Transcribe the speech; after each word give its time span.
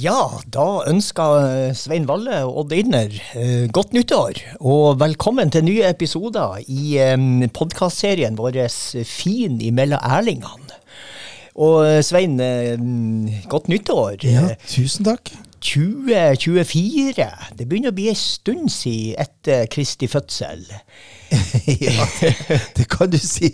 Ja, 0.00 0.40
da 0.48 0.80
ønsker 0.88 1.42
eh, 1.44 1.72
Svein 1.76 2.06
Valle 2.08 2.38
og 2.46 2.62
Odd 2.62 2.72
Idner 2.72 3.12
eh, 3.36 3.66
godt 3.74 3.92
nyttår. 3.92 4.38
Og 4.64 4.94
velkommen 5.00 5.50
til 5.52 5.66
nye 5.66 5.90
episoder 5.90 6.62
i 6.72 6.94
eh, 7.02 7.16
podkastserien 7.52 8.38
vår 8.38 8.62
Fin 9.04 9.58
imellom 9.60 10.00
ærlingene. 10.00 10.78
Og 11.60 11.84
eh, 11.84 12.00
Svein, 12.06 12.38
eh, 12.40 12.80
godt 13.52 13.68
nyttår. 13.68 14.24
Ja, 14.24 14.48
tusen 14.64 15.04
takk. 15.10 15.34
2024. 15.60 17.26
Det 17.58 17.66
begynner 17.68 17.92
å 17.92 17.96
bli 17.96 18.08
en 18.10 18.18
stund 18.18 18.70
siden 18.72 19.20
etter 19.20 19.66
Kristi 19.72 20.08
fødsel. 20.10 20.62
ja, 21.86 22.06
det, 22.20 22.32
det, 22.76 22.86
kan 22.90 23.10
du 23.12 23.18
si. 23.20 23.52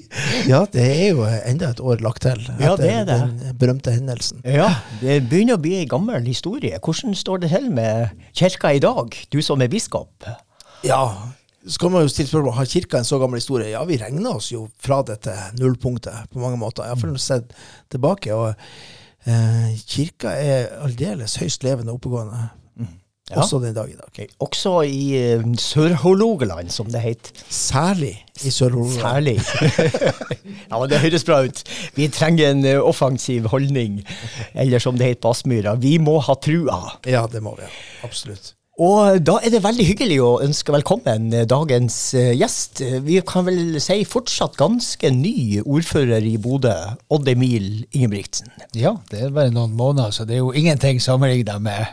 Ja, 0.49 0.63
det 0.73 0.85
er 0.87 1.09
jo 1.11 1.27
enda 1.27 1.73
et 1.75 1.83
år 1.83 2.01
lagt 2.05 2.25
til 2.25 2.41
etter 2.41 2.63
Ja, 2.63 2.75
det 2.81 2.91
er 2.93 3.09
det. 3.09 3.19
den 3.21 3.57
berømte 3.61 3.93
hendelsen. 3.93 4.41
Ja, 4.47 4.71
det 5.03 5.25
begynner 5.31 5.59
å 5.59 5.63
bli 5.63 5.77
en 5.83 5.91
gammel 5.91 6.29
historie. 6.29 6.79
Hvordan 6.83 7.17
står 7.19 7.45
det 7.45 7.53
til 7.53 7.69
med 7.75 8.15
kirka 8.37 8.73
i 8.77 8.83
dag, 8.83 9.13
du 9.33 9.43
som 9.45 9.63
er 9.65 9.73
biskop? 9.73 10.29
Ja, 10.87 11.03
så 11.67 11.83
kan 11.83 11.93
man 11.93 12.05
jo 12.07 12.11
stille 12.13 12.31
spørsmål 12.31 12.55
har 12.55 12.69
kirka 12.71 13.01
en 13.01 13.09
så 13.09 13.19
gammel 13.19 13.43
historie. 13.43 13.73
Ja, 13.75 13.83
vi 13.85 13.99
regner 13.99 14.39
oss 14.39 14.53
jo 14.53 14.69
fra 14.83 15.01
dette 15.07 15.35
nullpunktet 15.59 16.31
på 16.31 16.39
mange 16.39 16.61
måter. 16.61 16.87
Iallfall 16.87 17.19
sett 17.19 17.51
tilbake. 17.91 18.35
og 18.35 18.55
eh, 19.27 19.75
Kirka 19.87 20.33
er 20.39 20.71
aldeles 20.87 21.37
høyst 21.43 21.67
levende 21.67 21.93
og 21.93 22.01
oppegående. 22.01 22.49
Ja. 23.31 23.41
Også 23.43 23.59
den 23.59 23.75
dag 23.75 23.89
i 23.91 23.97
dag. 23.99 24.07
Okay. 24.07 24.27
Også 24.39 24.73
i 24.87 25.35
uh, 25.35 25.43
Sør-Hålogaland, 25.59 26.71
som 26.71 26.87
det 26.87 27.01
heter. 27.03 27.33
Særlig 27.51 28.13
i 28.45 28.51
Sør-Hålogaland. 28.55 29.01
Særlig. 29.03 29.41
ja, 30.71 30.79
men 30.79 30.91
Det 30.91 31.01
høres 31.03 31.25
bra 31.27 31.41
ut. 31.43 31.63
Vi 31.97 32.07
trenger 32.09 32.51
en 32.51 32.63
uh, 32.65 32.87
offensiv 32.87 33.49
holdning. 33.51 34.05
Eller 34.55 34.79
som 34.79 34.99
det 34.99 35.11
heter 35.11 35.21
på 35.27 35.35
Aspmyra, 35.35 35.75
vi 35.75 35.97
må 35.99 36.21
ha 36.23 36.39
trua. 36.39 36.79
Ja, 37.07 37.27
det 37.33 37.43
må 37.43 37.57
vi 37.59 37.67
Ja. 37.67 37.73
Absolutt. 38.07 38.55
Og 38.77 39.23
da 39.25 39.39
er 39.41 39.55
det 39.55 39.63
veldig 39.65 39.85
hyggelig 39.89 40.17
å 40.21 40.33
ønske 40.45 40.73
velkommen 40.75 41.31
eh, 41.33 41.47
dagens 41.49 41.95
uh, 42.13 42.35
gjest. 42.37 42.83
Vi 43.07 43.15
kan 43.25 43.47
vel 43.47 43.79
si 43.81 44.03
fortsatt 44.05 44.59
ganske 44.61 45.09
ny 45.17 45.63
ordfører 45.63 46.27
i 46.29 46.35
Bodø, 46.37 46.75
Odd 47.09 47.31
Emil 47.33 47.87
Ingebrigtsen. 47.97 48.53
Ja, 48.77 48.93
det 49.09 49.23
er 49.23 49.33
bare 49.33 49.55
noen 49.55 49.73
måneder, 49.79 50.13
så 50.13 50.29
det 50.29 50.37
er 50.37 50.43
jo 50.43 50.53
ingenting 50.53 51.01
sammenlignet 51.01 51.57
med, 51.65 51.89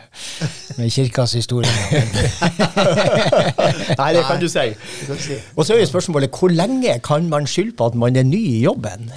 med 0.76 0.92
kirkas 0.92 1.32
historie. 1.40 1.72
Nei, 4.02 4.10
det 4.12 4.28
kan 4.28 4.44
du 4.44 4.50
si. 4.52 4.68
Og 5.56 5.64
så 5.64 5.78
er 5.78 5.86
jo 5.86 5.88
spørsmålet 5.88 6.36
hvor 6.36 6.52
lenge 6.52 6.98
kan 7.00 7.32
man 7.32 7.48
skylde 7.48 7.78
på 7.80 7.88
at 7.88 7.96
man 7.96 8.20
er 8.20 8.28
ny 8.28 8.44
i 8.58 8.60
jobben? 8.66 9.08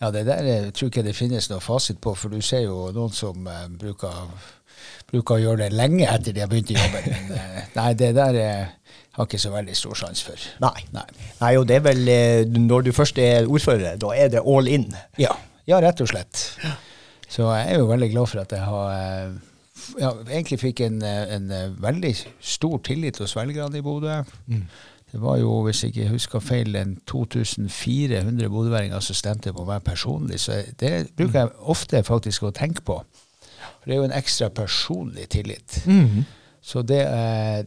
Ja, 0.00 0.08
det 0.10 0.24
der 0.26 0.48
jeg 0.48 0.72
tror 0.72 0.88
ikke 0.88 1.04
det 1.04 1.16
finnes 1.16 1.52
noe 1.52 1.60
fasit 1.60 2.00
på, 2.00 2.16
for 2.16 2.32
du 2.32 2.40
ser 2.40 2.64
jo 2.64 2.88
noen 2.96 3.12
som 3.12 3.44
uh, 3.44 3.66
bruker, 3.68 4.32
bruker, 5.14 5.38
å 5.38 5.44
gjøre 5.44 5.64
det 5.64 5.76
lenge 5.78 6.08
etter 6.10 6.36
de 6.36 6.42
har 6.44 6.50
begynt 6.50 6.72
i 6.74 6.78
jobben. 6.78 7.08
Men 7.10 7.38
uh, 7.38 7.60
nei, 7.78 7.88
det 8.00 8.10
der 8.18 8.40
er, 8.40 8.74
har 9.16 9.28
ikke 9.28 9.40
så 9.42 9.52
veldig 9.54 9.76
stor 9.78 10.00
sjanse 10.02 10.28
for. 10.28 10.46
Nei. 10.64 10.86
nei. 10.96 11.06
nei. 11.40 11.52
og 11.60 11.68
det 11.70 11.80
er 11.80 11.86
vel 11.88 12.02
uh, 12.10 12.58
når 12.58 12.88
du 12.88 12.92
først 12.96 13.20
er 13.22 13.48
ordfører, 13.48 13.98
da 14.02 14.14
er 14.14 14.34
det 14.34 14.44
all 14.44 14.70
in? 14.70 14.90
Ja, 15.20 15.34
ja 15.70 15.80
rett 15.84 16.02
og 16.04 16.10
slett. 16.12 16.46
Så 17.28 17.48
jeg 17.48 17.72
er 17.72 17.82
jo 17.82 17.90
veldig 17.90 18.12
glad 18.12 18.30
for 18.30 18.44
at 18.44 18.52
jeg 18.54 18.62
har 18.62 18.90
ja, 19.98 20.10
egentlig 20.28 20.60
fikk 20.60 20.84
en, 20.86 21.00
en, 21.02 21.48
veldig 21.82 22.12
stor 22.38 22.76
tillit 22.86 23.18
hos 23.18 23.34
velgerne 23.34 23.80
i 23.80 23.82
Bodø. 23.82 24.20
Mm. 24.46 24.66
Det 25.14 25.20
var 25.22 25.36
jo, 25.38 25.62
hvis 25.62 25.84
jeg 25.84 25.92
ikke 25.92 26.08
husker 26.08 26.40
feil, 26.42 26.76
en 26.76 26.96
2400 27.06 28.48
bodøværinger 28.50 29.00
som 29.00 29.14
stemte 29.14 29.52
på 29.54 29.64
meg 29.64 29.84
personlig. 29.86 30.40
Så 30.40 30.56
det 30.80 31.12
bruker 31.14 31.38
jeg 31.38 31.52
ofte 31.58 32.00
faktisk 32.02 32.48
å 32.48 32.50
tenke 32.50 32.82
på. 32.82 32.96
For 33.84 33.90
det 33.90 33.96
er 33.96 34.00
jo 34.00 34.08
en 34.08 34.16
ekstra 34.16 34.48
personlig 34.56 35.28
tillit. 35.36 35.78
Mm. 35.84 36.24
Så 36.64 36.80
det, 36.88 37.02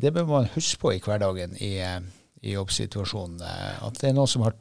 det, 0.02 0.10
bør 0.16 0.26
man 0.26 0.48
huske 0.56 0.82
på 0.82 0.96
i 0.96 1.02
hverdagen 1.04 1.54
i, 1.62 1.76
i 2.42 2.56
jobbsituasjonen. 2.56 3.44
At 3.86 4.00
det 4.02 4.10
er 4.10 4.18
noen 4.18 4.32
som 4.32 4.48
har, 4.48 4.56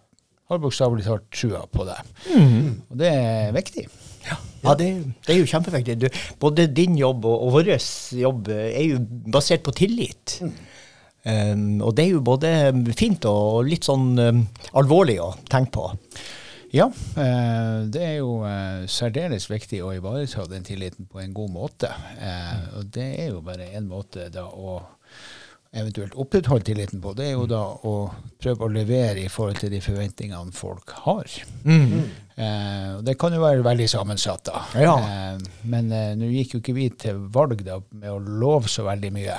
har 0.53 0.61
bokstavelig 0.61 1.07
talt 1.07 1.25
trua 1.33 1.63
på 1.73 1.87
deg. 1.89 2.11
Mm. 2.29 2.69
Og 2.93 3.01
det 3.01 3.09
er 3.09 3.57
viktig. 3.57 3.87
Ja, 4.27 4.37
ja 4.67 4.77
det, 4.77 4.91
det, 5.25 5.33
er 5.33 5.41
jo 5.41 5.49
kjempeviktig. 5.49 5.97
Du, 6.05 6.09
både 6.43 6.69
din 6.69 7.01
jobb 7.01 7.25
og, 7.25 7.47
og 7.47 7.57
vår 7.57 7.73
jobb 8.21 8.53
er 8.53 8.83
jo 8.85 9.01
basert 9.33 9.65
på 9.65 9.73
tillit. 9.81 10.37
Mm. 10.45 10.57
Um, 11.27 11.81
og 11.83 11.97
det 11.99 12.05
er 12.05 12.13
jo 12.13 12.23
både 12.23 12.51
fint 12.95 13.25
og 13.27 13.65
litt 13.67 13.89
sånn 13.89 14.13
um, 14.15 14.45
alvorlig 14.79 15.17
å 15.25 15.33
tenke 15.51 15.73
på. 15.75 15.87
Ja, 16.77 16.91
uh, 16.93 17.87
det 17.89 18.03
er 18.05 18.17
jo 18.19 18.43
uh, 18.45 18.85
særdeles 18.91 19.47
viktig 19.49 19.81
å 19.85 19.95
ivareta 19.97 20.45
den 20.51 20.67
tilliten 20.67 21.09
på 21.09 21.23
en 21.23 21.33
god 21.37 21.55
måte. 21.55 21.89
Uh, 22.21 22.81
og 22.81 22.91
det 22.93 23.07
er 23.23 23.31
jo 23.31 23.41
bare 23.45 23.71
én 23.79 23.89
måte 23.89 24.29
da 24.33 24.45
å 24.51 24.83
eventuelt 25.77 26.15
opprettholde 26.17 26.65
tilliten 26.69 27.01
på, 27.05 27.13
det 27.17 27.31
er 27.31 27.35
jo 27.35 27.47
da 27.51 27.63
å 27.85 27.95
prøve 28.41 28.65
å 28.65 28.73
levere 28.73 29.25
i 29.25 29.33
forhold 29.33 29.59
til 29.61 29.73
de 29.75 29.81
forventningene 29.85 30.55
folk 30.57 30.95
har. 31.05 31.33
Mm. 31.69 32.07
og 32.97 33.03
det 33.05 33.17
kan 33.21 33.35
jo 33.35 33.43
være 33.43 33.67
veldig 33.67 33.89
sammensatt, 33.91 34.47
da. 34.49 34.63
Ja. 34.81 34.95
men 35.69 35.91
nå 35.91 36.31
gikk 36.33 36.55
jo 36.55 36.63
ikke 36.63 36.77
vi 36.79 36.87
til 36.97 37.21
valg 37.35 37.61
da 37.67 37.77
med 37.91 38.09
å 38.09 38.17
love 38.17 38.73
så 38.73 38.87
veldig 38.89 39.13
mye. 39.19 39.37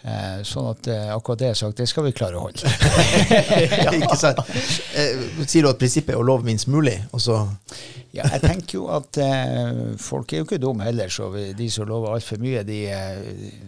Eh, 0.00 0.40
sånn 0.48 0.70
at 0.70 0.86
eh, 0.88 1.08
akkurat 1.12 1.42
det 1.42 1.48
jeg 1.50 1.52
har 1.52 1.58
sagt, 1.60 1.80
det 1.82 1.86
skal 1.90 2.06
vi 2.06 2.14
klare 2.16 2.38
å 2.38 2.46
holde. 2.46 2.70
ja, 3.84 3.92
ikke 3.98 4.16
sant? 4.16 4.40
Eh, 4.96 5.26
sier 5.44 5.66
du 5.66 5.68
at 5.68 5.80
prinsippet 5.80 6.14
er 6.14 6.20
å 6.20 6.24
love 6.24 6.46
minst 6.46 6.70
mulig, 6.72 6.96
og 7.12 7.20
så 7.20 7.42
Ja, 8.10 8.24
jeg 8.32 8.40
tenker 8.42 8.74
jo 8.74 8.86
at 8.90 9.20
eh, 9.22 9.82
folk 10.00 10.32
er 10.32 10.40
jo 10.40 10.48
ikke 10.48 10.58
dumme 10.58 10.88
heller, 10.88 11.12
så 11.12 11.28
de 11.30 11.68
som 11.70 11.86
lover 11.86 12.16
altfor 12.16 12.40
mye, 12.42 12.64
de 12.66 12.80
eh, 12.90 13.20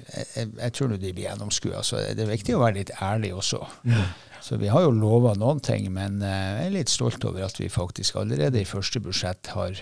jeg, 0.08 0.48
jeg, 0.56 0.72
tror 0.74 0.90
nå 0.90 0.98
de 0.98 1.12
blir 1.12 1.28
gjennomskua. 1.28 1.84
Så 1.86 2.00
det 2.16 2.24
er 2.24 2.32
viktig 2.32 2.56
å 2.56 2.64
være 2.64 2.80
litt 2.80 2.90
ærlig 2.98 3.34
også. 3.36 3.60
Mm. 3.86 4.00
Så 4.42 4.58
vi 4.58 4.70
har 4.72 4.82
jo 4.82 4.90
lova 4.90 5.36
noen 5.38 5.60
ting, 5.62 5.86
men 5.94 6.18
jeg 6.18 6.66
er 6.66 6.74
litt 6.74 6.90
stolt 6.90 7.22
over 7.28 7.44
at 7.46 7.60
vi 7.60 7.68
faktisk 7.70 8.16
allerede 8.18 8.58
i 8.58 8.66
første 8.66 8.98
budsjett 9.00 9.52
har 9.54 9.78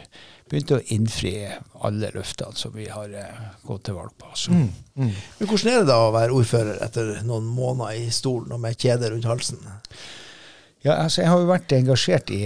begynt 0.50 0.74
å 0.76 0.82
innfri 0.92 1.32
alle 1.80 2.10
løftene 2.12 2.58
som 2.60 2.74
vi 2.76 2.90
har 2.92 3.14
gått 3.64 3.86
til 3.88 3.96
valg 3.96 4.12
på. 4.20 4.34
Mm, 4.52 4.66
mm. 5.00 5.12
Men 5.38 5.48
Hvordan 5.48 5.72
er 5.72 5.80
det 5.80 5.88
da 5.88 6.00
å 6.04 6.12
være 6.12 6.36
ordfører 6.36 6.82
etter 6.84 7.14
noen 7.24 7.48
måneder 7.48 8.02
i 8.02 8.10
stolen 8.12 8.52
og 8.52 8.60
med 8.60 8.76
kjede 8.76 9.14
rundt 9.14 9.30
halsen? 9.30 9.64
Ja, 10.80 10.94
altså 11.02 11.20
Jeg 11.20 11.28
har 11.28 11.42
jo 11.42 11.48
vært 11.50 11.72
engasjert 11.76 12.30
i, 12.32 12.44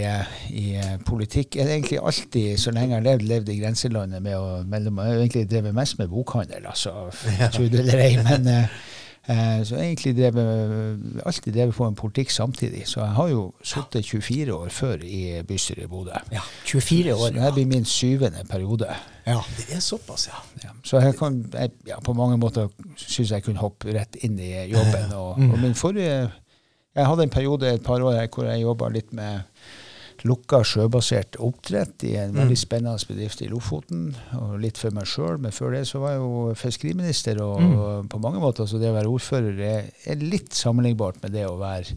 i 0.50 0.64
politikk. 1.06 1.54
Jeg 1.54 1.68
har 1.68 1.76
egentlig 1.76 2.00
alltid, 2.02 2.56
så 2.58 2.72
lenge 2.74 2.96
jeg 2.96 2.98
har 2.98 3.06
levd, 3.06 3.28
levd 3.30 3.52
i 3.52 3.58
grenselandet 3.60 4.24
med 4.24 4.34
å 4.34 4.48
mellom, 4.66 4.98
Jeg 4.98 5.12
har 5.12 5.22
egentlig 5.22 5.44
drevet 5.52 5.76
mest 5.76 6.00
med 6.00 6.10
bokhandel, 6.10 6.66
altså. 6.66 6.94
Ja. 7.38 7.50
Tro 7.54 7.68
det 7.70 7.84
eller 7.84 8.02
ei. 8.02 8.16
Men 8.26 8.50
eh, 8.50 8.74
så 9.64 9.74
jeg 9.74 9.78
har 9.78 9.86
egentlig 9.88 10.16
drevet, 10.18 11.00
alltid 11.24 11.54
drevet 11.54 11.74
på 11.74 11.86
en 11.88 11.94
politikk 11.96 12.30
samtidig. 12.30 12.82
Så 12.88 13.00
jeg 13.00 13.14
har 13.16 13.28
jo 13.32 13.44
sittet 13.64 14.04
24 14.04 14.54
år 14.54 14.68
før 14.68 15.04
i 15.04 15.42
bystyret 15.48 15.86
i 15.86 15.88
Bodø. 15.88 16.18
Ja, 16.32 16.42
24 16.68 17.14
år, 17.14 17.28
Så 17.32 17.32
det 17.32 17.54
blir 17.54 17.66
min 17.66 17.84
syvende 17.84 18.44
periode. 18.50 18.86
Ja, 19.26 19.40
Det 19.56 19.76
er 19.76 19.80
såpass, 19.80 20.28
ja. 20.28 20.40
ja. 20.64 20.74
Så 20.84 21.00
jeg 21.00 21.16
kan, 21.16 21.40
jeg, 21.52 21.70
ja, 21.88 22.00
på 22.00 22.12
mange 22.12 22.36
måter 22.36 22.68
syns 22.96 23.32
jeg 23.32 23.42
kunne 23.42 23.64
hoppe 23.64 23.94
rett 23.96 24.16
inn 24.20 24.38
i 24.38 24.52
jobben. 24.68 25.12
Og, 25.16 25.30
og 25.40 25.58
min 25.58 25.74
forrige 25.74 26.30
jeg 26.94 27.06
hadde 27.06 27.22
en 27.26 27.30
periode 27.30 27.72
et 27.74 27.82
par 27.82 28.02
år 28.02 28.20
hvor 28.30 28.46
jeg 28.46 28.62
jobba 28.62 28.88
litt 28.94 29.12
med 29.12 29.40
lukka 30.24 30.62
sjøbasert 30.64 31.36
oppdrett 31.44 32.04
i 32.08 32.14
en 32.16 32.32
veldig 32.36 32.56
spennende 32.56 33.08
bedrift 33.08 33.42
i 33.44 33.48
Lofoten, 33.52 34.06
og 34.40 34.54
litt 34.62 34.78
for 34.80 34.90
meg 34.96 35.04
sjøl. 35.10 35.36
Men 35.44 35.52
før 35.52 35.74
det 35.76 35.82
så 35.90 36.00
var 36.00 36.14
jeg 36.14 36.22
jo 36.22 36.54
fiskeriminister, 36.56 37.40
og, 37.44 37.60
Mm. 37.60 37.74
og 37.78 38.08
på 38.08 38.20
mange 38.24 38.40
måter 38.40 38.66
så 38.66 38.78
det 38.80 38.88
å 38.88 38.96
være 38.96 39.12
ordfører 39.12 39.60
er, 39.60 39.90
er 40.06 40.16
litt 40.16 40.54
sammenlignbart 40.56 41.20
med 41.22 41.32
det 41.36 41.44
å 41.46 41.58
være 41.60 41.92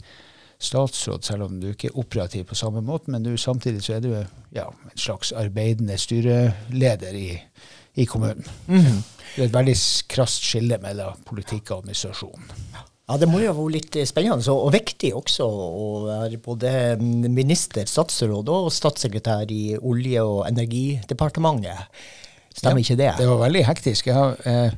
statsråd, 0.59 1.23
selv 1.23 1.43
om 1.47 1.59
du 1.61 1.69
ikke 1.71 1.87
er 1.91 1.99
operativ 2.01 2.45
på 2.49 2.55
samme 2.57 2.81
måte. 2.81 3.11
Men 3.13 3.23
du, 3.23 3.35
samtidig 3.37 3.83
så 3.85 3.93
er 3.97 4.01
du 4.01 4.11
ja, 4.55 4.65
en 4.67 4.97
slags 4.97 5.31
arbeidende 5.31 5.97
styreleder 5.97 7.13
i, 7.15 7.39
i 7.95 8.05
kommunen. 8.05 8.43
Mm. 8.67 9.03
Det 9.35 9.43
er 9.43 9.47
et 9.51 9.53
veldig 9.53 9.75
krast 10.09 10.43
skille 10.43 10.79
mellom 10.81 11.19
politikk 11.27 11.71
og 11.71 11.83
administrasjon. 11.83 12.47
Ja, 12.73 12.83
Det 13.07 13.27
må 13.31 13.39
jo 13.39 13.53
være 13.55 13.71
litt 13.71 13.95
spennende 14.03 14.51
og 14.51 14.73
viktig 14.75 15.13
også 15.15 15.45
å 15.47 15.83
være 16.09 16.41
både 16.43 16.71
minister, 16.99 17.87
statsråd 17.87 18.49
og 18.51 18.67
statssekretær 18.75 19.47
i 19.47 19.77
Olje- 19.79 20.25
og 20.27 20.41
energidepartementet. 20.49 21.87
Stemmer 22.51 22.81
Ja, 22.81 22.83
ikke 22.83 22.97
det? 22.99 23.13
Det 23.21 23.29
var 23.29 23.39
veldig 23.45 23.63
hektisk. 23.63 24.07
Ja, 24.11 24.35
eh, 24.43 24.75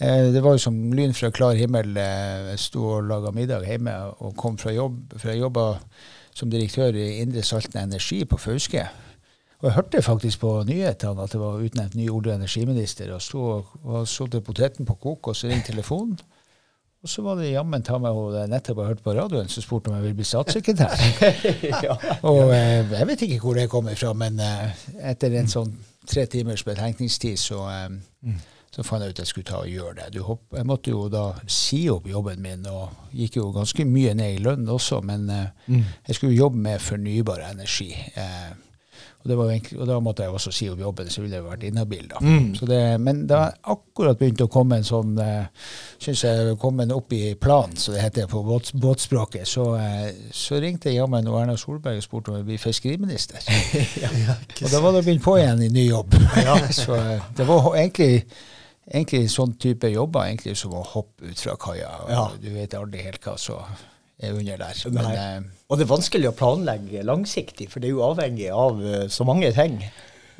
eh, 0.00 0.32
det 0.32 0.42
var 0.42 0.56
jo 0.56 0.64
som 0.64 0.80
lyn 0.96 1.12
fra 1.12 1.30
klar 1.30 1.54
himmel. 1.54 1.92
Eh, 1.96 2.50
jeg 2.54 2.58
sto 2.58 2.86
og 2.96 3.04
laga 3.10 3.34
middag 3.36 3.68
hjemme 3.68 3.92
og 4.22 4.36
kom 4.36 4.56
fra 4.56 4.72
jobb. 4.72 5.12
For 5.18 5.28
jeg 5.28 5.44
jobba 5.44 5.78
som 6.32 6.48
direktør 6.48 6.96
i 6.96 7.20
Indre 7.20 7.42
Salten 7.42 7.82
Energi 7.82 8.24
på 8.24 8.38
Fauske. 8.38 8.88
Og 9.60 9.68
jeg 9.68 9.76
hørte 9.76 10.02
faktisk 10.02 10.40
på 10.40 10.64
nyhetene 10.64 11.22
at 11.22 11.32
det 11.32 11.40
var 11.40 11.60
utnevnt 11.60 11.94
ny 11.94 12.08
olje- 12.08 12.32
og 12.32 12.40
energiminister. 12.40 13.12
Og 13.12 13.20
sto 13.20 13.42
og, 13.42 13.66
og 13.84 14.06
til 14.06 14.40
poteten 14.40 14.86
på 14.86 14.94
kok, 14.94 15.28
og 15.28 15.36
så 15.36 15.48
ringte 15.48 15.72
telefonen. 15.72 16.16
Og 17.02 17.10
så 17.10 17.22
var 17.22 17.34
det 17.40 17.48
jammen 17.50 17.82
ta 17.82 17.96
meg 17.98 18.14
hun 18.14 18.36
nettopp 18.50 18.78
har 18.78 18.92
hørt 18.92 19.02
på 19.02 19.14
radioen, 19.16 19.48
som 19.50 19.64
spurte 19.64 19.90
om 19.90 19.96
jeg 19.96 20.04
ville 20.04 20.18
bli 20.20 20.26
statssekretær. 20.26 20.92
ja. 21.88 21.96
Og 22.30 22.52
eh, 22.54 22.92
jeg 22.94 23.08
vet 23.08 23.24
ikke 23.26 23.40
hvor 23.42 23.58
det 23.58 23.70
kommer 23.72 23.98
fra, 23.98 24.12
men 24.14 24.38
eh, 24.38 24.84
etter 25.10 25.34
en 25.40 25.50
sånn 25.50 25.72
tre 26.06 26.28
timers 26.30 26.62
betenkningstid, 26.66 27.40
så, 27.42 27.64
eh, 27.74 28.36
så 28.70 28.86
fant 28.86 29.02
jeg 29.02 29.16
ut 29.16 29.22
jeg 29.24 29.32
skulle 29.32 29.50
ta 29.50 29.64
og 29.64 29.72
gjøre 29.72 29.96
det. 29.98 30.22
Jeg 30.54 30.68
måtte 30.70 30.94
jo 30.94 31.08
da 31.10 31.24
si 31.50 31.88
opp 31.90 32.06
jobben 32.06 32.42
min, 32.44 32.62
og 32.70 33.10
gikk 33.18 33.40
jo 33.40 33.50
ganske 33.56 33.86
mye 33.88 34.14
ned 34.18 34.36
i 34.36 34.42
lønn 34.46 34.70
også, 34.70 35.02
men 35.02 35.26
eh, 35.34 35.80
jeg 36.06 36.20
skulle 36.20 36.38
jobbe 36.38 36.62
med 36.70 36.86
fornybar 36.86 37.42
energi. 37.50 37.90
Eh, 38.14 38.52
og, 39.22 39.28
det 39.30 39.36
var 39.38 39.44
jo 39.46 39.54
egentlig, 39.54 39.78
og 39.80 39.86
da 39.86 39.96
måtte 40.02 40.24
jeg 40.26 40.34
også 40.34 40.50
si 40.54 40.66
opp 40.70 40.80
jobben, 40.82 41.10
så 41.10 41.22
ville 41.22 41.36
jeg 41.38 41.46
vært 41.46 41.66
inhabil. 41.68 42.08
da. 42.10 42.22
Så 42.58 42.66
det, 42.66 42.80
men 43.00 43.24
da 43.30 43.42
akkurat 43.70 44.18
begynte 44.18 44.48
å 44.48 44.50
komme 44.52 44.80
en 44.80 44.86
sånn 44.86 45.14
eh, 45.22 45.44
Syns 46.02 46.24
jeg 46.24 46.56
kom 46.58 46.80
en 46.82 46.94
opp 46.96 47.12
i 47.14 47.36
plan, 47.38 47.70
som 47.78 47.94
det 47.94 48.02
heter 48.02 48.26
på 48.26 48.40
båt, 48.42 48.72
båtspråket, 48.82 49.46
så, 49.46 49.68
eh, 49.78 50.08
så 50.34 50.58
ringte 50.62 50.90
jeg 50.90 50.98
jammen 50.98 51.28
og 51.30 51.38
Erna 51.38 51.54
Solberg 51.60 52.00
og 52.00 52.06
spurte 52.06 52.32
om 52.32 52.40
jeg 52.40 52.48
blir 52.48 52.58
fiskeriminister. 52.58 53.46
og 54.64 54.66
da 54.66 54.82
var 54.82 54.96
det 54.96 55.04
å 55.04 55.06
begynne 55.06 55.22
på 55.22 55.36
igjen 55.38 55.62
i 55.62 55.70
ny 55.70 55.86
jobb. 55.86 56.18
så 56.82 56.98
eh, 56.98 57.30
det 57.38 57.46
var 57.46 57.70
egentlig 57.76 58.24
egentlig 58.90 59.30
sånn 59.30 59.54
type 59.62 59.88
jobber 59.92 60.26
egentlig 60.26 60.56
som 60.58 60.74
å 60.74 60.82
hoppe 60.96 61.30
ut 61.30 61.38
fra 61.38 61.54
kaia. 61.60 61.94
Ja. 62.10 62.26
Du 62.42 62.50
vet 62.50 62.74
aldri 62.74 63.06
helt 63.06 63.22
hva 63.22 63.38
er 63.38 63.91
under 64.30 64.56
der. 64.56 64.80
Men, 64.90 65.10
eh, 65.12 65.50
Og 65.68 65.78
det 65.78 65.86
er 65.86 65.94
vanskelig 65.94 66.30
å 66.30 66.36
planlegge 66.36 67.02
langsiktig, 67.02 67.70
for 67.72 67.80
det 67.80 67.90
er 67.90 67.96
jo 67.96 68.06
avhengig 68.06 68.50
av 68.54 68.82
eh, 68.84 69.06
så 69.08 69.26
mange 69.28 69.52
ting. 69.56 69.80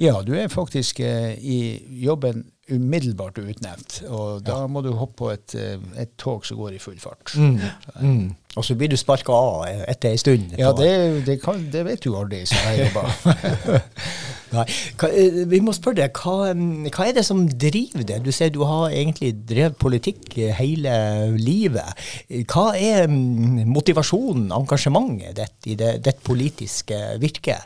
Ja, 0.00 0.23
du 0.25 0.32
er 0.34 0.49
faktisk 0.49 1.00
eh, 1.00 1.34
i 1.38 1.58
jobben 2.02 2.46
umiddelbart 2.73 3.38
utnevnt, 3.43 4.02
og 4.08 4.44
da 4.46 4.62
må 4.70 4.81
du 4.84 4.93
hoppe 4.96 5.17
på 5.19 5.31
et, 5.32 5.55
eh, 5.58 5.81
et 6.00 6.12
tog 6.19 6.46
som 6.46 6.56
går 6.61 6.76
i 6.76 6.81
full 6.81 6.99
fart. 7.02 7.34
Mm. 7.37 8.34
Og 8.56 8.64
så 8.64 8.76
blir 8.76 8.88
du 8.93 8.96
sparka 8.96 9.32
av 9.32 9.67
eh, 9.69 9.82
etter 9.90 10.12
ei 10.12 10.20
stund. 10.20 10.55
Ja, 10.61 10.73
det, 10.76 11.26
det, 11.26 11.38
kan, 11.43 11.67
det 11.73 11.85
vet 11.88 12.05
du 12.05 12.14
aldri 12.17 12.44
som 12.49 12.58
jeg 12.70 12.87
jobber. 12.87 13.82
Hva, 14.52 15.08
eh, 15.08 15.43
vi 15.49 15.60
må 15.64 15.72
spørre 15.76 16.02
deg, 16.02 16.19
hva, 16.20 16.52
mm, 16.56 16.90
hva 16.93 17.06
er 17.08 17.16
det 17.16 17.25
som 17.26 17.44
driver 17.49 18.04
det? 18.08 18.20
Du 18.25 18.31
sier 18.34 18.52
du 18.52 18.62
har 18.69 18.93
egentlig 18.93 19.32
drevet 19.49 19.78
politikk 19.81 20.37
eh, 20.38 20.52
hele 20.58 20.94
livet. 21.40 22.04
Hva 22.52 22.72
er 22.76 23.08
mm, 23.08 23.64
motivasjonen, 23.72 24.50
engasjementet 24.52 25.40
ditt 25.40 25.72
i 25.72 25.78
det, 25.81 25.94
ditt 26.04 26.22
politiske 26.26 27.00
virke? 27.22 27.62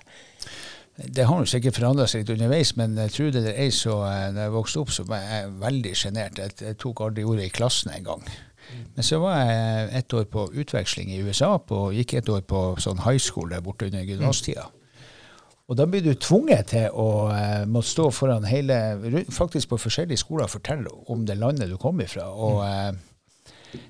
Det 0.97 1.27
har 1.29 1.43
jo 1.43 1.49
sikkert 1.51 1.77
forandra 1.77 2.07
seg 2.09 2.23
litt 2.23 2.33
underveis, 2.39 2.73
men 2.79 2.95
tror 3.13 3.33
det 3.35 3.43
eller 3.43 3.59
ei, 3.67 3.73
så 3.75 3.99
eh, 4.07 4.31
da 4.37 4.47
jeg 4.47 4.55
vokste 4.55 4.81
opp, 4.85 4.95
så 4.95 5.05
var 5.09 5.25
jeg 5.27 5.51
veldig 5.61 5.95
sjenert. 5.99 6.41
Jeg, 6.41 6.57
jeg 6.63 6.79
tok 6.81 7.03
aldri 7.09 7.27
ordet 7.27 7.51
i 7.51 7.57
klassen 7.59 7.93
engang. 7.93 8.23
Men 8.97 9.05
så 9.05 9.19
var 9.23 9.37
jeg 9.43 9.91
ett 10.01 10.15
år 10.17 10.25
på 10.31 10.49
utveksling 10.63 11.13
i 11.13 11.21
USA, 11.23 11.53
og 11.59 11.95
gikk 11.95 12.17
et 12.19 12.31
år 12.33 12.43
på 12.49 12.63
sånn 12.83 13.05
high 13.05 13.21
school 13.21 13.53
der 13.53 13.63
borte 13.63 13.91
under 13.91 14.07
gymnastida. 14.07 14.71
Og 15.67 15.75
da 15.79 15.87
blir 15.91 16.05
du 16.05 16.13
tvunget 16.15 16.69
til 16.71 16.95
å 16.95 17.09
eh, 17.35 17.65
måtte 17.67 17.91
stå 17.91 18.11
foran 18.15 18.47
hele, 18.47 18.77
faktisk 19.35 19.73
på 19.73 19.81
forskjellige 19.83 20.23
skoler 20.23 20.47
og 20.47 20.55
fortelle 20.55 20.93
om 21.11 21.25
det 21.27 21.39
landet 21.41 21.73
du 21.73 21.77
kom 21.81 21.99
ifra. 22.05 22.29
Og 22.31 22.61
eh, 22.63 22.93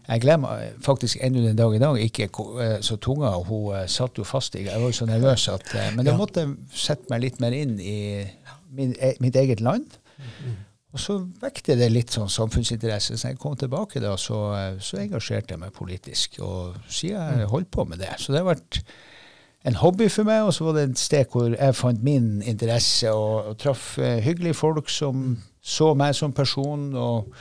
jeg 0.09 0.23
glemmer 0.25 0.71
faktisk 0.85 1.21
ennå 1.21 1.43
den 1.45 1.59
dag 1.59 1.75
i 1.77 1.83
dag 1.83 1.99
ikke 2.01 2.31
eh, 2.65 2.79
så 2.85 2.97
tunga 2.97 3.35
hun 3.45 3.75
eh, 3.77 3.85
satt 3.93 4.17
jo 4.19 4.25
fast 4.25 4.57
i 4.57 4.65
Jeg 4.65 4.81
var 4.81 4.89
jo 4.89 4.97
så 4.97 5.09
nervøs 5.09 5.49
at 5.53 5.75
eh, 5.77 5.91
Men 5.97 6.09
jeg 6.09 6.19
måtte 6.19 6.47
sette 6.73 7.13
meg 7.13 7.27
litt 7.27 7.43
mer 7.45 7.57
inn 7.57 7.77
i 7.81 7.99
min, 8.73 8.97
mitt 9.21 9.37
eget 9.37 9.61
land. 9.61 9.99
Og 10.97 11.01
så 11.03 11.19
vekte 11.43 11.77
det 11.77 11.91
litt 11.93 12.15
sånn 12.15 12.31
samfunnsinteresse. 12.33 13.19
Så 13.21 13.29
jeg 13.29 13.41
kom 13.41 13.57
tilbake 13.61 14.01
da, 14.01 14.15
så, 14.17 14.41
eh, 14.57 14.79
så 14.81 15.03
engasjerte 15.03 15.53
jeg 15.53 15.61
meg 15.61 15.77
politisk. 15.77 16.41
Og 16.41 16.79
siden 16.89 17.43
jeg 17.43 17.53
holdt 17.53 17.71
på 17.75 17.85
med 17.85 18.01
det. 18.01 18.15
Så 18.23 18.33
det 18.33 18.41
har 18.41 18.55
vært 18.55 18.81
en 19.67 19.79
hobby 19.81 20.07
for 20.13 20.29
meg, 20.29 20.45
og 20.47 20.55
så 20.55 20.67
var 20.67 20.77
det 20.77 20.85
et 20.87 21.01
sted 21.01 21.33
hvor 21.33 21.51
jeg 21.51 21.75
fant 21.75 22.03
min 22.07 22.43
interesse 22.47 23.11
og, 23.11 23.51
og 23.51 23.57
traff 23.59 23.97
eh, 23.99 24.21
hyggelige 24.23 24.55
folk 24.55 24.91
som 24.93 25.33
så 25.67 25.91
meg 25.99 26.15
som 26.15 26.35
person. 26.35 26.93
og 26.95 27.33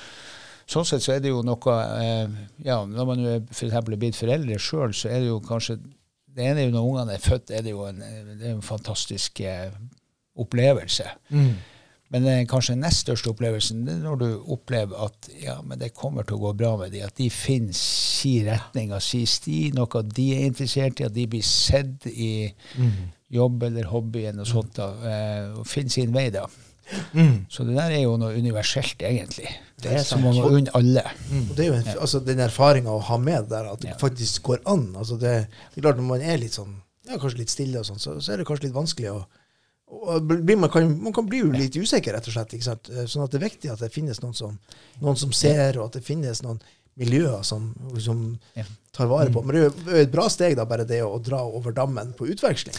Sånn 0.66 0.88
sett 0.90 1.04
så 1.06 1.14
er 1.14 1.22
det 1.22 1.30
jo 1.30 1.44
noe 1.46 1.76
eh, 2.02 2.40
ja, 2.66 2.80
Når 2.90 3.06
man 3.06 3.20
for 3.52 3.68
eksempel 3.68 3.94
er 3.94 4.02
blitt 4.02 4.18
foreldre 4.18 4.58
sjøl, 4.58 4.96
så 4.98 5.12
er 5.14 5.22
det 5.22 5.30
jo 5.30 5.38
kanskje 5.46 5.78
Det 5.78 6.48
ene 6.48 6.64
er 6.64 6.66
jo 6.72 6.74
når 6.74 6.90
ungene 6.90 7.14
er 7.14 7.22
født, 7.22 7.54
er 7.54 7.62
det 7.62 7.76
jo 7.76 7.86
en, 7.86 8.02
det 8.02 8.50
er 8.50 8.56
en 8.56 8.66
fantastisk 8.66 9.40
eh, 9.46 9.70
opplevelse. 10.36 11.06
Men 12.14 12.24
den 12.28 12.46
kanskje 12.48 12.76
nest 12.78 13.02
største 13.02 13.32
opplevelsen 13.32 13.80
det 13.88 13.96
er 13.96 14.04
når 14.04 14.20
du 14.22 14.28
opplever 14.54 15.08
at 15.08 15.30
ja, 15.42 15.56
men 15.66 15.80
det 15.82 15.90
kommer 15.98 16.24
til 16.24 16.38
å 16.38 16.44
gå 16.44 16.52
bra 16.60 16.76
med 16.78 16.92
dem. 16.94 17.08
at 17.08 17.16
de 17.18 17.30
finner 17.34 17.74
sin 17.76 18.46
retning 18.46 18.94
og 18.94 19.02
sin 19.02 19.26
sti, 19.28 19.72
noe 19.74 20.04
de 20.14 20.28
er 20.36 20.46
interessert 20.46 21.02
i, 21.02 21.08
at 21.10 21.16
de 21.16 21.26
blir 21.28 21.42
sett 21.46 22.06
i 22.12 22.54
jobb 23.34 23.64
eller 23.68 23.90
hobbyen 23.90 24.40
og 24.40 24.48
sånt, 24.48 24.76
da, 24.78 24.92
eh, 25.10 25.48
og 25.60 25.66
finner 25.68 25.90
sin 25.98 26.14
vei 26.14 26.28
da. 26.34 26.46
Så 27.50 27.64
det 27.66 27.74
der 27.74 27.96
er 27.96 28.04
jo 28.04 28.14
noe 28.22 28.36
universelt, 28.38 29.02
egentlig. 29.02 29.50
Det 29.82 29.90
er 29.98 30.04
som 30.06 30.22
man 30.22 30.36
må 30.38 30.52
unne 30.60 30.70
alle. 30.78 31.02
Og 31.50 31.56
det 31.58 31.64
er 31.66 31.72
jo 31.72 31.78
en, 31.80 31.88
altså, 31.98 32.20
den 32.22 32.44
erfaringa 32.46 32.94
å 32.94 33.02
ha 33.08 33.18
med 33.18 33.50
der, 33.50 33.72
at 33.74 33.82
det 33.82 33.90
Ja. 33.96 33.98
faktisk 33.98 34.44
går 34.46 34.62
an. 34.70 34.92
Altså, 34.96 35.18
det, 35.18 35.34
det 35.74 35.82
er 35.82 35.88
klart 35.88 35.98
Når 35.98 36.08
man 36.12 36.22
er 36.22 36.38
litt 36.38 36.54
sånn, 36.54 36.76
ja, 37.10 37.18
kanskje 37.18 37.40
litt 37.42 37.50
stille, 37.50 37.80
og 37.82 37.86
sånn, 37.90 37.98
så, 38.00 38.14
så 38.22 38.34
er 38.34 38.38
det 38.38 38.46
kanskje 38.46 38.68
litt 38.70 38.78
vanskelig 38.78 39.12
å 39.16 39.26
man, 39.90 40.70
kan, 40.70 40.88
man 41.04 41.14
kan 41.14 41.28
bli 41.30 41.44
jo 41.44 41.52
litt 41.54 41.76
usikker, 41.78 42.16
rett 42.16 42.28
og 42.30 42.34
slett. 42.36 42.56
Ikke 42.58 42.68
sant? 42.70 42.90
Eh, 42.90 43.06
Sånn 43.10 43.26
at 43.26 43.34
det 43.34 43.42
er 43.42 43.48
viktig 43.50 43.72
at 43.74 43.84
det 43.86 43.92
finnes 43.94 44.22
noen 44.24 44.34
som, 44.38 44.58
noen 45.02 45.20
som 45.20 45.34
ser, 45.36 45.78
og 45.80 45.90
at 45.92 46.00
det 46.00 46.06
finnes 46.08 46.42
noen 46.46 46.60
miljøer 46.96 47.42
som, 47.44 47.74
som 48.00 48.22
tar 48.96 49.10
vare 49.12 49.32
på. 49.34 49.42
Men 49.44 49.56
det 49.56 49.62
er 49.62 49.66
jo 49.68 50.00
et 50.06 50.14
bra 50.14 50.30
steg, 50.32 50.56
da, 50.56 50.64
bare 50.70 50.86
det 50.88 51.02
å 51.04 51.18
dra 51.20 51.42
over 51.44 51.76
dammen 51.76 52.14
på 52.16 52.30
utveksling. 52.32 52.78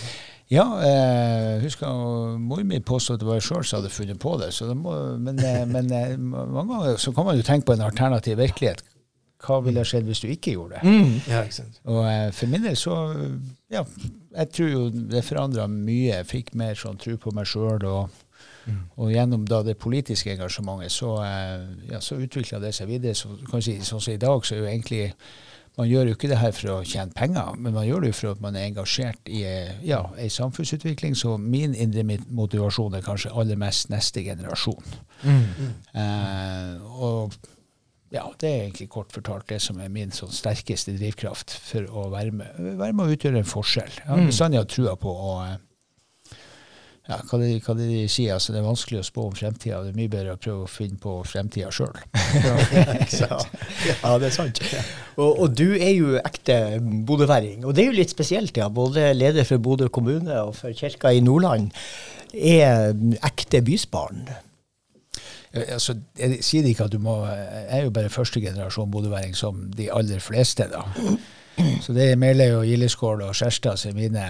Ja, 0.48 0.64
jeg 0.80 1.62
husker 1.66 1.88
jeg, 1.90 2.38
mor 2.40 2.62
mi 2.64 2.78
påstod 2.80 3.18
at 3.18 3.24
det 3.24 3.28
var 3.28 3.40
jeg 3.40 3.48
sjøl 3.48 3.64
som 3.66 3.80
hadde 3.82 3.92
funnet 3.92 4.20
på 4.22 4.36
det. 4.40 4.52
Så 4.56 4.68
det 4.70 4.76
må, 4.78 4.94
men 5.20 5.40
eh, 5.42 5.64
men 5.68 5.90
eh, 5.92 6.14
mange 6.16 6.68
ganger 6.72 7.00
så 7.02 7.12
kan 7.12 7.28
man 7.28 7.36
jo 7.38 7.44
tenke 7.46 7.68
på 7.68 7.76
en 7.76 7.84
alternativ 7.88 8.38
virkelighet. 8.40 8.84
Hva 9.46 9.60
ville 9.62 9.84
skjedd 9.86 10.08
hvis 10.08 10.22
du 10.24 10.28
ikke 10.32 10.56
gjorde 10.56 10.80
det? 10.80 10.92
Ja, 11.30 11.42
ikke 11.46 11.60
sant? 11.60 11.80
Og 11.86 12.02
eh, 12.10 12.28
for 12.34 12.50
min 12.50 12.66
del 12.66 12.78
så 12.80 12.98
Ja, 13.72 13.84
jeg 14.36 14.52
tror 14.54 14.70
jo 14.70 14.84
det 14.90 15.24
forandra 15.26 15.66
mye. 15.70 16.12
Jeg 16.16 16.30
fikk 16.30 16.54
mer 16.58 16.78
sånn 16.78 16.98
tro 17.02 17.16
på 17.20 17.32
meg 17.34 17.48
sjøl. 17.50 17.86
Og, 17.86 18.22
og 18.98 19.10
gjennom 19.14 19.46
da 19.48 19.62
det 19.66 19.78
politiske 19.82 20.34
engasjementet 20.34 20.94
så, 20.94 21.16
eh, 21.24 21.66
ja, 21.92 22.02
så 22.02 22.18
utvikla 22.22 22.60
det 22.62 22.74
seg 22.76 22.90
videre. 22.90 23.14
Så 23.18 23.34
kan 23.50 23.64
si, 23.64 23.78
sånn 23.86 24.02
som 24.02 24.14
i 24.14 24.22
dag, 24.22 24.46
så 24.46 24.56
er 24.56 24.64
jo 24.64 24.70
egentlig 24.70 25.12
man 25.76 25.90
gjør 25.90 26.08
jo 26.08 26.14
ikke 26.16 26.28
det 26.30 26.38
her 26.40 26.54
for 26.56 26.72
å 26.72 26.76
tjene 26.88 27.12
penger, 27.12 27.56
men 27.60 27.74
man 27.76 27.84
gjør 27.84 28.06
det 28.06 28.10
jo 28.14 28.16
for 28.16 28.32
at 28.32 28.38
man 28.40 28.54
er 28.56 28.70
engasjert 28.70 29.28
i 29.28 29.42
ja, 29.84 29.98
ei 30.16 30.30
samfunnsutvikling. 30.32 31.12
Så 31.20 31.34
min 31.36 31.74
indre 31.76 32.16
motivasjon 32.32 32.96
er 32.96 33.04
kanskje 33.04 33.34
aller 33.36 33.60
mest 33.60 33.90
neste 33.92 34.24
generasjon. 34.24 34.96
Eh, 35.26 36.72
og 36.96 37.36
ja, 38.16 38.24
det 38.40 38.48
er 38.48 38.64
egentlig 38.64 38.88
kort 38.92 39.14
fortalt 39.14 39.48
det 39.52 39.60
som 39.64 39.78
er 39.82 39.92
min 39.92 40.14
sånn 40.14 40.32
sterkeste 40.32 40.96
drivkraft 40.96 41.52
for 41.68 41.86
å 41.90 42.08
være 42.14 42.34
med, 42.34 42.58
være 42.80 42.96
med 42.96 43.04
å 43.06 43.16
utgjøre 43.16 43.42
en 43.42 43.48
forskjell. 43.48 43.94
Jeg 44.00 44.08
har 44.08 44.26
bestandig 44.26 44.62
hatt 44.62 44.72
trua 44.72 44.96
på 45.00 45.12
å 45.12 45.36
eh, 45.44 45.56
ja, 47.06 47.20
hva 47.22 47.38
det, 47.38 47.50
hva 47.62 47.74
de 47.78 48.00
sier, 48.10 48.32
altså 48.34 48.50
det 48.50 48.58
er 48.58 48.66
vanskelig 48.66 48.98
å 48.98 49.06
spå 49.06 49.26
om 49.28 49.34
fremtida. 49.36 49.78
Det 49.84 49.92
er 49.92 49.98
mye 49.98 50.10
bedre 50.10 50.34
å 50.34 50.40
prøve 50.42 50.64
å 50.64 50.70
finne 50.70 50.98
på 50.98 51.12
fremtida 51.28 51.70
sjøl. 51.76 51.94
ja, 52.42 53.38
ja, 53.86 54.16
det 54.18 54.30
er 54.30 54.34
sant. 54.34 54.62
Og, 55.14 55.30
og 55.30 55.54
du 55.54 55.68
er 55.76 55.92
jo 55.94 56.16
ekte 56.18 56.80
bodøværing. 57.06 57.62
Og 57.62 57.76
det 57.76 57.84
er 57.84 57.92
jo 57.92 57.98
litt 58.00 58.14
spesielt, 58.14 58.58
ja. 58.58 58.66
Både 58.66 59.12
leder 59.14 59.46
for 59.46 59.62
Bodø 59.62 59.86
kommune 59.92 60.40
og 60.42 60.56
for 60.58 60.74
Kirka 60.74 61.14
i 61.14 61.22
Nordland 61.22 61.70
er 62.34 62.90
ekte 63.24 63.62
bysbarn. 63.64 64.26
Altså, 65.54 65.96
jeg 66.18 66.38
sier 66.44 66.66
ikke 66.68 66.84
at 66.84 66.92
du 66.92 66.98
må 66.98 67.22
Jeg 67.26 67.78
er 67.78 67.82
jo 67.84 67.90
bare 67.90 68.12
første 68.12 68.40
generasjon 68.40 68.90
bodøværing, 68.90 69.36
som 69.36 69.70
de 69.76 69.90
aller 69.92 70.18
fleste, 70.20 70.68
da. 70.72 70.84
Så 71.82 71.92
det 71.96 72.10
er 72.10 72.16
Meløy 72.20 72.58
og 72.58 72.64
Gildeskål 72.68 73.22
og 73.24 73.36
Skjerstad 73.36 73.78
som 73.80 73.94
er 73.94 73.94
mine 73.96 74.24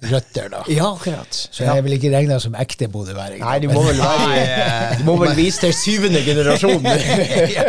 røtter, 0.00 0.48
da. 0.52 0.60
Ja, 0.72 0.90
akkurat. 0.94 1.36
Så 1.52 1.64
jeg 1.64 1.76
er 1.76 1.84
vel 1.84 1.94
ikke 1.96 2.10
regna 2.12 2.38
som 2.40 2.54
ekte 2.56 2.88
bodøværing. 2.88 3.42
Nei, 3.42 3.58
du 3.60 3.68
må 3.72 3.82
vel 3.84 3.98
være 4.00 4.98
Du 5.00 5.04
må 5.08 5.16
vel 5.20 5.34
vise 5.36 5.60
til 5.60 5.74
syvende 5.76 6.22
generasjon. 6.24 6.86
Ja, 7.50 7.64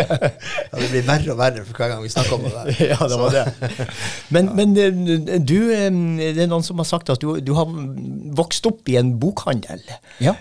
det 0.80 0.90
blir 0.92 1.04
verre 1.08 1.34
og 1.34 1.40
verre 1.40 1.66
for 1.68 1.76
hver 1.78 1.92
gang 1.92 2.04
vi 2.04 2.12
snakker 2.12 2.38
om 2.38 2.46
det 2.48 2.76
ja, 2.92 2.98
det 3.12 3.20
var 3.20 3.36
det. 3.36 3.88
Men, 4.30 4.52
men 4.56 4.76
eh, 4.80 5.40
du, 5.44 5.58
eh, 5.76 5.90
det 6.36 6.46
er 6.46 6.50
noen 6.52 6.64
som 6.64 6.80
har 6.80 6.88
sagt 6.88 7.12
at 7.12 7.22
du, 7.22 7.34
du 7.44 7.54
har 7.58 7.68
vokst 8.40 8.68
opp 8.70 8.88
i 8.92 8.96
en 9.00 9.16
bokhandel. 9.20 9.84
Ja. 10.24 10.38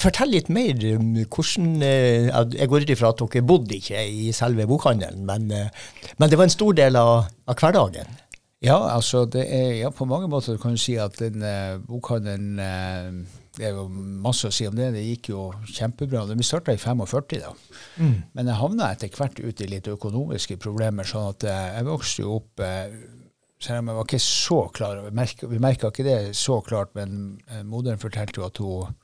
Fortell 0.00 0.30
litt 0.32 0.48
mer 0.52 0.78
om 0.94 1.10
hvordan 1.18 1.82
eh, 1.84 2.28
Jeg 2.56 2.68
går 2.72 2.84
ut 2.84 2.92
ifra 2.94 3.10
at 3.12 3.20
dere 3.20 3.44
bodde 3.44 3.76
ikke 3.76 4.00
i 4.00 4.30
selve 4.32 4.64
bokhandelen, 4.70 5.24
men, 5.28 5.50
eh, 5.52 5.88
men 6.16 6.30
det 6.30 6.38
var 6.40 6.48
en 6.48 6.54
stor 6.54 6.76
del 6.78 6.96
av, 6.96 7.26
av 7.50 7.58
hverdagen. 7.60 8.20
Ja, 8.64 8.78
altså 8.94 9.24
det 9.28 9.44
er, 9.52 9.72
ja, 9.82 9.90
på 9.92 10.06
mange 10.08 10.28
måter 10.32 10.56
kan 10.60 10.76
du 10.76 10.80
si 10.80 10.94
at 11.00 11.18
den 11.20 11.42
uh, 11.44 11.76
bokhandelen 11.84 12.60
eh, 12.62 13.10
Det 13.54 13.68
er 13.68 13.76
jo 13.76 13.84
masse 14.24 14.48
å 14.48 14.54
si 14.54 14.64
om 14.66 14.74
det. 14.74 14.88
Det 14.96 15.02
gikk 15.04 15.28
jo 15.30 15.42
kjempebra. 15.68 16.24
Vi 16.32 16.46
starta 16.46 16.72
i 16.74 16.80
45, 16.80 17.42
da. 17.44 17.52
Men 18.34 18.48
jeg 18.50 18.58
havna 18.58 18.88
etter 18.90 19.12
hvert 19.14 19.38
ut 19.38 19.60
i 19.62 19.68
litt 19.70 19.90
økonomiske 19.92 20.56
problemer. 20.62 21.06
sånn 21.06 21.28
at 21.28 21.46
eh, 21.46 21.68
jeg 21.76 21.86
vokste 21.86 22.24
jo 22.24 22.40
opp 22.40 22.64
eh, 22.64 22.96
selv 23.62 23.84
om 23.84 23.92
jeg 23.92 23.98
var 24.00 24.08
ikke 24.08 24.20
så 24.24 24.58
klar 24.74 24.98
Vi 25.06 25.60
merka 25.62 25.92
ikke 25.92 26.04
det 26.04 26.18
så 26.36 26.58
klart, 26.66 26.90
men 26.98 27.38
eh, 27.46 27.62
moderen 27.62 28.02
fortalte 28.02 28.40
jo 28.40 28.48
at 28.48 28.58
hun 28.58 28.82
Eh, 28.82 29.03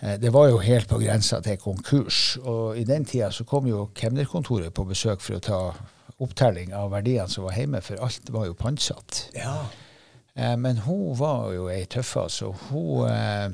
Det 0.00 0.30
var 0.32 0.46
jo 0.48 0.58
helt 0.64 0.88
på 0.88 0.98
grensa 1.02 1.40
til 1.44 1.58
konkurs. 1.60 2.38
Og 2.40 2.78
i 2.80 2.84
den 2.88 3.04
tida 3.04 3.28
så 3.30 3.44
kom 3.44 3.66
jo 3.68 3.90
kemnerkontoret 3.94 4.72
på 4.74 4.84
besøk 4.88 5.20
for 5.20 5.36
å 5.36 5.42
ta 5.44 5.58
opptelling 6.20 6.72
av 6.76 6.90
verdiene 6.92 7.28
som 7.28 7.44
var 7.44 7.56
hjemme, 7.58 7.80
for 7.84 8.00
alt 8.04 8.30
var 8.32 8.46
jo 8.48 8.54
pantsatt. 8.56 9.26
Ja. 9.36 9.58
Eh, 10.34 10.56
Men 10.56 10.76
hun 10.86 11.18
var 11.18 11.52
jo 11.52 11.68
ei 11.72 11.84
tøffe, 11.84 12.26
så 12.32 12.52
hun 12.70 13.08
eh, 13.10 13.50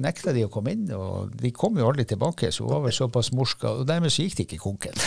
nekta 0.00 0.32
de 0.34 0.44
å 0.46 0.50
komme 0.52 0.74
inn. 0.74 0.84
Og 0.96 1.32
de 1.40 1.50
kom 1.54 1.78
jo 1.78 1.86
aldri 1.88 2.04
tilbake, 2.08 2.50
så 2.52 2.64
hun 2.64 2.72
var 2.74 2.84
vel 2.86 2.94
såpass 2.96 3.32
morska, 3.36 3.72
og 3.80 3.88
dermed 3.88 4.12
så 4.12 4.24
gikk 4.24 4.36
det 4.38 4.46
ikke 4.48 4.62
konken. 4.62 4.94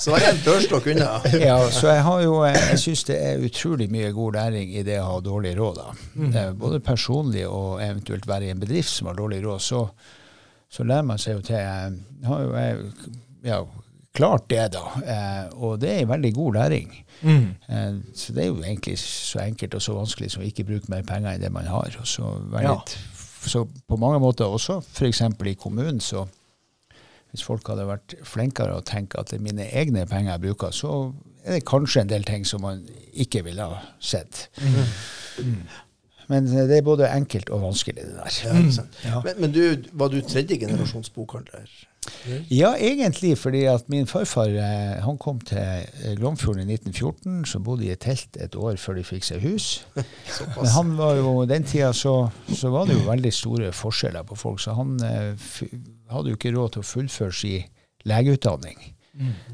Så 0.00 0.12
var 0.12 0.22
det 0.22 0.28
en 0.30 0.42
dørstokk 0.44 0.86
unna. 0.92 1.08
ja, 1.40 1.56
så 1.72 1.90
jeg 1.90 2.02
har 2.06 2.20
jo 2.22 2.36
eh, 2.46 2.56
Jeg 2.70 2.78
syns 2.82 3.02
det 3.08 3.16
er 3.20 3.42
utrolig 3.44 3.88
mye 3.92 4.10
god 4.14 4.36
læring 4.38 4.72
i 4.76 4.84
det 4.86 4.96
å 5.00 5.08
ha 5.08 5.18
dårlig 5.24 5.52
råd. 5.58 5.80
da. 5.80 5.94
Mm. 6.14 6.38
Både 6.60 6.80
personlig 6.84 7.44
og 7.48 7.82
eventuelt 7.84 8.28
være 8.28 8.48
i 8.48 8.54
en 8.54 8.62
bedrift 8.62 8.92
som 8.94 9.10
har 9.10 9.18
dårlig 9.18 9.42
råd, 9.44 9.60
så, 9.64 9.82
så 10.70 10.86
lærer 10.86 11.06
man 11.10 11.20
seg 11.20 11.38
jo 11.38 11.44
til 11.50 11.58
Jeg 11.58 12.30
har 12.30 12.44
jo 12.46 12.54
jeg, 12.56 12.90
ja, 13.50 13.60
klart 14.16 14.48
det, 14.50 14.64
da. 14.74 14.82
Eh, 15.04 15.52
og 15.62 15.78
det 15.82 15.90
er 15.94 16.00
en 16.04 16.08
veldig 16.10 16.32
god 16.34 16.54
læring. 16.58 16.90
Eh, 17.22 17.94
så 18.16 18.32
det 18.34 18.42
er 18.44 18.48
jo 18.50 18.62
egentlig 18.62 18.96
så 19.02 19.42
enkelt 19.44 19.74
og 19.78 19.82
så 19.84 19.94
vanskelig 19.94 20.30
som 20.34 20.42
å 20.42 20.46
ikke 20.48 20.64
bruke 20.68 20.90
mer 20.90 21.02
penger 21.06 21.34
enn 21.36 21.44
det 21.44 21.52
man 21.54 21.68
har. 21.70 21.94
Og 22.00 22.06
så, 22.10 22.32
Ja. 22.60 22.74
litt, 22.74 22.96
så 23.46 23.64
på 23.88 23.96
mange 24.00 24.18
måter 24.20 24.44
også, 24.50 24.80
f.eks. 24.82 25.20
i 25.46 25.54
kommunen, 25.54 26.00
så 26.00 26.26
hvis 27.30 27.44
folk 27.46 27.68
hadde 27.70 27.86
vært 27.86 28.16
flinkere 28.26 28.74
å 28.74 28.82
tenke 28.84 29.20
at 29.20 29.30
det 29.30 29.38
er 29.38 29.44
mine 29.46 29.68
egne 29.70 30.02
penger 30.10 30.32
jeg 30.32 30.40
bruker, 30.48 30.70
så 30.74 31.12
er 31.44 31.52
det 31.60 31.64
kanskje 31.64 32.00
en 32.02 32.08
del 32.10 32.24
ting 32.26 32.44
som 32.44 32.60
man 32.66 32.82
ikke 33.14 33.44
ville 33.46 33.62
ha 33.62 33.78
sett. 34.02 34.48
Men 36.30 36.46
eh, 36.46 36.66
det 36.68 36.78
er 36.80 36.82
både 36.86 37.08
enkelt 37.10 37.50
og 37.54 37.62
vanskelig, 37.64 38.02
det 38.04 38.16
der. 38.18 38.40
Ja. 38.44 38.82
Ja. 39.10 39.20
Men, 39.24 39.40
men 39.40 39.54
du, 39.54 39.62
var 39.92 40.08
du 40.12 40.20
tredje 40.20 40.58
generasjons 40.60 41.10
bokhandler? 41.14 41.70
Ja, 42.48 42.72
egentlig 42.76 43.34
fordi 43.38 43.64
at 43.68 43.88
min 43.92 44.06
farfar 44.08 44.48
eh, 44.48 45.00
han 45.04 45.18
kom 45.20 45.40
til 45.44 45.58
eh, 45.60 46.14
Glomfjorden 46.18 46.64
i 46.64 46.76
1914, 46.78 47.42
så 47.48 47.60
bodde 47.64 47.86
i 47.86 47.92
et 47.94 48.00
telt 48.02 48.38
et 48.40 48.56
år 48.56 48.78
før 48.80 48.96
de 48.98 49.04
fikk 49.04 49.26
seg 49.28 49.44
hus. 49.44 49.68
Men 50.56 50.70
han 50.74 50.94
var 50.98 51.18
jo, 51.20 51.34
den 51.48 51.66
tida 51.68 51.92
så, 51.96 52.14
så 52.48 52.72
var 52.72 52.88
det 52.88 52.96
jo 52.96 53.08
veldig 53.08 53.34
store 53.34 53.74
forskjeller 53.76 54.24
på 54.28 54.38
folk, 54.40 54.62
så 54.64 54.76
han 54.78 54.96
eh, 55.04 55.50
hadde 56.12 56.32
jo 56.32 56.40
ikke 56.40 56.54
råd 56.56 56.76
til 56.76 56.84
å 56.84 56.90
fullføre 56.94 57.36
sin 57.36 57.68
legeutdanning. 58.08 58.80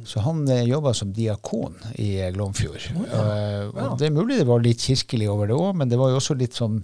Så 0.04 0.20
han 0.20 0.48
eh, 0.52 0.66
jobba 0.68 0.92
som 0.94 1.12
diakon 1.12 1.74
i 1.94 2.20
eh, 2.20 2.30
Glomfjord. 2.34 2.90
Eh, 2.92 3.62
og 3.72 3.96
det 3.98 4.10
er 4.10 4.14
mulig 4.14 4.38
det 4.38 4.46
var 4.48 4.62
litt 4.62 4.84
kirkelig 4.84 5.30
over 5.32 5.50
det 5.50 5.56
òg, 5.56 5.72
men 5.80 5.90
det 5.90 5.98
var 5.98 6.12
jo 6.12 6.20
også 6.20 6.36
litt 6.38 6.54
sånn 6.56 6.82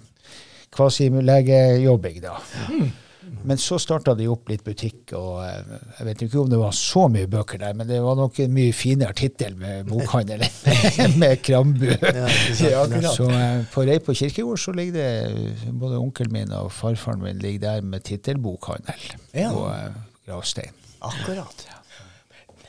kvasi-legejobbing, 0.73 2.23
da. 2.25 2.39
Men 3.45 3.59
så 3.59 3.79
starta 3.81 4.13
de 4.15 4.27
opp 4.31 4.49
litt 4.53 4.63
butikk, 4.67 5.15
og 5.19 5.41
eh, 5.47 5.79
jeg 5.99 6.07
vet 6.07 6.23
ikke 6.27 6.39
om 6.43 6.51
det 6.53 6.59
var 6.61 6.75
så 6.77 7.07
mye 7.11 7.27
bøker 7.33 7.59
der, 7.63 7.73
men 7.79 7.89
det 7.89 7.99
var 8.05 8.15
nok 8.19 8.39
en 8.45 8.53
mye 8.55 8.73
finere 8.77 9.15
tittel 9.19 9.57
med 9.59 9.89
bokhandel 9.89 10.45
enn 10.45 11.17
med 11.23 11.41
Krambu. 11.43 11.89
Ja. 11.91 12.29
Ja. 12.73 13.11
Så 13.17 13.27
eh, 13.33 13.65
på 13.73 13.83
Reipo 13.89 14.15
kirkegård 14.15 14.61
så 14.63 14.73
ligger 14.77 14.99
det 15.01 15.73
både 15.81 15.99
onkelen 15.99 16.33
min 16.37 16.53
og 16.57 16.71
farfaren 16.77 17.23
min 17.25 17.41
ligger 17.43 17.65
der 17.67 17.83
med 17.83 18.05
tittelbokhandel 18.07 19.09
Ja. 19.35 19.51
på 19.55 19.67
eh, 19.73 19.97
gravstein. 20.29 20.71
Akkurat. 21.03 21.67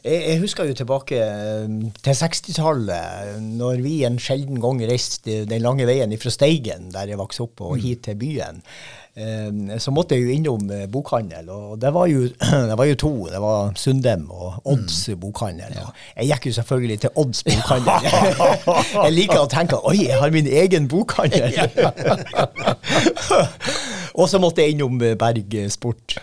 Jeg, 0.03 0.17
jeg 0.27 0.39
husker 0.41 0.67
jo 0.67 0.73
tilbake 0.75 1.15
eh, 1.15 1.67
til 2.03 2.17
60-tallet, 2.19 3.37
når 3.55 3.79
vi 3.85 4.01
en 4.03 4.17
sjelden 4.19 4.59
gang 4.63 4.81
reiste 4.89 5.45
den 5.47 5.61
lange 5.63 5.85
veien 5.87 6.11
fra 6.19 6.31
Steigen, 6.33 6.89
der 6.91 7.07
jeg 7.13 7.19
vokste 7.21 7.45
opp, 7.45 7.61
og 7.63 7.77
hit 7.79 8.01
til 8.09 8.17
byen. 8.19 8.59
Eh, 9.15 9.77
Så 9.79 9.93
måtte 9.95 10.17
jeg 10.17 10.25
jo 10.25 10.33
innom 10.35 10.67
eh, 10.75 10.83
bokhandel, 10.91 11.47
og 11.53 11.77
det 11.79 11.93
var 11.95 12.09
jo, 12.11 12.25
det 12.69 12.75
var 12.81 12.89
jo 12.89 12.95
to. 12.99 13.13
Det 13.31 13.39
var 13.45 13.71
Sundem 13.79 14.25
og 14.31 14.59
Odds 14.73 14.99
bokhandel. 15.21 15.71
Jeg 16.17 16.25
gikk 16.33 16.49
jo 16.51 16.55
selvfølgelig 16.59 16.99
til 17.05 17.11
Odds 17.23 17.43
bokhandel. 17.47 17.97
Jeg 19.07 19.13
liker 19.15 19.39
å 19.45 19.47
tenke 19.51 19.79
oi, 19.87 20.01
jeg 20.09 20.19
har 20.19 20.31
min 20.35 20.47
egen 20.47 20.87
bokhandel. 20.91 21.53
og 24.13 24.29
så 24.29 24.39
måtte 24.41 24.63
jeg 24.63 24.75
innom 24.75 25.01
eh, 25.01 25.15
Berg 25.19 25.55
Sport. 25.73 26.17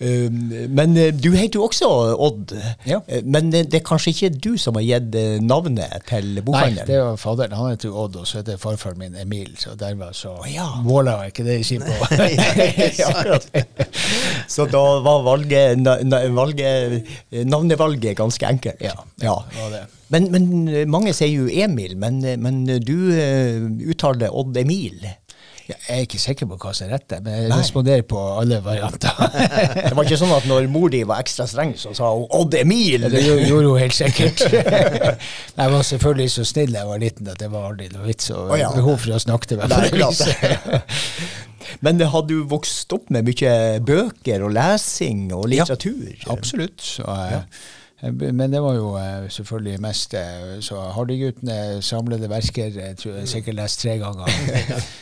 Um, 0.00 0.48
Men 0.72 0.96
eh, 0.96 1.10
du 1.12 1.28
heter 1.34 1.58
jo 1.58 1.66
også 1.66 1.88
Odd. 2.16 2.54
Ja. 2.88 3.02
Eh, 3.06 3.20
Men 3.24 3.50
det 3.52 3.74
er 3.76 3.84
kanskje 3.84 4.14
ikke 4.14 4.30
du 4.32 4.56
som 4.58 4.78
har 4.78 4.86
gitt 4.86 5.14
eh, 5.18 5.36
navnet 5.44 6.06
til 6.08 6.40
Nei, 6.46 6.70
det 6.88 6.98
var 7.02 7.20
faderen. 7.20 7.56
Han 7.58 7.74
heter 7.74 7.92
Odd, 7.92 8.16
og 8.16 8.26
så 8.26 8.40
heter 8.40 8.56
farfaren 8.60 8.98
min 8.98 9.16
Emil. 9.20 9.52
Så 9.60 9.76
dermed 9.78 10.16
så 10.16 10.34
ja. 10.48 10.70
måla 10.86 11.18
jeg 11.24 11.34
ikke 11.34 11.46
det 11.50 11.60
sier 11.68 11.84
på. 11.84 11.94
Så 14.54 14.66
da 14.70 14.82
var 15.04 15.22
valget, 15.26 15.86
valget, 16.34 17.08
navnevalget 17.46 18.16
ganske 18.18 18.46
enkelt. 18.46 18.80
Ja, 18.80 18.96
Ja. 19.22 19.36
det 19.52 19.72
det. 19.76 19.86
Men, 20.10 20.26
men 20.34 20.46
eh, 20.68 20.86
mange 20.90 21.14
sier 21.14 21.30
jo 21.30 21.46
Emil, 21.46 21.94
men, 22.00 22.18
eh, 22.26 22.38
men 22.40 22.64
du 22.66 22.96
uh, 23.14 23.66
uttaler 23.92 24.34
Odd 24.34 24.58
Emil. 24.58 25.06
Jeg 25.70 25.96
er 25.96 26.04
ikke 26.06 26.20
sikker 26.20 26.48
på 26.50 26.58
hva 26.60 26.72
som 26.76 26.86
er 26.86 26.96
rett, 26.96 27.14
men 27.24 27.34
jeg 27.34 27.48
Nei. 27.50 27.58
responderer 27.60 28.06
på 28.08 28.20
alle 28.40 28.60
varianter. 28.64 29.16
Det 29.88 29.92
var 29.96 30.06
ikke 30.06 30.20
sånn 30.20 30.34
at 30.34 30.48
når 30.50 30.68
mor 30.72 30.90
di 30.92 31.02
var 31.08 31.22
ekstra 31.22 31.46
streng, 31.50 31.74
så 31.78 31.92
sa 31.96 32.12
hun 32.14 32.26
Odd 32.36 32.56
Emil! 32.60 33.06
Det 33.12 33.22
gjorde 33.24 33.66
hun 33.68 33.80
helt 33.80 33.96
sikkert. 33.96 34.44
jeg 35.60 35.74
var 35.74 35.86
selvfølgelig 35.86 36.30
så 36.36 36.46
snill 36.48 36.74
da 36.74 36.82
jeg 36.82 36.90
var 36.90 37.02
liten 37.04 37.30
at 37.32 37.40
det 37.42 37.50
var 37.52 37.70
aldri 37.70 37.90
noe 37.94 38.06
vits 38.08 38.32
og 38.34 38.54
oh, 38.54 38.56
ja. 38.58 38.70
behov 38.74 38.98
for 39.04 39.16
å 39.16 39.22
snakke 39.22 39.52
til 39.52 39.62
meg. 39.62 39.72
Nei, 39.72 39.90
det. 39.94 40.82
Men 41.84 42.00
har 42.12 42.24
du 42.26 42.40
vokst 42.50 42.92
opp 42.96 43.12
med 43.14 43.28
mye 43.28 43.52
bøker 43.86 44.46
og 44.46 44.54
lesing 44.56 45.28
og 45.36 45.46
litteratur? 45.52 46.08
Ja. 46.16 46.32
Absolutt. 46.34 46.80
Så, 46.82 47.06
eh, 47.06 47.42
Men 48.00 48.52
det 48.52 48.62
var 48.64 48.74
jo 48.78 48.94
eh, 48.96 49.26
selvfølgelig 49.28 49.80
mest 49.84 50.14
Så 50.64 50.78
Hardy-guttene, 50.96 51.82
samlede 51.84 52.30
verker 52.30 52.72
jeg 52.72 52.96
tror 52.96 53.18
jeg 53.18 53.28
sikkert 53.28 53.58
lest 53.58 53.82
tre 53.82 53.98
ganger. 54.00 54.30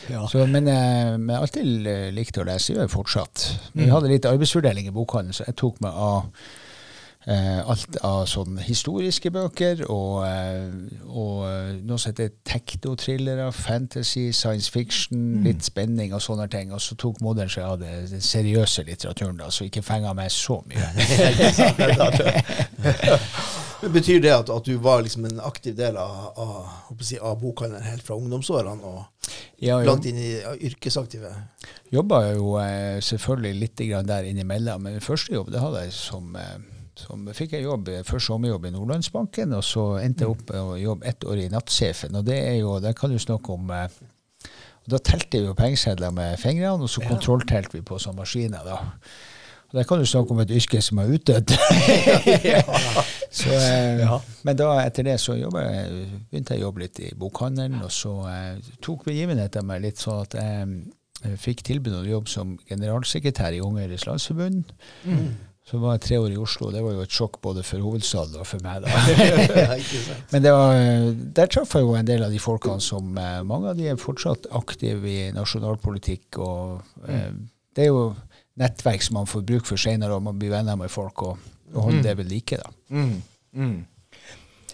Ja. 0.09 0.23
så, 0.27 0.45
men 0.49 0.67
eh, 0.67 1.13
jeg 1.13 1.35
har 1.35 1.43
alltid 1.45 1.87
eh, 1.87 2.07
likt 2.15 2.39
å 2.41 2.43
lese, 2.47 2.73
gjør 2.73 2.87
jeg 2.87 2.91
fortsatt. 2.95 3.43
Vi 3.77 3.85
hadde 3.91 4.09
litt 4.09 4.25
arbeidsfordeling 4.25 4.89
i 4.89 4.93
bokhandelen, 4.95 5.37
så 5.37 5.45
jeg 5.45 5.55
tok 5.61 5.77
meg 5.85 5.93
av 5.93 6.23
eh, 6.25 6.57
alt 7.29 7.97
av 8.05 8.25
sånn 8.25 8.57
historiske 8.63 9.29
bøker 9.29 9.83
og, 9.85 10.25
eh, 10.25 10.65
og 11.05 11.45
eh, 11.45 11.75
noe 11.85 11.99
som 12.01 12.09
heter 12.09 12.31
tekto-thrillere, 12.47 13.51
fantasy, 13.53 14.31
science 14.33 14.71
fiction, 14.73 15.43
litt 15.45 15.61
spenning 15.67 16.13
og 16.15 16.21
sånne 16.25 16.47
ting. 16.49 16.73
Og 16.73 16.81
så 16.81 16.95
tok 16.97 17.21
moderen 17.21 17.49
seg 17.53 17.63
av 17.67 17.77
det, 17.83 18.09
den 18.09 18.21
seriøse 18.25 18.83
litteraturen, 18.87 19.37
da, 19.41 19.49
så 19.53 19.65
ikke 19.67 19.83
fenga 19.85 20.13
meg 20.17 20.31
så 20.33 20.57
mye. 20.65 20.89
Betyr 23.93 24.19
det 24.25 24.33
at, 24.33 24.49
at 24.51 24.65
du 24.65 24.77
var 24.81 25.01
liksom 25.05 25.25
en 25.29 25.39
aktiv 25.45 25.77
del 25.77 25.97
av, 26.01 26.33
av, 26.35 26.65
si, 27.05 27.19
av 27.21 27.37
bokhandelen 27.39 27.85
helt 27.85 28.03
fra 28.03 28.17
ungdomsårene 28.19 28.83
og 28.83 29.05
Ja, 29.61 29.77
blant 29.83 30.05
inn 30.07 30.17
i 30.17 30.41
yrkesaktive? 30.67 31.29
Jobba 31.93 32.31
jo 32.31 32.57
eh, 32.63 32.99
selvfølgelig 33.03 33.59
litt 33.61 33.79
grann 33.85 34.07
der 34.09 34.23
innimellom, 34.27 34.81
men 34.83 34.93
min 34.97 35.05
første 35.05 35.33
jobb 35.35 35.51
det 35.53 35.61
hadde 35.61 35.83
jeg 35.85 35.93
som, 35.95 36.35
som 36.99 37.25
fikk 37.35 37.57
jeg 37.57 37.65
jobb, 37.65 37.89
først 38.07 38.29
sommerjobb 38.29 38.69
i 38.69 38.73
Nordlandsbanken, 38.75 39.55
og 39.57 39.65
så 39.65 39.85
endte 40.03 40.25
jeg 40.25 40.33
opp 40.35 40.45
med 40.51 40.61
å 40.61 40.77
jobbe 40.79 41.09
ett 41.09 41.25
år 41.25 41.43
i 41.45 41.49
Nattsjefen. 41.53 42.15
Og 42.19 42.27
det 42.27 42.39
er 42.43 42.57
jo, 42.61 42.77
der 42.83 42.95
kan 42.97 43.11
du 43.13 43.19
snakke 43.19 43.55
om 43.55 43.71
eh, 43.75 43.99
og 44.89 44.93
Da 44.95 44.97
telte 45.05 45.37
vi 45.37 45.45
jo 45.45 45.57
pengesedler 45.57 46.13
med 46.15 46.39
fingrene, 46.41 46.81
og 46.81 46.89
så 46.89 47.03
kontrolltelte 47.05 47.77
vi 47.77 47.83
på 47.85 47.99
sånne 48.01 48.23
maskiner. 48.23 48.63
da. 48.65 48.79
Og 49.69 49.75
Der 49.77 49.83
kan 49.85 49.99
du 49.99 50.05
snakke 50.05 50.31
om 50.33 50.39
et 50.41 50.49
yrke 50.49 50.81
som 50.81 50.97
er 50.97 51.11
utdødd. 51.13 51.51
så, 53.39 53.51
eh, 53.53 53.99
Ja. 53.99 54.19
Men 54.43 54.57
da, 54.57 54.69
etter 54.81 55.05
det 55.05 55.19
så 55.21 55.35
jeg, 55.37 55.51
begynte 55.51 56.55
jeg 56.55 56.63
å 56.63 56.69
jobbe 56.69 56.81
litt 56.85 56.99
i 57.05 57.11
bokhandelen, 57.13 57.83
og 57.85 57.91
så 57.93 58.15
eh, 58.31 58.71
tok 58.81 59.05
begivenheten 59.05 59.67
meg 59.69 59.83
litt 59.85 60.01
sånn 60.01 60.23
at 60.23 60.39
jeg 60.39 60.71
eh, 61.27 61.37
fikk 61.37 61.61
tilbud 61.69 61.99
om 61.99 62.09
jobb 62.09 62.31
som 62.31 62.57
generalsekretær 62.71 63.53
i 63.53 63.61
Unge 63.61 63.85
Landsforbund. 63.91 64.73
Landsforbund. 65.05 65.37
Så 65.69 65.77
var 65.77 65.99
jeg 65.99 66.01
tre 66.07 66.17
år 66.17 66.31
i 66.33 66.39
Oslo. 66.41 66.71
Det 66.73 66.81
var 66.81 66.95
jo 66.95 67.03
et 67.05 67.13
sjokk 67.13 67.37
både 67.43 67.61
for 67.65 67.83
hovedstaden 67.85 68.39
og 68.41 68.47
for 68.49 68.63
meg. 68.65 68.81
da. 68.81 68.89
Men 70.33 70.41
det 70.45 70.53
var, 70.55 70.79
der 71.37 71.51
traff 71.51 71.75
jeg 71.77 71.85
jo 71.85 71.93
en 71.93 72.07
del 72.07 72.25
av 72.25 72.33
de 72.33 72.39
folkene 72.41 72.81
som 72.81 73.11
eh, 73.21 73.43
Mange 73.45 73.69
av 73.69 73.77
de 73.77 73.85
er 73.91 73.99
fortsatt 74.01 74.47
aktive 74.57 75.05
i 75.05 75.27
nasjonalpolitikk. 75.35 76.39
og 76.41 77.05
eh, 77.05 77.29
Det 77.75 77.85
er 77.85 77.91
jo 77.91 78.07
nettverk 78.59 79.05
som 79.05 79.19
man 79.19 79.29
får 79.29 79.45
bruk 79.45 79.69
for 79.69 79.77
senere, 79.77 80.17
og 80.17 80.25
man 80.25 80.39
blir 80.41 80.55
venner 80.55 80.79
med 80.79 80.89
folk 80.89 81.21
og, 81.27 81.51
og 81.75 81.85
holder 81.85 82.07
det 82.07 82.15
ved 82.17 82.31
like. 82.33 82.57
da. 82.57 82.73
Mm, 82.89 83.21
mm. 83.53 83.77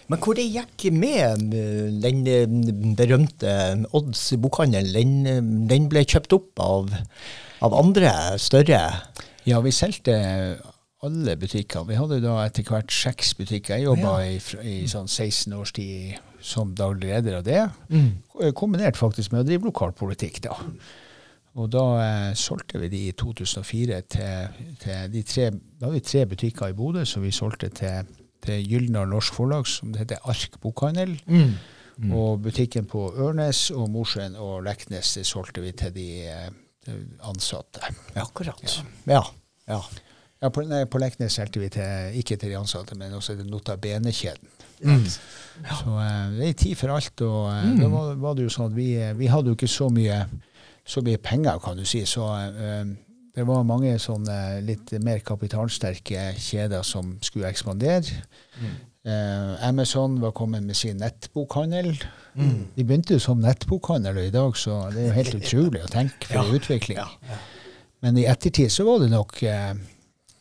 Men 0.06 0.22
hvor 0.22 0.38
det 0.38 0.46
gikk 0.48 0.86
med 0.94 1.52
eh, 1.58 1.90
den 2.06 2.22
eh, 2.30 2.46
berømte 2.96 3.52
Odds 3.92 4.30
bokhandel? 4.40 4.94
Den, 4.96 5.68
den 5.68 5.90
ble 5.92 6.06
kjøpt 6.08 6.38
opp 6.38 6.64
av, 6.64 6.88
av 7.60 7.76
andre 7.76 8.14
større 8.40 8.80
Ja, 9.46 9.60
vi 9.62 9.74
solgte 9.74 10.16
alle 11.04 11.36
butikkene. 11.36 11.90
Vi 11.90 11.98
hadde 11.98 12.20
da 12.24 12.38
etter 12.46 12.64
hvert 12.66 12.92
seks 12.92 13.34
butikker. 13.36 13.76
Jeg 13.76 13.88
jobba 13.88 14.14
i, 14.24 14.36
i 14.64 14.76
sånn 14.88 15.08
16 15.08 15.56
års 15.56 15.74
tid 15.76 16.16
som 16.40 16.72
daglig 16.76 17.10
leder 17.10 17.40
av 17.40 17.44
det. 17.46 17.64
Mm. 17.92 18.52
Kombinert 18.56 18.96
faktisk 18.98 19.34
med 19.34 19.44
å 19.44 19.48
drive 19.48 19.68
lokalpolitikk, 19.68 20.40
da. 20.46 20.56
Og 21.56 21.70
da 21.72 21.84
eh, 22.02 22.32
solgte 22.36 22.80
vi 22.82 22.90
de 22.92 23.02
i 23.08 23.14
2004 23.16 24.00
til, 24.12 24.58
til 24.82 25.06
de 25.08 25.22
tre 25.24 25.46
Da 25.54 25.86
hadde 25.86 25.94
vi 25.94 26.04
tre 26.04 26.26
butikker 26.28 26.68
i 26.68 26.76
Bodø 26.76 27.04
som 27.08 27.24
vi 27.24 27.32
solgte 27.32 27.70
til, 27.72 28.10
til 28.44 28.60
Gyldendal 28.60 29.08
Norsk 29.08 29.38
Forlag, 29.38 29.64
som 29.70 29.92
det 29.92 30.04
heter 30.04 30.28
Ark 30.28 30.58
Bokhandel. 30.60 31.16
Mm. 31.24 32.12
Og 32.12 32.42
butikken 32.44 32.84
på 32.88 33.06
Ørnes 33.24 33.70
og 33.72 33.88
Mosjøen 33.88 34.36
og 34.36 34.66
Leknes 34.66 35.14
det 35.16 35.24
solgte 35.28 35.64
vi 35.64 35.72
til 35.76 35.96
de, 35.96 36.10
eh, 36.28 36.50
de 36.84 36.98
ansatte. 37.24 37.88
Akkurat. 38.20 38.60
Ja. 39.08 39.16
ja. 39.16 39.24
Ja, 39.66 39.80
på, 40.40 40.62
nei, 40.68 40.82
på 40.90 41.00
Leknes 41.00 41.38
solgte 41.38 41.62
vi 41.62 41.70
til, 41.72 42.18
ikke 42.20 42.36
til 42.36 42.52
de 42.52 42.58
ansatte, 42.58 42.96
men 42.98 43.14
også 43.16 43.38
til 43.38 43.48
Nota 43.48 43.76
Bene-kjeden. 43.80 44.52
Mm. 44.84 45.06
Så 45.08 45.88
uh, 45.88 46.34
det 46.36 46.42
er 46.42 46.50
en 46.50 46.60
tid 46.60 46.76
for 46.76 46.92
alt. 46.92 47.24
Og 47.24 47.46
eh, 47.54 47.70
da 47.80 47.88
var, 47.92 48.12
var 48.20 48.36
det 48.36 48.44
jo 48.44 48.52
sånn 48.52 48.68
at 48.68 48.76
vi, 48.76 48.90
eh, 49.00 49.14
vi 49.16 49.30
hadde 49.32 49.52
jo 49.52 49.56
ikke 49.56 49.70
så 49.72 49.88
mye, 49.92 50.20
så 50.84 51.02
mye 51.06 51.20
penger, 51.24 51.56
kan 51.64 51.80
du 51.80 51.86
si. 51.88 52.04
Så 52.08 52.26
uh, 52.28 52.84
det 53.36 53.46
var 53.48 53.64
mange 53.68 53.94
sånne 54.00 54.36
litt 54.64 54.92
mer 55.04 55.24
kapitalsterke 55.24 56.30
kjeder 56.40 56.84
som 56.86 57.16
skulle 57.24 57.48
ekspandere. 57.48 58.20
Eh, 59.06 59.68
Amazon 59.68 60.20
var 60.20 60.32
kommet 60.36 60.64
med 60.66 60.76
sin 60.76 60.96
nettbokhandel. 60.98 61.92
De 62.76 62.84
begynte 62.84 63.14
jo 63.14 63.22
som 63.22 63.38
nettbokhandel, 63.40 64.18
og 64.18 64.28
i 64.28 64.32
dag 64.34 64.56
så 64.58 64.80
det 64.92 65.04
er 65.04 65.06
jo 65.10 65.18
helt 65.20 65.36
utrolig 65.40 65.84
å 65.84 65.92
tenke 65.92 66.30
for 66.32 66.42
ja. 66.42 66.56
utvikling. 66.58 66.98
Ja. 66.98 67.38
Men 68.04 68.18
i 68.18 68.26
ettertid 68.28 68.72
så 68.72 68.88
var 68.88 69.04
det 69.04 69.12
nok 69.12 69.38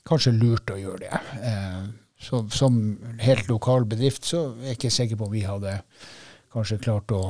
kanskje 0.08 0.36
lurt 0.36 0.74
å 0.74 0.80
gjøre 0.80 1.06
det. 1.06 1.24
Eh, 1.50 1.82
så, 2.26 2.44
som 2.54 2.78
helt 3.22 3.50
lokal 3.52 3.88
bedrift 3.90 4.28
så 4.28 4.48
er 4.54 4.72
jeg 4.72 4.80
ikke 4.80 4.94
sikker 4.98 5.20
på 5.20 5.28
om 5.28 5.34
vi 5.34 5.44
hadde 5.46 5.80
kanskje 6.56 6.80
klart 6.84 7.12
å, 7.16 7.24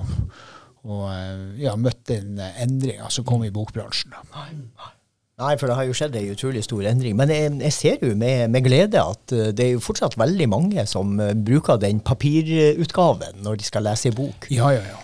å 0.85 0.99
eh, 1.11 1.63
ja, 1.63 1.77
møtt 1.79 2.05
den 2.11 2.37
endringa 2.39 3.09
som 3.13 3.27
kom 3.27 3.45
i 3.47 3.53
bokbransjen. 3.53 4.13
Da. 4.13 4.91
Nei, 5.35 5.55
for 5.59 5.67
det 5.67 5.75
har 5.75 5.83
jo 5.83 5.95
skjedd 5.95 6.13
ei 6.15 6.29
utrolig 6.31 6.61
stor 6.63 6.85
endring. 6.87 7.15
Men 7.19 7.31
jeg, 7.33 7.49
jeg 7.65 7.75
ser 7.75 8.03
jo 8.07 8.13
med, 8.15 8.47
med 8.53 8.63
glede 8.63 9.01
at 9.01 9.33
eh, 9.35 9.49
det 9.51 9.65
er 9.65 9.73
jo 9.73 9.83
fortsatt 9.83 10.15
veldig 10.19 10.47
mange 10.51 10.85
som 10.87 11.17
eh, 11.19 11.33
bruker 11.35 11.81
den 11.81 11.99
papirutgaven 11.99 13.43
når 13.43 13.59
de 13.59 13.67
skal 13.67 13.83
lese 13.89 14.11
ei 14.11 14.15
bok. 14.15 14.47
Ja, 14.53 14.71
ja, 14.71 14.85
ja. 14.93 15.01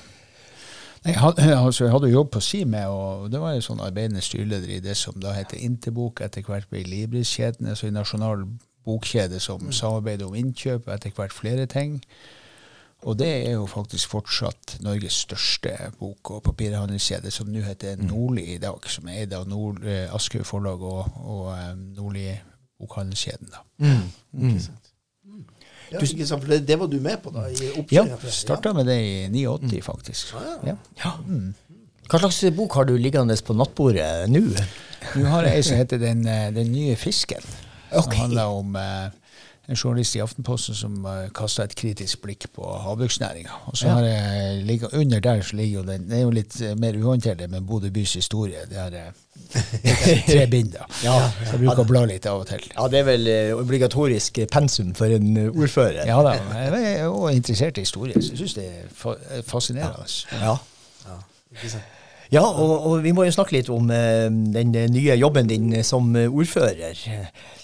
Nei, 1.06 1.14
Jeg 1.14 1.22
hadde, 1.22 1.46
altså, 1.66 1.86
jeg 1.86 1.94
hadde 1.94 2.10
jo 2.12 2.20
jobb 2.20 2.32
på 2.32 2.40
Sime, 2.46 2.82
og 2.88 3.32
det 3.32 3.40
var 3.42 3.56
jo 3.56 3.64
sånn 3.66 3.82
arbeidende 3.82 4.22
styreleder 4.22 4.76
i 4.78 4.84
det 4.84 4.98
som 4.98 5.18
da 5.22 5.34
heter 5.34 5.58
Interbok, 5.62 6.22
etter 6.22 6.46
hvert 6.46 6.70
ble 6.70 6.84
Libris-kjeden, 6.86 7.72
altså 7.72 7.88
en 7.90 7.98
nasjonal 7.98 8.46
bokkjede 8.86 9.40
som 9.42 9.72
samarbeider 9.74 10.30
om 10.30 10.38
innkjøp, 10.38 10.88
og 10.88 10.94
etter 10.94 11.14
hvert 11.18 11.34
flere 11.34 11.66
ting. 11.70 12.00
Og 13.02 13.18
det 13.18 13.30
er 13.48 13.56
jo 13.56 13.66
faktisk 13.66 14.12
fortsatt 14.14 14.76
Norges 14.86 15.14
største 15.26 15.74
bok- 15.98 16.32
og 16.36 16.44
papirhandelskjede, 16.46 17.32
som 17.34 17.50
nå 17.50 17.64
heter 17.66 17.98
Nordli 17.98 18.44
i 18.54 18.60
dag, 18.62 18.86
som 18.86 19.10
er 19.10 19.24
eid 19.24 19.34
av 19.34 19.48
Nord, 19.50 19.82
eh, 19.86 20.06
Aschehoug 20.14 20.46
forlag 20.46 20.86
og, 20.86 21.18
og 21.18 21.48
eh, 21.56 21.72
Nordli 21.98 22.28
bokhandelskjeden. 22.82 23.50
da. 23.54 23.64
Ja, 25.92 26.00
ikke 26.00 26.26
sant, 26.28 26.44
for 26.46 26.54
det, 26.54 26.62
det 26.68 26.78
var 26.80 26.88
du 26.88 27.00
med 27.04 27.20
på 27.24 27.34
da? 27.36 27.48
i 27.52 27.72
Ja, 27.92 28.06
starta 28.32 28.72
med 28.74 28.88
det 28.88 28.96
i 29.02 29.44
89, 29.48 29.82
faktisk. 29.84 30.32
Ja. 30.68 30.78
Ja. 31.02 31.12
Hva 32.12 32.20
slags 32.20 32.40
bok 32.56 32.76
har 32.80 32.88
du 32.88 32.96
liggende 33.00 33.36
på 33.48 33.56
nattbordet 33.56 34.30
nå? 34.32 34.46
Nå 35.16 35.26
har 35.32 35.48
jeg 35.48 35.60
ei 35.60 35.66
som 35.66 35.80
heter 35.80 36.00
Den, 36.02 36.26
eh, 36.28 36.50
den 36.56 36.72
nye 36.72 36.96
fisken. 37.00 37.44
Som 37.92 38.12
handler 38.16 38.52
om 38.56 38.76
eh, 38.80 39.10
en 39.68 39.76
journalist 39.78 40.16
i 40.16 40.22
Aftenposten 40.24 40.76
som 40.76 41.06
uh, 41.06 41.28
kasta 41.38 41.64
et 41.68 41.76
kritisk 41.78 42.22
blikk 42.24 42.48
på 42.56 42.66
havbruksnæringa. 42.84 43.50
Og 43.70 43.78
så 43.78 43.88
Ja. 43.88 43.94
har 43.94 44.04
jeg 44.04 44.64
ligger, 44.66 44.90
under 44.98 45.20
der 45.20 45.42
så 45.42 45.56
ligger 45.56 45.80
jo 45.80 45.84
den 45.88 46.10
Det 46.10 46.18
er 46.18 46.22
jo 46.22 46.30
litt 46.30 46.62
eh, 46.62 46.76
mer 46.76 46.94
uhåndterlig 46.98 47.50
med 47.50 47.62
Bodø 47.62 47.90
bys 47.90 48.14
historie. 48.14 48.66
Det 48.70 48.78
er 48.78 48.98
eh, 48.98 49.12
tre 50.34 50.48
bind, 50.48 50.72
da. 50.74 50.88
Ja. 51.04 51.32
Så 51.46 51.52
jeg 51.52 51.60
bruker 51.62 51.84
å 51.84 51.88
bla 51.88 52.06
litt 52.06 52.26
av 52.26 52.42
og 52.42 52.48
til. 52.48 52.66
Ja, 52.76 52.88
det 52.88 53.00
er 53.00 53.04
vel 53.04 53.28
uh, 53.28 53.62
obligatorisk 53.62 54.40
pensum 54.52 54.96
for 54.98 55.06
en 55.06 55.38
eh, 55.38 55.50
ordfører. 55.54 56.04
Ja 56.10 56.20
da. 56.26 56.36
Jeg 56.58 56.98
er 56.98 57.04
jo 57.04 57.28
interessert 57.28 57.78
i 57.78 57.86
historie, 57.86 58.22
så 58.22 58.34
jeg 58.34 58.44
syns 58.44 58.58
det 58.58 58.68
er 58.68 58.92
fa 58.96 59.16
er 59.30 59.42
fascinerende. 59.48 60.08
Ja. 60.42 60.58
ja. 61.06 61.18
ja. 61.64 61.82
Ja, 62.32 62.46
og, 62.48 62.86
og 62.88 63.02
vi 63.04 63.12
må 63.12 63.26
jo 63.28 63.32
snakke 63.36 63.58
litt 63.58 63.70
om 63.70 63.90
uh, 63.92 64.28
den 64.56 64.72
eh, 64.76 64.88
nye 64.92 65.18
jobben 65.20 65.50
din 65.50 65.74
eh, 65.76 65.84
som 65.84 66.16
eh, 66.16 66.32
ordfører. 66.32 66.96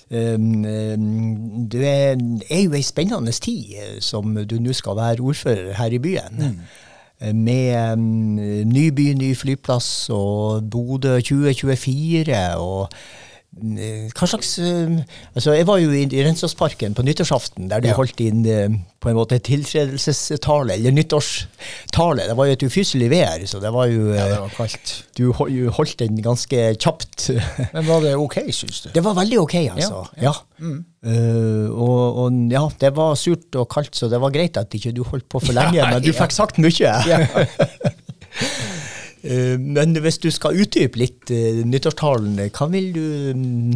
Um, 0.08 0.64
um, 0.64 1.70
er, 1.76 2.16
er 2.50 2.62
jo 2.62 2.76
ei 2.78 2.84
spennende 2.86 3.32
tid 3.32 3.74
eh, 3.76 3.96
som 4.00 4.38
du 4.48 4.56
nå 4.64 4.72
skal 4.72 4.96
være 4.96 5.20
ordfører 5.20 5.74
her 5.76 5.92
i 5.92 6.00
byen. 6.00 6.38
Mm. 6.40 7.34
Med 7.36 7.94
um, 7.94 8.36
ny 8.72 8.88
by, 8.96 9.10
ny 9.20 9.34
flyplass 9.36 10.08
og 10.14 10.70
Bodø 10.72 11.18
2024 11.20 12.38
og 12.56 12.88
eh, 12.88 13.27
hva 13.60 14.28
slags 14.30 14.54
eh, 14.60 14.98
altså 15.36 15.54
Jeg 15.58 15.66
var 15.68 15.78
jo 15.82 15.90
i, 15.92 16.04
i 16.06 16.24
Rensåsparken 16.26 16.94
på 16.98 17.04
nyttårsaften, 17.08 17.68
der 17.72 17.82
du 17.84 17.88
Ja. 17.90 17.96
holdt 17.98 18.20
inn 18.22 18.46
eh, 18.46 18.70
på 19.02 19.10
en 19.12 19.16
måte 19.18 19.38
tiltredelsestale, 19.40 20.74
eller 20.78 20.92
nyttårstale. 20.96 22.26
Det 22.28 22.36
var 22.38 22.46
jo 22.50 22.56
et 22.58 22.64
ufyselig 22.68 23.10
vær, 23.12 23.46
så 23.50 23.60
det 23.64 23.72
var 23.74 23.88
jo 23.92 24.12
Ja, 24.14 24.26
eh, 24.26 24.32
det 24.34 24.40
var 24.46 24.54
kaldt. 24.58 24.94
Du 25.18 25.24
hol- 25.34 25.70
holdt 25.78 25.98
den 26.00 26.22
ganske 26.26 26.64
kjapt. 26.82 27.30
Men 27.74 27.86
var 27.88 28.02
det 28.06 28.16
ok, 28.18 28.40
syns 28.52 28.82
du? 28.86 28.90
Det 28.96 29.04
var 29.06 29.14
veldig 29.20 29.40
ok, 29.44 29.56
altså. 29.76 30.04
Ja. 30.22 30.34
Eh, 30.62 31.68
og, 31.72 32.24
og 32.24 32.42
ja, 32.52 32.64
det 32.82 32.94
var 32.98 33.16
surt 33.20 33.56
og 33.56 33.70
kaldt, 33.74 33.96
så 33.96 34.10
det 34.12 34.20
var 34.22 34.34
greit 34.36 34.58
at 34.58 34.74
ikke 34.74 34.92
du 34.98 35.04
holdt 35.08 35.30
på 35.30 35.40
for 35.44 35.54
lenge, 35.58 35.82
men 35.92 36.02
du 36.04 36.12
ja. 36.14 36.18
fikk 36.24 36.36
sagt 36.36 36.58
mye. 36.62 36.98
Eh, 39.24 39.56
men 39.58 39.98
hvis 40.04 40.22
du 40.24 40.30
skal 40.34 40.60
utdype 40.62 41.00
litt 41.02 41.34
uh, 41.34 41.64
nyttårstalen, 41.66 42.38
hva 42.54 42.68
du 42.70 43.04
mm, 43.34 43.74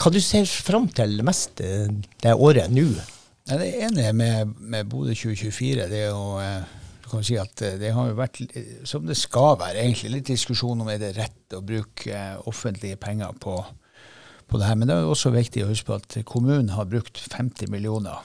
Hva 0.00 0.10
du 0.14 0.20
ser 0.22 0.46
fram 0.46 0.88
til 0.94 1.20
mest 1.26 1.62
eh, 1.62 1.88
det 2.22 2.34
året 2.34 2.70
nå? 2.72 2.88
Jeg 3.50 3.58
det 3.58 3.70
ene 3.86 4.12
med, 4.14 4.52
med 4.60 4.86
Bodø 4.90 5.14
2024, 5.16 5.88
det 5.90 6.04
er 6.04 6.12
jo 6.12 6.36
eh, 6.38 6.76
kan 7.10 7.26
si 7.26 7.36
at 7.40 7.62
eh, 7.66 7.76
det 7.80 7.92
har 7.96 8.10
jo 8.10 8.18
vært, 8.18 8.40
som 8.88 9.06
det 9.08 9.18
skal 9.18 9.58
være, 9.60 9.82
egentlig 9.82 10.14
litt 10.14 10.30
diskusjon 10.30 10.82
om 10.82 10.90
er 10.92 11.00
det 11.02 11.14
rett 11.18 11.56
å 11.56 11.62
bruke 11.66 12.12
eh, 12.14 12.36
offentlige 12.50 12.98
penger 13.00 13.34
på, 13.42 13.56
på 14.46 14.60
det 14.60 14.68
her. 14.68 14.78
Men 14.78 14.90
det 14.90 14.98
er 14.98 15.10
også 15.10 15.34
viktig 15.34 15.64
å 15.64 15.70
huske 15.72 15.90
på 15.90 15.98
at 15.98 16.20
kommunen 16.28 16.72
har 16.76 16.88
brukt 16.90 17.20
50 17.20 17.72
millioner, 17.72 18.22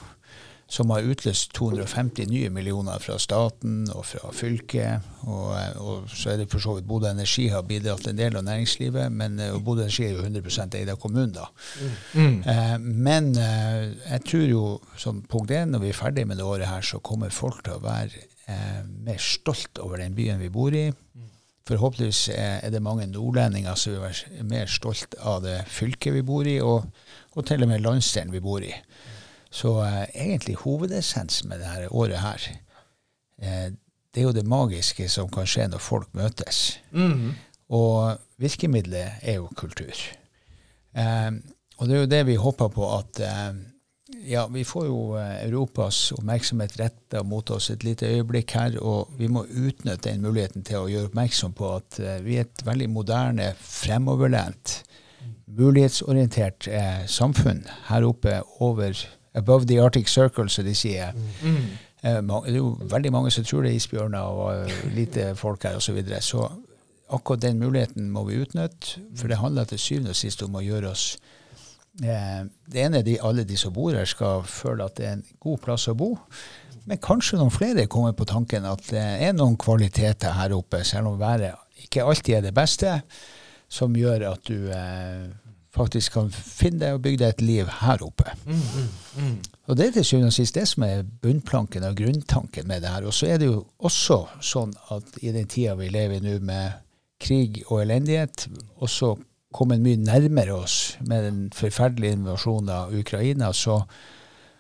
som 0.68 0.90
har 0.90 1.06
utløst 1.06 1.52
250 1.54 2.26
nye 2.32 2.50
millioner 2.50 3.02
fra 3.02 3.20
staten 3.22 3.86
og 3.94 4.06
fra 4.10 4.32
fylket. 4.34 5.06
Og, 5.30 5.52
eh, 5.60 5.78
og 5.82 6.10
så 6.10 6.34
er 6.34 6.42
det 6.42 6.50
for 6.52 6.64
så 6.64 6.76
vidt 6.78 6.88
Bodø 6.90 7.12
Energi 7.12 7.48
har 7.54 7.66
bidratt 7.70 8.08
en 8.10 8.18
del 8.18 8.38
av 8.38 8.48
næringslivet, 8.48 9.14
men 9.14 9.40
eh, 9.40 9.54
Bodø 9.62 9.86
Energi 9.86 10.08
er 10.08 10.16
jo 10.16 10.26
100 10.26 10.80
eid 10.80 10.90
av 10.90 11.00
kommunen, 11.02 11.36
da. 11.38 11.48
Eh, 12.16 12.78
men 12.82 13.32
eh, 13.38 13.94
jeg 14.10 14.26
tror 14.26 14.48
jo 14.50 14.66
som 14.98 15.22
punkt 15.30 15.54
én, 15.54 15.70
når 15.74 15.86
vi 15.86 15.94
er 15.94 16.02
ferdig 16.02 16.28
med 16.28 16.42
det 16.42 16.50
året 16.50 16.70
her, 16.70 16.82
så 16.82 17.00
kommer 17.00 17.34
folk 17.34 17.62
til 17.66 17.78
å 17.78 17.84
være 17.86 18.26
eh, 18.50 18.82
mer 19.06 19.22
stolt 19.22 19.82
over 19.84 20.02
den 20.02 20.18
byen 20.18 20.42
vi 20.42 20.50
bor 20.50 20.74
i. 20.74 20.88
Forhåpentligvis 21.66 22.30
er, 22.34 22.60
er 22.66 22.74
det 22.74 22.82
mange 22.86 23.08
nordlendinger 23.10 23.78
som 23.78 23.94
vil 23.94 24.04
være 24.04 24.46
mer 24.50 24.70
stolt 24.70 25.18
av 25.22 25.44
det 25.46 25.64
fylket 25.70 26.14
vi 26.14 26.26
bor 26.26 26.46
i, 26.46 26.60
og, 26.62 26.90
og 27.34 27.46
til 27.46 27.66
og 27.66 27.70
med 27.70 27.86
landsdelen 27.86 28.34
vi 28.34 28.42
bor 28.42 28.66
i. 28.66 28.74
Så 29.56 29.78
eh, 29.86 30.04
egentlig 30.26 30.58
hovedessens 30.66 31.44
med 31.48 31.64
dette 31.64 31.90
året 31.96 32.20
her, 32.20 32.48
eh, 33.42 33.68
det 34.12 34.22
er 34.22 34.28
jo 34.30 34.36
det 34.36 34.48
magiske 34.48 35.08
som 35.12 35.32
kan 35.32 35.48
skje 35.48 35.70
når 35.72 35.84
folk 35.84 36.12
møtes. 36.16 36.78
Og 37.76 38.20
virkemidlet 38.40 39.24
er 39.24 39.40
jo 39.40 39.48
kultur. 39.56 39.96
Eh, 40.96 41.32
og 41.78 41.88
det 41.88 41.96
er 41.96 42.04
jo 42.04 42.12
det 42.12 42.22
vi 42.28 42.36
håper 42.40 42.70
på 42.72 42.92
at 42.98 43.20
eh, 43.24 43.56
ja, 44.26 44.48
vi 44.48 44.64
får 44.66 44.86
jo 44.86 45.00
eh, 45.20 45.46
Europas 45.48 46.12
oppmerksomhet 46.16 46.78
retta 46.80 47.24
mot 47.24 47.50
oss 47.52 47.70
et 47.74 47.84
lite 47.84 48.08
øyeblikk 48.10 48.56
her, 48.58 48.78
og 48.82 49.12
vi 49.20 49.28
må 49.32 49.46
utnytte 49.46 50.10
den 50.10 50.24
muligheten 50.26 50.66
til 50.66 50.84
å 50.84 50.90
gjøre 50.92 51.10
oppmerksom 51.10 51.56
på 51.58 51.72
at 51.80 52.00
eh, 52.00 52.20
vi 52.26 52.40
er 52.40 52.48
et 52.48 52.66
veldig 52.66 52.90
moderne, 52.94 53.52
fremoverlent, 53.60 54.80
mulighetsorientert 55.56 56.70
eh, 56.72 57.06
samfunn 57.10 57.64
her 57.90 58.08
oppe 58.08 58.40
over 58.64 58.98
above 59.36 59.68
the 59.68 59.80
Arctic 59.84 60.08
Circle, 60.10 60.50
som 60.50 60.66
de 60.66 60.74
sier. 60.76 61.14
Eh, 62.04 62.20
ma- 62.22 62.42
det 62.46 62.54
er 62.54 62.62
jo 62.62 62.76
veldig 62.92 63.12
mange 63.12 63.32
som 63.34 63.44
tror 63.44 63.64
det 63.66 63.72
er 63.74 63.80
isbjørner 63.80 64.20
og 64.20 64.66
uh, 64.68 64.84
lite 64.96 65.32
folk 65.36 65.64
her 65.64 65.76
osv. 65.80 65.88
Så, 65.90 65.94
videre. 65.98 66.22
så 66.22 66.50
akkurat 67.10 67.42
den 67.42 67.60
muligheten 67.60 68.12
må 68.12 68.24
vi 68.30 68.42
utnytte, 68.42 69.00
for 69.18 69.28
det 69.28 69.38
handler 69.42 69.66
til 69.70 69.80
syvende 69.82 70.14
og 70.14 70.20
sist 70.20 70.44
om 70.46 70.56
å 70.58 70.64
gjøre 70.66 70.90
oss 70.92 71.18
eh, 72.04 72.46
Det 72.68 72.82
ene 72.82 73.00
er 73.00 73.06
de, 73.08 73.18
alle 73.22 73.44
de 73.46 73.58
som 73.58 73.74
bor 73.74 73.94
her, 73.94 74.06
skal 74.10 74.44
føle 74.50 74.86
at 74.86 74.98
det 74.98 75.06
er 75.08 75.18
en 75.18 75.26
god 75.40 75.62
plass 75.66 75.88
å 75.88 75.96
bo. 75.98 76.12
Men 76.86 77.02
kanskje 77.02 77.38
noen 77.40 77.54
flere 77.54 77.88
kommer 77.90 78.14
på 78.14 78.28
tanken 78.30 78.66
at 78.70 78.84
det 78.92 79.06
er 79.26 79.34
noen 79.34 79.58
kvaliteter 79.58 80.36
her 80.38 80.54
oppe, 80.54 80.84
selv 80.86 81.14
om 81.14 81.20
været 81.22 81.56
ikke 81.86 82.04
alltid 82.06 82.38
er 82.38 82.46
det 82.46 82.54
beste, 82.56 83.00
som 83.70 83.96
gjør 83.98 84.28
at 84.32 84.46
du 84.48 84.70
eh, 84.72 85.26
faktisk 85.76 86.16
kan 86.16 86.32
finne 86.32 86.80
deg 86.82 86.98
og 86.98 87.04
bygge 87.04 87.22
deg 87.22 87.34
et 87.34 87.44
liv 87.44 87.70
her 87.82 88.04
oppe. 88.06 88.32
Og 89.68 89.78
det 89.78 89.88
er 89.88 89.94
til 89.98 90.08
syvende 90.08 90.32
og 90.32 90.38
sist 90.38 90.56
det 90.56 90.66
som 90.70 90.86
er 90.88 91.06
bunnplanken 91.22 91.86
og 91.88 91.98
grunntanken 92.00 92.68
med 92.70 92.84
det 92.86 92.92
her. 92.94 93.06
Og 93.08 93.14
så 93.14 93.30
er 93.34 93.42
det 93.42 93.50
jo 93.50 93.64
også 93.78 94.22
sånn 94.46 94.76
at 94.94 95.20
i 95.22 95.34
den 95.36 95.48
tida 95.52 95.76
vi 95.80 95.90
lever 95.92 96.20
i 96.20 96.26
nå 96.26 96.40
med 96.46 96.82
krig 97.22 97.64
og 97.70 97.82
elendighet, 97.82 98.48
og 98.76 98.92
så 98.92 99.16
kommet 99.56 99.84
mye 99.84 100.00
nærmere 100.02 100.54
oss 100.56 100.98
med 101.08 101.24
den 101.24 101.40
forferdelige 101.56 102.18
invasjonen 102.18 102.70
av 102.76 102.94
Ukraina, 102.96 103.54
så, 103.56 103.80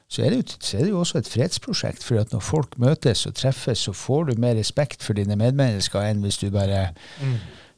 så, 0.08 0.23
er 0.23 0.38
jo, 0.38 0.45
så, 0.56 0.78
er 0.78 0.86
det 0.86 0.93
jo, 0.93 1.01
også 1.01 1.19
et 1.19 1.30
fredsprosjekt. 1.30 2.04
For 2.04 2.21
at 2.21 2.32
når 2.34 2.43
folk 2.45 2.78
møtes 2.82 3.25
og 3.28 3.36
treffes, 3.36 3.86
så 3.86 3.93
får 3.93 4.30
du 4.30 4.41
mer 4.41 4.56
respekt 4.56 5.04
for 5.04 5.17
dine 5.17 5.38
medmennesker 5.39 6.08
enn 6.08 6.23
hvis 6.23 6.39
du 6.41 6.47
bare 6.54 6.88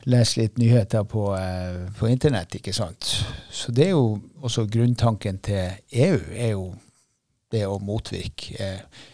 mm. 0.07 0.11
leser 0.13 0.41
litt 0.41 0.57
nyheter 0.57 1.03
på, 1.03 1.27
eh, 1.35 1.83
på, 1.99 2.07
internett. 2.07 2.55
ikke 2.55 2.73
sant? 2.73 3.11
Så 3.51 3.71
det 3.75 3.89
er 3.89 3.95
jo 3.95 4.19
også 4.41 4.65
grunntanken 4.71 5.39
til 5.43 5.77
EU, 5.91 6.19
er 6.33 6.51
jo 6.55 6.71
det 7.51 7.63
å 7.67 7.77
motvirke 7.79 8.57
eh, 8.59 9.05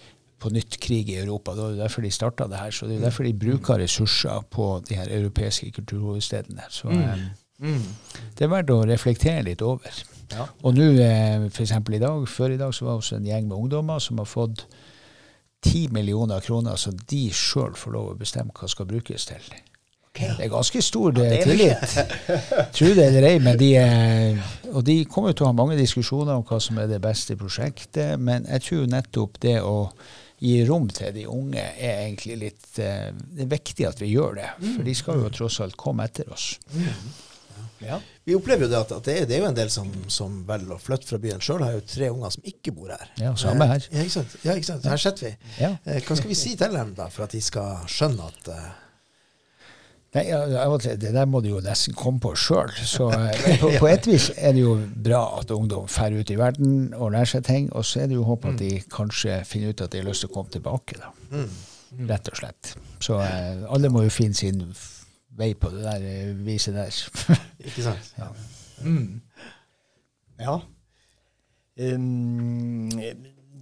på 0.43 0.51
nytt 0.51 0.77
krig 0.83 1.09
i 1.09 1.19
Europa. 1.21 1.55
Det 1.55 1.65
er 1.65 1.83
derfor 1.83 2.03
de 2.03 2.11
starta 2.11 2.47
det 2.51 2.59
her. 2.59 2.71
Så 2.75 2.87
det 2.89 2.97
er 2.97 3.05
derfor 3.07 3.27
de 3.27 3.33
bruker 3.33 3.79
ressurser 3.79 4.43
på 4.51 4.67
de 4.87 4.97
her 4.99 5.11
europeiske 5.19 5.71
kulturhovedstedene. 5.77 6.65
Så 6.69 6.89
mm. 6.91 7.03
eh, 7.03 7.27
mm. 7.63 7.83
det 8.37 8.47
er 8.47 8.51
verdt 8.51 8.73
å 8.73 8.81
reflektere 8.89 9.45
litt 9.47 9.63
over. 9.63 10.03
Ja. 10.33 10.47
Og 10.65 10.75
nå, 10.75 10.89
eh, 11.03 11.45
f.eks. 11.47 11.75
i 11.77 12.01
dag, 12.01 12.25
før 12.29 12.55
i 12.55 12.59
dag, 12.59 12.73
så 12.73 12.87
var 12.87 12.97
det 12.97 13.03
også 13.03 13.19
en 13.19 13.29
gjeng 13.29 13.47
med 13.47 13.59
ungdommer 13.59 14.03
som 14.03 14.19
har 14.19 14.29
fått 14.29 14.65
10 15.63 15.93
millioner 15.95 16.43
kroner 16.43 16.75
som 16.79 16.97
de 17.07 17.27
sjøl 17.31 17.77
får 17.79 17.95
lov 17.95 18.11
å 18.11 18.17
bestemme 18.19 18.51
hva 18.57 18.67
skal 18.67 18.89
brukes 18.89 19.29
til. 19.29 19.53
Okay. 20.13 20.29
Det 20.37 20.45
er 20.45 20.49
ganske 20.53 20.81
stor 20.85 21.15
ja, 21.17 21.37
tillit. 21.41 21.93
Tro 22.77 22.89
det 22.93 23.05
eller 23.07 23.25
ei. 23.31 23.37
Men 23.41 23.57
de, 23.57 23.69
og 24.69 24.83
de 24.85 24.99
kommer 25.09 25.33
til 25.33 25.47
å 25.47 25.49
ha 25.49 25.55
mange 25.57 25.77
diskusjoner 25.79 26.35
om 26.37 26.43
hva 26.45 26.59
som 26.61 26.77
er 26.77 26.91
det 26.91 26.99
beste 27.01 27.33
prosjektet. 27.39 28.21
Men 28.21 28.45
jeg 28.45 28.61
tror 28.67 28.91
nettopp 28.93 29.39
det 29.41 29.55
å 29.65 29.87
gi 30.43 30.59
rom 30.69 30.85
til 30.93 31.15
de 31.15 31.25
unge 31.25 31.63
er 31.63 32.03
egentlig 32.03 32.37
litt 32.43 32.77
eh, 32.83 33.09
Det 33.09 33.45
er 33.45 33.49
viktig 33.55 33.87
at 33.89 34.01
vi 34.03 34.11
gjør 34.11 34.37
det. 34.37 34.51
For 34.61 34.85
de 34.85 34.95
skal 35.01 35.23
jo 35.23 35.33
tross 35.33 35.57
alt 35.65 35.79
komme 35.81 36.05
etter 36.05 36.29
oss. 36.29 36.51
Mm. 36.75 36.93
Ja. 37.83 37.97
Vi 38.23 38.37
opplever 38.37 38.67
jo 38.67 38.71
det 38.71 38.79
at, 38.83 38.93
at 38.93 39.09
det, 39.09 39.17
er, 39.17 39.25
det, 39.27 39.39
er, 39.39 39.41
jo 39.41 39.49
en 39.49 39.57
del 39.57 39.73
som, 39.73 39.89
som 40.13 40.37
velger 40.47 40.77
å 40.77 40.79
flytte 40.79 41.09
fra 41.09 41.17
byen. 41.25 41.41
Sjøl 41.41 41.65
har 41.65 41.73
jeg 41.73 41.81
jo 41.81 41.87
tre 41.89 42.13
unger 42.13 42.37
som 42.37 42.53
ikke 42.53 42.77
bor 42.77 42.93
her. 42.93 43.09
Ja, 43.17 43.33
samme 43.39 43.65
her. 43.73 43.89
Ja, 43.89 44.05
ikke 44.05 44.19
sant. 44.19 44.37
Ja, 44.45 44.53
ikke 44.53 44.69
sant? 44.69 44.85
Her 44.93 45.01
sitter 45.01 45.31
vi. 45.31 45.33
Ja. 45.57 45.73
Eh, 45.89 46.05
hva 46.05 46.21
skal 46.21 46.31
vi 46.31 46.37
si 46.37 46.53
til 46.59 46.77
dem 46.77 46.93
da, 47.01 47.09
for 47.09 47.25
at 47.25 47.33
de 47.33 47.41
skal 47.43 47.81
skjønne 47.89 48.29
at 48.29 48.53
Nei, 50.13 50.23
Det 51.01 51.09
der 51.13 51.25
må 51.25 51.41
du 51.41 51.49
jo 51.49 51.59
nesten 51.63 51.95
komme 51.97 52.21
på 52.21 52.35
sjøl. 52.37 52.69
Så 52.85 53.09
på, 53.61 53.71
på, 53.79 53.89
et 53.89 54.07
vis 54.07 54.29
er 54.37 54.53
det 54.53 54.61
jo 54.61 54.75
bra 55.05 55.23
at 55.39 55.51
ungdom 55.51 55.87
drar 55.89 56.13
ut 56.13 56.29
i 56.29 56.37
verden 56.37 56.93
og 56.93 57.13
lærer 57.15 57.31
seg 57.33 57.45
ting. 57.47 57.69
Og 57.73 57.85
så 57.85 58.03
er 58.03 58.11
det 58.11 58.19
jo 58.19 58.27
håp 58.27 58.45
at 58.51 58.59
de 58.61 58.75
kanskje 58.93 59.41
finner 59.49 59.73
ut 59.73 59.81
at 59.81 59.93
de 59.93 60.03
har 60.03 60.09
lyst 60.09 60.25
til 60.25 60.29
å 60.29 60.35
komme 60.35 60.53
tilbake. 60.53 60.99
da. 61.01 61.13
Mm. 61.33 62.07
Rett 62.09 62.29
og 62.29 62.37
slett. 62.37 62.75
Så 63.03 63.17
eh, 63.21 63.65
alle 63.73 63.89
må 63.93 64.05
jo 64.05 64.13
finne 64.13 64.37
sin 64.37 64.61
vei 65.37 65.53
på 65.57 65.73
det 65.73 65.81
der 65.85 66.05
eh, 66.05 66.31
viset 66.45 66.77
der. 66.77 66.93
Ikke 67.67 67.85
sant? 67.89 68.13
Ja. 68.19 68.29
Mm. 68.85 69.21
ja. 70.39 70.59
Um, 71.73 72.89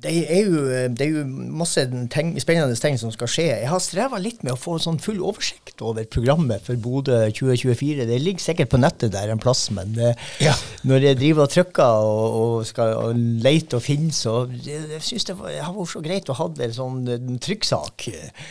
det 0.01 0.11
er, 0.33 0.47
jo, 0.49 0.61
det 0.89 1.05
er 1.05 1.11
jo 1.13 1.23
masse 1.53 1.83
ting, 2.09 2.33
spennende 2.41 2.77
ting 2.79 2.97
som 2.97 3.11
skal 3.13 3.29
skje. 3.29 3.45
Jeg 3.51 3.69
har 3.69 3.81
streva 3.83 4.17
litt 4.21 4.41
med 4.41 4.55
å 4.55 4.59
få 4.59 4.79
sånn 4.81 4.97
full 5.01 5.19
oversikt 5.21 5.83
over 5.85 6.07
programmet 6.09 6.63
for 6.65 6.79
Bodø 6.81 7.19
2024. 7.29 8.07
Det 8.09 8.17
ligger 8.21 8.41
sikkert 8.41 8.71
på 8.71 8.79
nettet 8.81 9.13
der 9.13 9.29
en 9.29 9.41
plass, 9.41 9.67
men 9.73 9.93
det, 9.93 10.15
ja. 10.41 10.55
når 10.89 11.05
jeg 11.05 11.19
driver 11.19 11.45
og 11.45 11.53
trykker 11.53 12.07
og, 12.07 12.39
og 12.39 12.65
skal 12.69 12.95
og 12.97 13.21
lete 13.45 13.77
og 13.77 13.85
finne, 13.85 14.09
så 14.15 14.47
jeg, 14.55 14.81
jeg 14.95 15.05
syns 15.05 15.29
det, 15.29 15.37
var, 15.37 15.53
har 15.67 15.77
vært 15.77 15.93
så 15.93 16.03
greit 16.07 16.33
å 16.33 16.37
ha 16.39 16.49
en 16.49 16.75
sånn 16.79 17.37
trykksak. 17.45 18.07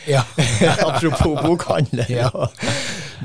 Ja. 0.07 0.23
Apropos 0.87 1.35
bokhandel. 1.43 2.05
Ja. 2.11 2.31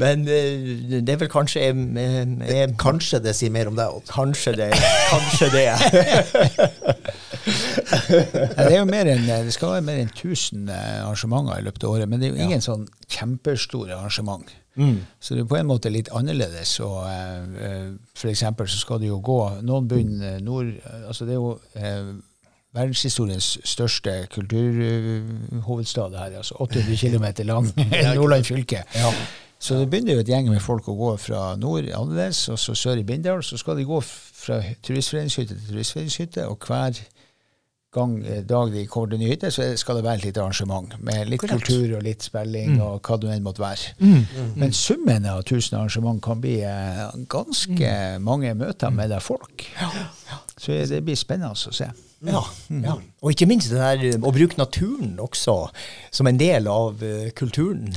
Men 0.01 0.27
eh, 0.29 0.99
det 0.99 1.15
er 1.15 1.23
vel 1.23 1.31
kanskje 1.33 1.63
jeg, 1.63 1.87
jeg, 1.97 2.75
Kanskje 2.81 3.23
det 3.25 3.33
sier 3.39 3.55
mer 3.55 3.71
om 3.71 3.79
deg, 3.79 3.95
Odd. 4.01 4.11
Kanskje 4.11 4.57
det. 4.59 4.73
Kanskje 5.13 5.53
det. 5.55 5.71
det, 7.47 8.67
er 8.67 8.79
jo 8.79 8.87
mer 8.89 9.09
enn, 9.11 9.27
det 9.27 9.55
skal 9.55 9.77
være 9.77 9.87
mer 9.87 10.03
enn 10.03 10.13
1000 10.13 10.71
eh, 10.73 11.01
arrangementer 11.05 11.61
i 11.61 11.67
løpet 11.67 11.87
av 11.87 11.97
året, 11.97 12.11
men 12.11 12.21
det 12.21 12.29
er 12.29 12.35
jo 12.35 12.47
ingen 12.47 12.59
ja. 12.59 12.67
sånn 12.67 12.87
kjempestore 13.07 13.97
arrangement. 13.97 14.51
Mm. 14.77 14.99
Så 15.21 15.35
det 15.35 15.45
er 15.45 15.51
på 15.51 15.57
en 15.57 15.69
måte 15.71 15.93
litt 15.93 16.11
annerledes. 16.13 16.75
Og, 16.85 16.99
uh, 17.07 17.95
for 18.19 18.33
eksempel 18.33 18.69
så 18.69 18.81
skal 18.83 19.01
det 19.01 19.09
jo 19.09 19.23
gå 19.25 19.39
Noen 19.65 19.87
begynner 19.89 20.43
nord 20.45 20.75
altså 21.09 21.25
Det 21.25 21.33
er 21.33 21.39
jo 21.41 21.55
uh, 21.57 22.11
verdenshistoriens 22.77 23.55
største 23.65 24.19
kulturhovedstad 24.35 26.19
her. 26.19 26.37
altså 26.37 26.55
800 26.61 26.97
km 27.01 27.27
lang 27.49 27.73
Nordland 28.19 28.45
fylke. 28.45 28.85
Ja. 28.95 29.13
Så 29.59 29.75
det 29.75 29.91
begynner 29.91 30.13
jo 30.13 30.21
et 30.21 30.29
gjeng 30.29 30.51
med 30.53 30.61
folk 30.61 30.89
å 30.93 30.97
gå 30.99 31.15
fra 31.17 31.55
nord 31.57 31.89
annerledes, 31.89 32.49
og 32.53 32.59
så 32.61 32.75
sør 32.77 33.01
i 33.01 33.07
Bindal. 33.09 33.41
Så 33.43 33.57
skal 33.57 33.79
de 33.79 33.89
gå 33.89 34.01
fra 34.05 34.61
turistforeningshytte 34.85 35.57
til 35.57 35.71
turistforeningshytte, 35.71 36.45
og 36.49 36.67
hver 36.67 37.01
gang, 37.97 38.15
eh, 38.25 38.43
dag 38.47 38.73
de 38.73 38.85
kommer 38.91 39.13
til 39.13 39.23
nyheter, 39.23 39.53
så 39.55 39.67
skal 39.81 39.99
det 39.99 40.05
være 40.07 40.21
et 40.21 40.27
lite 40.29 40.43
arrangement 40.43 40.97
med 41.01 41.31
litt 41.31 41.43
Correct. 41.43 41.65
kultur 41.65 41.97
og 41.99 42.05
litt 42.07 42.27
spilling 42.27 42.77
mm. 42.77 42.81
og 42.85 43.09
hva 43.09 43.19
det 43.23 43.33
enn 43.35 43.47
måtte 43.47 43.65
være. 43.65 43.95
Mm. 43.99 44.17
Mm. 44.17 44.51
Men 44.63 44.75
summen 44.77 45.29
av 45.33 45.43
1000 45.45 45.79
arrangement 45.79 46.23
kan 46.25 46.43
bli 46.43 46.57
eh, 46.69 47.05
ganske 47.33 47.93
mm. 47.93 48.27
mange 48.27 48.55
møter 48.59 48.93
med 48.95 49.15
der 49.15 49.25
folk. 49.25 49.67
Ja. 49.81 49.91
Så 50.57 50.81
det 50.91 51.03
blir 51.07 51.19
spennende 51.19 51.55
å 51.55 51.77
se. 51.77 51.91
Ja, 52.27 52.43
mm. 52.73 52.83
ja, 52.85 52.97
Og 53.23 53.35
ikke 53.35 53.49
minst 53.49 53.73
det 53.73 53.81
der 53.81 54.05
eh, 54.13 54.21
å 54.21 54.35
bruke 54.35 54.61
naturen 54.61 55.17
også 55.23 55.59
som 56.11 56.29
en 56.31 56.41
del 56.41 56.69
av 56.73 57.03
kulturen. 57.37 57.91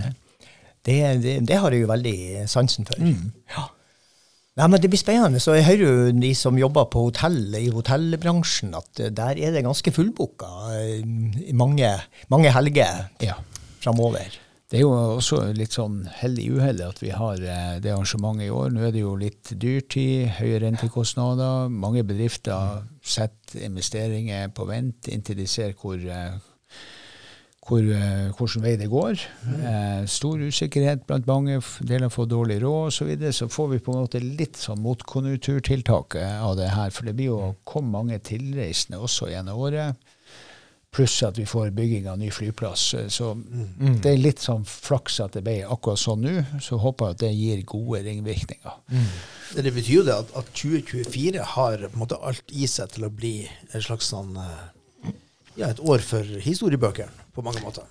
Det, 0.85 1.01
det, 1.21 1.39
det, 1.45 1.57
har 1.59 1.75
jeg 1.75 1.83
jo 1.83 1.91
veldig 1.91 2.47
sansen 2.49 2.87
for. 2.87 2.99
Mm. 3.03 3.29
Ja. 3.55 3.69
Nei, 4.59 4.67
men 4.67 4.81
Det 4.81 4.89
blir 4.91 4.99
spennende. 4.99 5.39
så 5.39 5.55
Jeg 5.55 5.65
hører 5.65 5.85
jo 5.85 6.11
de 6.11 6.33
som 6.35 6.57
jobber 6.57 6.89
på 6.91 7.05
hotell, 7.07 7.55
i 7.55 7.69
hotellbransjen, 7.71 8.75
at 8.75 8.99
eh, 8.99 9.09
der 9.09 9.39
er 9.39 9.55
det 9.55 9.63
ganske 9.63 9.91
fullbooka 9.91 10.49
i 10.75 10.99
eh, 10.99 11.55
mange, 11.55 11.87
mange 12.27 12.51
helger 12.51 13.07
ja. 13.23 13.35
framover. 13.79 14.35
Det 14.69 14.77
er 14.77 14.81
jo 14.81 14.91
også 15.15 15.53
litt 15.55 15.73
sånn 15.73 16.03
heldig 16.19 16.49
uhell 16.59 16.81
at 16.85 16.99
vi 17.01 17.09
har 17.15 17.39
eh, 17.39 17.79
det 17.79 17.93
arrangementet 17.93 18.49
i 18.49 18.51
år. 18.51 18.69
Nå 18.75 18.83
er 18.83 18.91
det 18.91 19.05
jo 19.05 19.15
litt 19.15 19.53
dyrtid, 19.55 20.27
høye 20.41 20.59
rentekostnader. 20.65 21.71
Mange 21.71 22.03
bedrifter 22.03 22.83
setter 22.99 23.63
investeringer 23.63 24.51
på 24.51 24.67
vent 24.67 25.07
inntil 25.07 25.39
de 25.39 25.47
ser 25.47 25.71
hvor 25.79 26.03
hvor, 27.69 27.85
eh, 27.85 28.29
hvordan 28.33 28.65
vei 28.65 28.75
det 28.79 28.89
går. 28.89 29.23
Eh, 29.69 30.05
stor 30.09 30.41
usikkerhet 30.41 31.05
blant 31.07 31.27
mange, 31.29 31.59
deler 31.85 32.09
får 32.09 32.29
dårlig 32.31 32.61
råd 32.63 32.89
osv. 32.89 32.97
Så, 32.99 33.09
videre, 33.09 33.33
så 33.33 33.49
får 33.49 33.67
vi 33.73 33.81
på 33.85 33.93
en 33.93 34.03
måte 34.03 34.21
litt 34.23 34.57
sånn 34.59 34.81
motkonjunkturtiltak 34.83 36.17
eh, 36.19 36.37
av 36.45 36.57
det 36.59 36.71
her. 36.73 36.93
For 36.95 37.07
det 37.07 37.15
blir 37.19 37.33
jo 37.33 37.55
kom 37.69 37.91
mange 37.93 38.19
tilreisende 38.25 39.01
også 39.01 39.29
gjennom 39.31 39.61
året. 39.67 40.15
Pluss 40.89 41.19
at 41.21 41.37
vi 41.37 41.45
får 41.45 41.69
bygging 41.77 42.07
av 42.09 42.17
ny 42.17 42.31
flyplass. 42.33 42.87
Eh, 42.97 43.07
så 43.13 43.35
mm. 43.37 44.01
det 44.01 44.15
er 44.15 44.23
litt 44.23 44.41
sånn 44.41 44.65
flaks 44.65 45.19
at 45.25 45.37
det 45.37 45.45
ble 45.45 45.59
akkurat 45.69 46.01
sånn 46.01 46.25
nå. 46.25 46.35
Så 46.65 46.81
håper 46.81 47.11
jeg 47.11 47.19
at 47.19 47.23
det 47.27 47.33
gir 47.35 47.63
gode 47.69 48.01
ringvirkninger. 48.07 48.81
Mm. 48.89 49.13
Det 49.61 49.77
betyr 49.77 50.01
jo 50.01 50.09
det 50.09 50.17
at, 50.17 50.35
at 50.41 50.51
2024 50.57 51.45
har 51.53 51.85
på 51.85 51.93
en 51.93 52.01
måte 52.01 52.17
alt 52.17 52.49
i 52.49 52.65
seg 52.69 52.97
til 52.97 53.05
å 53.05 53.13
bli 53.13 53.37
en 53.45 53.85
slags 53.85 54.09
sånn 54.09 54.37
ja, 55.57 55.69
et 55.69 55.81
år 55.81 56.01
for 56.05 56.37
historiebøkene 56.43 57.28
på 57.39 57.47
mange 57.47 57.63
måter. 57.63 57.87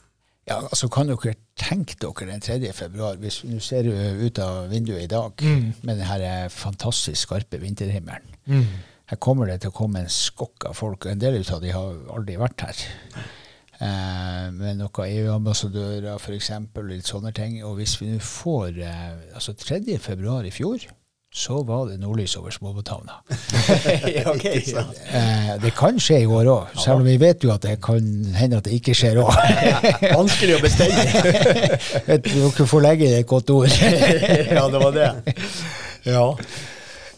Ja, 0.48 0.62
altså 0.62 0.88
Kan 0.88 1.11
dere 1.11 1.34
tenke 1.61 1.96
dere 2.00 2.28
den 2.30 2.40
3. 2.40 2.72
februar, 2.72 3.18
hvis 3.20 3.42
Nå 3.44 3.58
ser 3.61 3.84
du 3.84 3.92
ut 3.92 4.38
av 4.40 4.70
vinduet 4.72 5.04
i 5.04 5.11
dag 5.11 5.42
mm. 5.44 5.66
med 5.82 6.00
denne 6.00 6.48
fantastisk 6.52 7.26
skarpe 7.26 7.61
vinterhimmelen. 7.61 8.38
Mm. 8.46 8.64
Her 9.08 9.20
kommer 9.24 9.48
det 9.48 9.62
til 9.62 9.72
å 9.72 9.76
komme 9.76 10.04
en 10.04 10.12
skokk 10.12 10.68
av 10.68 10.76
folk. 10.76 11.06
En 11.08 11.20
del 11.20 11.40
av 11.40 11.61
de 11.64 11.72
har 11.72 12.00
aldri 12.12 12.37
vært 12.40 12.64
her. 12.64 12.80
Eh, 13.78 14.48
med 14.52 14.80
noen 14.80 15.04
EU-ambassadører 15.06 16.16
f.eks. 16.18 16.50
litt 16.88 17.08
sånne 17.08 17.32
ting. 17.37 17.61
Og 17.64 17.78
hvis 17.78 17.96
vi 18.00 18.11
nå 18.12 18.20
får 18.24 18.80
eh, 18.84 19.34
altså 19.38 19.54
3. 19.56 19.80
februar 20.02 20.48
i 20.48 20.52
fjor 20.52 20.84
så 21.38 21.61
var 21.62 21.87
det 21.87 22.01
nordlys 22.03 22.35
over 22.37 22.51
Småbåthavna. 22.51 23.20
okay, 24.35 24.62
ja. 24.66 24.83
eh, 25.14 25.53
det 25.62 25.70
kan 25.79 26.01
skje 26.03 26.22
i 26.24 26.27
år 26.27 26.48
òg, 26.51 26.72
selv 26.74 27.03
om 27.03 27.07
vi 27.07 27.14
vet 27.20 27.44
jo 27.46 27.53
at 27.55 27.62
det 27.62 27.77
kan 27.85 28.03
hende 28.35 28.59
at 28.59 28.66
det 28.66 28.74
ikke 28.81 28.96
skjer 28.98 29.20
òg. 29.22 29.31
Vanskelig 30.18 30.57
å 30.57 30.62
bestemme. 30.64 31.05
Dere 32.27 32.66
får 32.72 32.83
legge 32.83 33.12
et 33.20 33.29
godt 33.31 33.53
ord. 33.55 33.70
ja, 33.70 34.64
det 34.72 34.83
var 34.83 34.96
det. 34.96 35.12
Ja. 36.09 36.24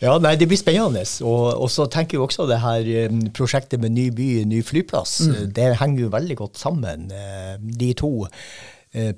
Ja, 0.00 0.14
nei, 0.20 0.34
Det 0.40 0.48
blir 0.48 0.60
spennende. 0.60 1.06
Og, 1.24 1.46
og 1.64 1.72
så 1.72 1.88
tenker 1.92 2.18
jeg 2.18 2.26
også 2.26 2.46
det 2.48 2.60
her 2.60 2.92
um, 3.08 3.24
prosjektet 3.36 3.80
med 3.80 3.96
ny 3.96 4.06
by, 4.16 4.28
ny 4.48 4.60
flyplass. 4.64 5.16
Mm. 5.28 5.40
Det 5.56 5.72
henger 5.80 6.04
jo 6.04 6.12
veldig 6.12 6.36
godt 6.44 6.60
sammen, 6.60 7.08
eh, 7.08 7.56
de 7.56 7.90
to 7.96 8.12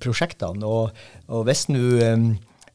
prosjektene. 0.02 0.68
Og, 0.68 0.90
og 1.32 1.46
hvis 1.48 1.66
nå 1.72 2.02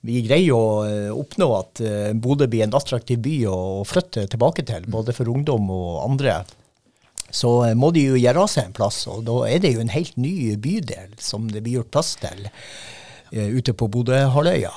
vi 0.07 0.21
greier 0.25 0.55
å 0.55 0.67
eh, 0.87 1.09
oppnå 1.13 1.49
at 1.57 1.81
eh, 1.83 2.13
Bodø 2.15 2.47
blir 2.49 2.65
en 2.65 2.77
attraktiv 2.77 3.19
by 3.25 3.37
å 3.51 3.57
flytte 3.87 4.27
tilbake 4.31 4.65
til, 4.67 4.87
mm. 4.87 4.93
både 4.93 5.15
for 5.15 5.31
ungdom 5.33 5.69
og 5.73 6.01
andre, 6.05 6.39
så 7.27 7.51
eh, 7.67 7.75
må 7.75 7.91
de 7.95 8.07
jo 8.07 8.19
gjøre 8.19 8.45
av 8.45 8.51
seg 8.51 8.69
en 8.69 8.77
plass. 8.77 9.01
Og 9.11 9.25
da 9.27 9.41
er 9.49 9.63
det 9.63 9.75
jo 9.75 9.83
en 9.83 9.93
helt 9.93 10.15
ny 10.19 10.55
bydel 10.63 11.17
som 11.19 11.49
det 11.51 11.65
blir 11.65 11.81
gjort 11.81 11.93
plass 11.97 12.15
til. 12.23 12.47
ute 13.27 13.73
på 13.75 13.89
Bodø-halvøya. 13.91 14.71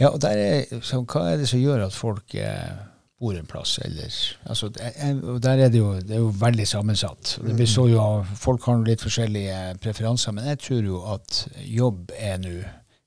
Ja, 0.00 0.08
og 0.08 0.22
der 0.24 0.40
er, 0.40 0.80
så 0.82 1.02
hva 1.04 1.28
er 1.30 1.42
det 1.42 1.48
som 1.50 1.60
gjør 1.60 1.84
at 1.84 1.94
folk 1.94 2.34
eh, 2.34 2.70
bor 3.20 3.36
en 3.38 3.46
plass, 3.46 3.78
eller 3.84 4.12
altså, 4.50 4.68
Der 4.68 5.58
er 5.58 5.68
det 5.68 5.78
jo, 5.78 5.94
det 6.00 6.16
er 6.16 6.22
jo 6.22 6.32
veldig 6.40 6.66
sammensatt. 6.68 7.38
Det 7.44 7.56
består 7.56 7.88
jo 7.92 8.00
av, 8.02 8.32
Folk 8.36 8.66
har 8.68 8.82
litt 8.84 9.04
forskjellige 9.04 9.76
preferanser, 9.84 10.34
men 10.34 10.48
jeg 10.52 10.62
tror 10.64 10.88
jo 10.88 11.04
at 11.14 11.44
jobb 11.62 12.10
er 12.18 12.40
nå 12.42 12.56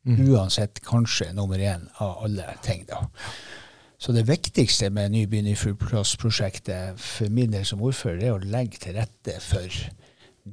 uansett 0.08 0.80
kanskje 0.86 1.34
nummer 1.34 1.60
én 1.60 1.88
av 2.04 2.24
alle 2.24 2.54
ting. 2.64 2.86
da. 2.88 3.08
Så 3.98 4.14
det 4.14 4.28
viktigste 4.28 4.90
med 4.90 5.12
nybyen 5.12 5.48
i 5.48 5.56
fullplass 5.56 6.18
prosjektet 6.22 7.00
for 7.02 7.30
min 7.34 7.52
del 7.52 7.66
som 7.66 7.82
ordfører, 7.82 8.22
er 8.24 8.36
å 8.36 8.44
legge 8.44 8.78
til 8.78 8.94
rette 8.94 9.40
for 9.42 9.74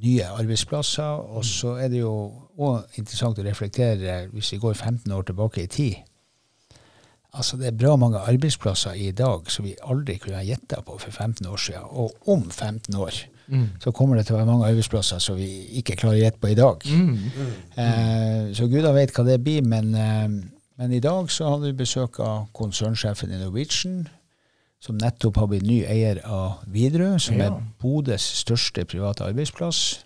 nye 0.01 0.25
arbeidsplasser. 0.25 1.21
Og 1.37 1.45
så 1.45 1.75
er 1.83 1.91
det 1.93 2.01
jo 2.01 2.15
òg 2.57 2.97
interessant 2.97 3.39
å 3.39 3.45
reflektere, 3.45 4.25
hvis 4.33 4.51
vi 4.55 4.61
går 4.63 4.73
15 4.73 5.13
år 5.13 5.29
tilbake 5.29 5.63
i 5.63 5.67
tid. 5.67 5.95
Altså 7.35 7.57
Det 7.57 7.67
er 7.67 7.77
bra 7.77 7.95
mange 7.99 8.17
arbeidsplasser 8.17 8.95
i 8.95 9.11
dag 9.11 9.51
som 9.51 9.65
vi 9.67 9.75
aldri 9.83 10.17
kunne 10.17 10.39
ha 10.39 10.43
gjetta 10.43 10.81
på 10.81 10.97
for 10.97 11.11
15 11.11 11.47
år 11.47 11.57
siden. 11.57 11.83
Og 11.83 12.31
om 12.31 12.49
15 12.49 12.95
år 12.95 13.25
så 13.79 13.91
kommer 13.93 14.17
det 14.17 14.25
til 14.27 14.35
å 14.35 14.39
være 14.39 14.49
mange 14.49 14.65
arbeidsplasser 14.71 15.19
som 15.21 15.35
vi 15.37 15.47
ikke 15.81 15.95
klarer 15.99 16.17
å 16.17 16.23
gjette 16.23 16.39
på 16.41 16.49
i 16.49 16.57
dag. 16.57 16.81
Eh, 17.77 18.51
så 18.55 18.67
gudene 18.69 18.93
vet 18.95 19.13
hva 19.15 19.25
det 19.27 19.39
blir. 19.43 19.61
Men, 19.65 19.93
eh, 19.95 20.27
men 20.77 20.91
i 20.93 20.99
dag 21.03 21.29
så 21.31 21.49
hadde 21.53 21.69
vi 21.71 21.77
besøk 21.83 22.19
av 22.19 22.47
konsernsjefen 22.57 23.31
i 23.31 23.39
Norwegian, 23.41 24.07
som 24.81 24.97
nettopp 25.01 25.37
har 25.41 25.47
blitt 25.47 25.63
ny 25.65 25.79
eier 25.85 26.19
av 26.25 26.59
Widerøe, 26.69 27.19
som 27.19 27.37
Ja. 27.39 27.45
er 27.47 27.61
Bodøs 27.81 28.21
største 28.43 28.85
private 28.85 29.23
arbeidsplass. 29.25 30.03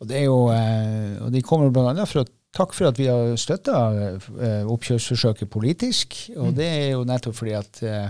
Og, 0.00 0.08
det 0.08 0.16
er 0.16 0.24
jo, 0.24 0.48
eh, 0.50 1.22
og 1.24 1.32
de 1.32 1.40
kommer 1.42 1.70
bl.a. 1.70 2.04
for 2.06 2.24
å 2.24 2.28
takke 2.54 2.74
for 2.74 2.86
at 2.88 2.98
vi 2.98 3.06
har 3.06 3.36
støtta 3.36 4.18
eh, 4.40 4.64
oppkjøpsforsøket 4.68 5.48
politisk. 5.50 6.30
Og 6.36 6.54
det 6.54 6.66
er 6.66 6.90
jo 6.92 7.04
nettopp 7.04 7.34
fordi 7.34 7.52
at 7.56 7.82
eh, 7.82 8.08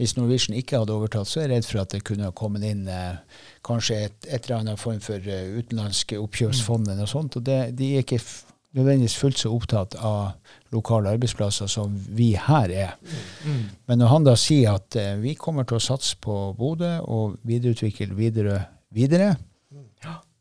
hvis 0.00 0.16
Norwegian 0.16 0.56
ikke 0.56 0.78
hadde 0.80 0.92
overtatt, 0.96 1.28
så 1.28 1.40
er 1.42 1.48
jeg 1.48 1.50
redd 1.58 1.66
for 1.68 1.80
at 1.82 1.90
det 1.90 2.02
kunne 2.04 2.24
ha 2.24 2.32
kommet 2.32 2.64
inn 2.64 2.86
eh, 2.88 3.16
kanskje 3.66 4.04
et, 4.06 4.28
et 4.28 4.44
eller 4.44 4.60
annet 4.60 4.80
form 4.80 5.00
for 5.04 5.26
eh, 5.26 5.50
utenlandske 5.58 6.18
oppkjøpsfond 6.20 6.88
eller 6.88 7.04
noe 7.04 7.10
sånt. 7.10 7.36
Og 7.36 7.44
det, 7.46 7.58
de 7.78 7.92
er 7.94 8.04
ikke 8.04 8.20
nødvendigvis 8.78 9.18
fullt 9.18 9.42
så 9.42 9.52
opptatt 9.52 9.96
av 9.98 10.32
lokale 10.74 11.10
arbeidsplasser 11.16 11.70
som 11.70 11.94
vi 12.16 12.32
her 12.38 12.70
er. 12.70 12.96
Men 13.90 13.98
når 13.98 14.12
han 14.14 14.26
da 14.28 14.36
sier 14.38 14.78
at 14.78 14.96
eh, 14.96 15.16
vi 15.22 15.34
kommer 15.38 15.66
til 15.66 15.80
å 15.80 15.84
satse 15.90 16.16
på 16.22 16.40
Bodø 16.58 16.98
og 17.02 17.38
videreutvikle 17.48 18.14
videre, 18.18 18.64
videre 18.94 19.34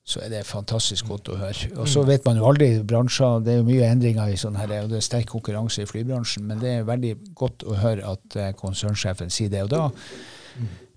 så 0.09 0.23
er 0.25 0.31
det 0.33 0.45
fantastisk 0.49 1.05
godt 1.11 1.29
å 1.29 1.37
høre. 1.37 1.69
Og 1.77 1.89
så 1.89 2.01
vet 2.07 2.25
man 2.25 2.39
jo 2.39 2.47
aldri 2.49 2.71
bransjer, 2.81 3.43
det 3.45 3.53
er 3.53 3.59
jo 3.59 3.67
mye 3.67 3.89
endringer 3.93 4.31
i 4.31 4.39
sånn 4.41 4.57
her, 4.57 4.71
og 4.81 4.89
det 4.89 4.97
er 4.97 5.05
sterk 5.05 5.29
konkurranse 5.29 5.83
i 5.83 5.89
flybransjen, 5.89 6.47
men 6.49 6.61
det 6.63 6.71
er 6.79 6.87
veldig 6.87 7.11
godt 7.37 7.65
å 7.69 7.77
høre 7.77 8.15
at 8.15 8.37
eh, 8.39 8.49
konsernsjefen 8.57 9.29
sier 9.33 9.53
det. 9.53 9.61
Og 9.67 9.69
da, 9.69 9.83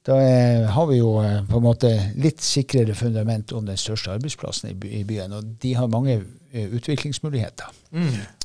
da 0.07 0.19
eh, 0.19 0.69
har 0.75 0.87
vi 0.91 0.99
jo 0.99 1.17
eh, 1.23 1.41
på 1.47 1.61
en 1.61 1.67
måte 1.67 1.91
litt 2.19 2.43
sikrere 2.43 2.95
fundament 2.99 3.53
om 3.55 3.67
den 3.67 3.79
største 3.79 4.15
arbeidsplassen 4.17 4.73
i, 4.73 4.75
by, 4.75 4.95
i 5.01 5.05
byen, 5.09 5.37
og 5.39 5.59
de 5.63 5.75
har 5.79 5.91
mange 5.93 6.21
utviklingsmuligheter 6.21 6.41
utviklingsmuligheter 6.53 7.65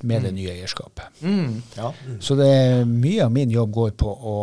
med 0.07 0.21
det 0.23 0.31
nye 0.31 0.51
eierskapet. 0.53 1.17
Mm. 1.21 1.61
Ja. 1.75 1.91
Så 2.23 2.37
det, 2.39 2.85
mye 2.87 3.25
av 3.25 3.33
min 3.35 3.51
jobb 3.51 3.73
går 3.75 3.89
på 3.99 4.07
å 4.07 4.37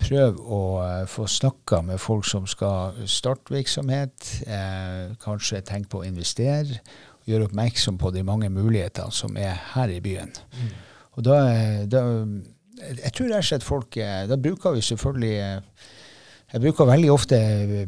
prøve 0.00 0.40
å 0.40 0.62
eh, 0.84 1.04
få 1.10 1.26
snakka 1.28 1.82
med 1.86 2.00
folk 2.00 2.26
som 2.28 2.46
skal 2.48 2.96
starte 3.10 3.54
virksomhet, 3.54 4.30
eh, 4.46 5.14
kanskje 5.22 5.64
tenke 5.66 5.92
på 5.92 6.02
å 6.02 6.08
investere, 6.08 6.80
og 7.20 7.32
gjøre 7.32 7.48
oppmerksom 7.50 7.98
på 7.98 8.12
de 8.14 8.22
mange 8.26 8.50
mulighetene 8.52 9.12
som 9.12 9.36
er 9.40 9.56
her 9.74 9.92
i 9.92 10.00
byen. 10.04 10.32
Og 11.16 11.24
da, 11.26 11.40
eh, 11.50 11.82
da 11.90 12.04
Jeg 12.76 13.12
tror 13.16 13.30
rett 13.30 13.40
og 13.40 13.48
slett 13.48 13.64
folk 13.64 13.96
eh, 13.96 14.24
Da 14.28 14.36
bruker 14.36 14.74
vi 14.76 14.82
selvfølgelig 14.84 15.36
eh, 15.40 15.84
Jeg 16.52 16.62
bruker 16.64 16.88
veldig 16.90 17.12
ofte 17.12 17.38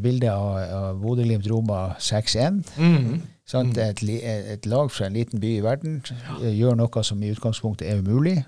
bildet 0.03 0.31
av, 0.33 0.55
av 0.79 1.03
Bodø-Glimt-Roma 1.03 1.95
6-1. 2.03 2.63
Mm. 2.77 3.21
Sant? 3.49 3.79
Et, 3.79 4.03
et 4.55 4.67
lag 4.67 4.91
fra 4.91 5.07
en 5.07 5.15
liten 5.15 5.41
by 5.41 5.53
i 5.57 5.65
verden 5.65 6.01
ja. 6.11 6.51
gjør 6.51 6.81
noe 6.81 7.05
som 7.07 7.23
i 7.23 7.31
utgangspunktet 7.33 7.87
er 7.89 8.03
umulig. 8.03 8.41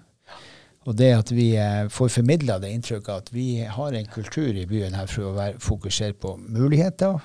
Og 0.88 0.96
det 0.98 1.10
at 1.12 1.30
vi 1.32 1.52
eh, 1.60 1.88
får 1.92 2.08
formidla 2.08 2.58
det 2.58 2.72
inntrykket 2.74 3.10
at 3.14 3.32
vi 3.34 3.60
har 3.68 3.96
en 3.96 4.12
kultur 4.12 4.56
i 4.56 4.66
byen 4.66 4.96
her 4.96 5.08
for 5.10 5.28
å 5.28 5.34
være 5.36 5.60
fokusere 5.60 6.16
på 6.18 6.34
muligheter. 6.48 7.20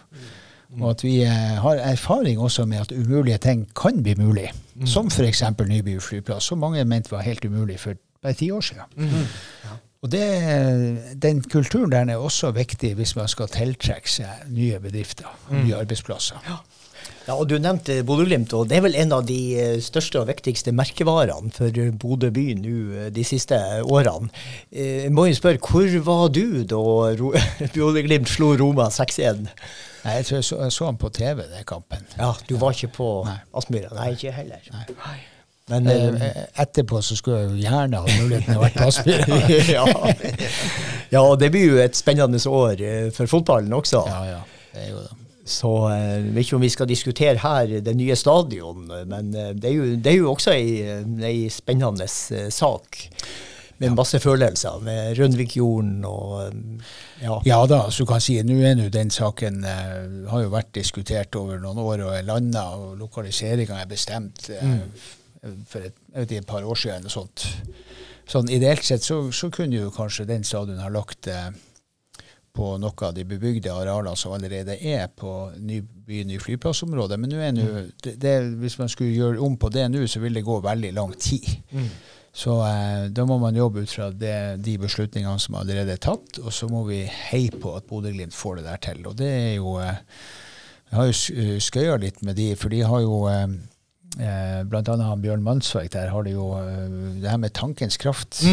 Og 0.81 0.89
at 0.91 1.03
vi 1.05 1.21
eh, 1.23 1.55
har 1.63 1.79
erfaring 1.79 2.39
også 2.39 2.65
med 2.67 2.83
at 2.83 2.91
umulige 2.91 3.37
ting 3.37 3.65
kan 3.75 4.03
bli 4.03 4.15
mulig. 4.19 4.49
Som 4.85 5.07
f.eks. 5.07 5.43
Nyby 5.67 5.99
flyplass, 6.03 6.51
som 6.51 6.59
mange 6.59 6.83
mente 6.85 7.11
var 7.11 7.23
helt 7.23 7.45
umulig 7.45 7.79
for 7.79 7.95
bare 8.25 8.37
ti 8.41 8.51
år 8.51 8.65
siden. 8.65 9.27
Og 10.05 10.11
det, 10.13 10.25
Den 11.21 11.39
kulturen 11.49 11.89
der 11.93 12.11
er 12.13 12.21
også 12.21 12.51
viktig 12.53 12.91
hvis 12.99 13.15
man 13.17 13.29
skal 13.31 13.47
tiltrekke 13.49 14.11
seg 14.11 14.47
nye 14.53 14.77
bedrifter, 14.83 15.29
nye 15.53 15.77
arbeidsplasser. 15.79 16.41
Ja, 17.25 17.33
og 17.33 17.47
Du 17.49 17.55
nevnte 17.57 18.03
Bodø-Glimt, 18.05 18.53
og 18.53 18.67
det 18.69 18.77
er 18.77 18.83
vel 18.85 18.95
en 19.01 19.11
av 19.13 19.23
de 19.25 19.37
eh, 19.57 19.79
største 19.81 20.19
og 20.21 20.27
viktigste 20.29 20.71
merkevarene 20.77 21.49
for 21.53 21.73
Bodø 22.01 22.29
by 22.33 22.43
nå 22.59 22.73
eh, 22.99 23.07
de 23.13 23.23
siste 23.25 23.57
årene. 23.81 24.29
Eh, 24.71 25.05
Jeg 25.07 25.13
må 25.13 25.25
jo 25.29 25.37
spørre, 25.37 25.57
hvor 25.61 25.89
var 26.05 26.27
du 26.33 26.61
da 26.69 26.81
Bodø-Glimt 27.77 28.29
slo 28.29 28.51
Roma 28.61 28.89
6-1? 28.93 29.41
Nei, 30.05 30.15
Jeg 30.19 30.25
tror 30.29 30.37
jeg 30.37 30.47
så, 30.51 30.59
jeg 30.67 30.75
så 30.77 30.85
han 30.91 30.97
på 31.01 31.09
TV, 31.17 31.41
den 31.49 31.65
kampen. 31.65 32.05
Ja, 32.17 32.29
du 32.49 32.57
var 32.61 32.77
ikke 32.77 32.93
på 32.93 33.09
Nei. 33.25 33.39
Aspmyra? 33.57 33.93
Nei, 33.97 34.11
ikke 34.17 34.33
heller. 34.37 34.69
Nei. 34.73 35.15
Men 35.69 35.87
Eh, 35.89 36.07
eh, 36.07 36.23
eh, 36.27 36.61
Etterpå 36.61 37.01
så 37.01 37.15
skulle 37.17 37.39
jeg 37.39 37.49
jo 37.49 37.61
gjerne 37.63 38.01
hatt 38.03 38.17
muligheten 38.21 38.51
til 38.53 38.59
å 38.59 38.65
være 38.65 38.85
på 38.85 39.69
ja. 39.77 39.85
ja, 41.09 41.21
og 41.23 41.39
det 41.41 41.49
blir 41.53 41.71
jo 41.71 41.79
et 41.81 41.97
spennende 41.97 42.37
år 42.37 42.81
eh, 42.85 43.07
for 43.15 43.29
fotballen 43.31 43.73
også. 43.73 44.03
Ja, 44.05 44.19
ja. 44.29 44.41
Det 44.75 44.83
er 44.83 44.91
jo 44.91 45.01
det. 45.01 45.15
Så 45.45 45.71
eh, 45.89 46.03
jeg 46.11 46.29
vet 46.35 46.45
ikke 46.45 46.59
om 46.59 46.63
vi 46.65 46.71
skal 46.73 46.89
diskutere 46.89 47.41
her 47.41 47.73
det 47.85 47.95
nye 47.97 48.17
stadion, 48.17 48.85
men 49.09 49.33
eh, 49.33 49.51
det 49.57 49.71
er 49.71 49.75
jo, 49.75 49.89
det 49.97 50.13
er 50.13 50.21
jo 50.21 50.31
også 50.35 50.53
ei, 50.53 50.69
eh, 50.85 51.03
ei 51.29 51.49
spennende 51.53 52.05
eh, 52.05 52.47
sak. 52.53 53.01
Med 53.77 53.91
masse 53.91 54.21
følelser, 54.23 54.77
med 54.85 55.17
Rønvikjorden 55.17 56.05
og 56.07 56.45
eh, 56.45 56.93
ja. 57.25 57.41
Ja 57.45 57.59
da, 57.67 57.81
så 57.91 58.05
du 58.05 58.09
kan 58.13 58.23
si 58.23 58.37
nå 58.45 58.61
er 58.63 58.77
nå 58.79 58.87
den 58.93 59.11
saken 59.11 59.65
eh, 59.67 60.29
har 60.31 60.45
jo 60.45 60.53
vært 60.53 60.71
diskutert 60.77 61.35
over 61.35 61.59
noen 61.59 61.81
år 61.83 62.05
og 62.07 62.15
er 62.15 62.25
landa, 62.29 62.69
og 62.79 62.95
lokaliseringa 63.01 63.81
er 63.81 63.89
bestemt 63.91 64.47
eh, 64.55 64.79
for 65.69 65.85
et, 65.85 65.95
vet, 66.15 66.31
et 66.31 66.47
par 66.47 66.63
år 66.63 66.75
siden. 66.79 67.03
eller 67.03 67.13
sånt. 67.13 67.47
Sånn 68.29 68.49
Ideelt 68.49 68.83
sett 68.83 69.05
så, 69.05 69.19
så 69.31 69.51
kunne 69.53 69.77
jo 69.77 69.93
kanskje 69.93 70.27
den 70.29 70.43
stadion 70.47 70.81
ha 70.81 70.89
lagt 70.89 71.29
eh, 71.29 71.51
på 72.55 72.71
noe 72.79 73.05
av 73.07 73.13
de 73.13 73.25
bebygde 73.27 73.73
arealene 73.73 74.15
som 74.17 74.33
allerede 74.35 74.77
er 74.79 75.09
på 75.11 75.31
ny 75.59 75.81
by, 75.83 76.23
ny 76.29 76.39
flyplassområde. 76.41 77.19
Men 77.21 77.35
er 77.35 77.53
nu, 77.55 77.65
det, 78.03 78.15
det, 78.21 78.35
hvis 78.61 78.79
man 78.79 78.91
skulle 78.91 79.15
gjøre 79.15 79.43
om 79.43 79.57
på 79.59 79.69
det 79.73 79.89
nå, 79.91 80.05
så 80.07 80.21
vil 80.23 80.37
det 80.39 80.45
gå 80.47 80.59
veldig 80.63 80.93
lang 80.95 81.13
tid. 81.19 81.49
Så 82.35 82.57
eh, 82.67 83.05
da 83.15 83.23
må 83.27 83.37
man 83.39 83.55
jobbe 83.55 83.85
ut 83.85 83.91
fra 83.91 84.09
det, 84.11 84.57
de 84.63 84.75
beslutningene 84.81 85.39
som 85.39 85.55
allerede 85.55 85.95
er 85.95 86.01
tatt, 86.03 86.41
og 86.41 86.51
så 86.51 86.67
må 86.67 86.83
vi 86.89 87.05
heie 87.07 87.53
på 87.61 87.75
at 87.77 87.87
Bodø-Glimt 87.87 88.35
får 88.35 88.59
det 88.59 88.65
der 88.67 88.81
til. 88.89 89.05
Og 89.07 89.15
det 89.19 89.29
er 89.29 89.53
jo 89.55 89.77
eh, 89.79 90.01
Jeg 90.89 90.99
har 90.99 91.07
jo 91.07 91.15
eh, 91.43 91.55
skøya 91.63 91.95
litt 92.01 92.19
med 92.27 92.35
de, 92.35 92.49
for 92.59 92.71
de 92.71 92.83
har 92.83 93.01
jo 93.03 93.21
eh, 93.31 93.47
eh, 94.19 94.63
Blant 94.69 94.89
annet 94.89 95.09
han 95.09 95.21
Bjørn 95.23 95.43
Mansverk 95.45 95.91
der 95.93 96.11
har 96.13 96.25
du 96.25 96.31
jo 96.33 96.49
eh, 96.59 96.87
det 97.21 97.29
her 97.29 97.41
med 97.41 97.55
tankens 97.57 97.97
kraft. 98.01 98.43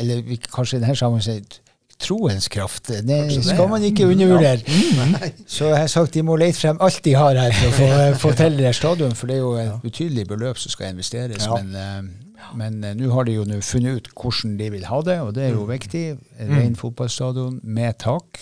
Eller 0.00 0.22
vi, 0.24 0.38
kanskje 0.50 0.78
i 0.78 0.84
denne 0.84 0.96
sammenhengen 0.96 1.60
troens 2.00 2.48
kraft. 2.48 2.88
Det 2.88 3.02
det, 3.08 3.44
skal 3.44 3.68
man 3.68 3.82
ikke 3.82 4.06
undervurdere. 4.08 4.60
Så 5.46 5.64
jeg 5.64 5.76
har 5.76 5.86
sagt 5.86 6.14
de 6.14 6.22
må 6.22 6.36
lete 6.40 6.58
frem 6.60 6.80
alt 6.80 7.04
de 7.04 7.14
har 7.14 7.36
her 7.36 7.52
for 7.52 7.68
å 7.68 7.76
få, 7.76 8.16
få 8.24 8.32
til 8.38 8.58
det 8.58 8.74
stadion, 8.76 9.14
for 9.16 9.30
det 9.30 9.36
er 9.36 9.44
jo 9.44 9.52
et 9.60 9.84
betydelig 9.84 10.26
beløp 10.30 10.58
som 10.58 10.72
skal 10.72 10.94
investeres. 10.94 11.44
Ja. 11.44 11.60
Men, 11.60 11.76
eh, 11.76 12.56
men 12.56 12.80
eh, 12.84 12.96
nå 12.96 13.12
har 13.14 13.28
de 13.28 13.36
jo 13.36 13.44
funnet 13.60 14.00
ut 14.00 14.10
hvordan 14.16 14.56
de 14.60 14.70
vil 14.76 14.88
ha 14.88 15.02
det, 15.06 15.20
og 15.20 15.34
det 15.36 15.48
er 15.48 15.54
jo 15.58 15.68
viktig. 15.68 16.04
En 16.40 16.54
ren 16.56 16.76
fotballstadion 16.76 17.60
med 17.62 18.00
tak. 18.00 18.40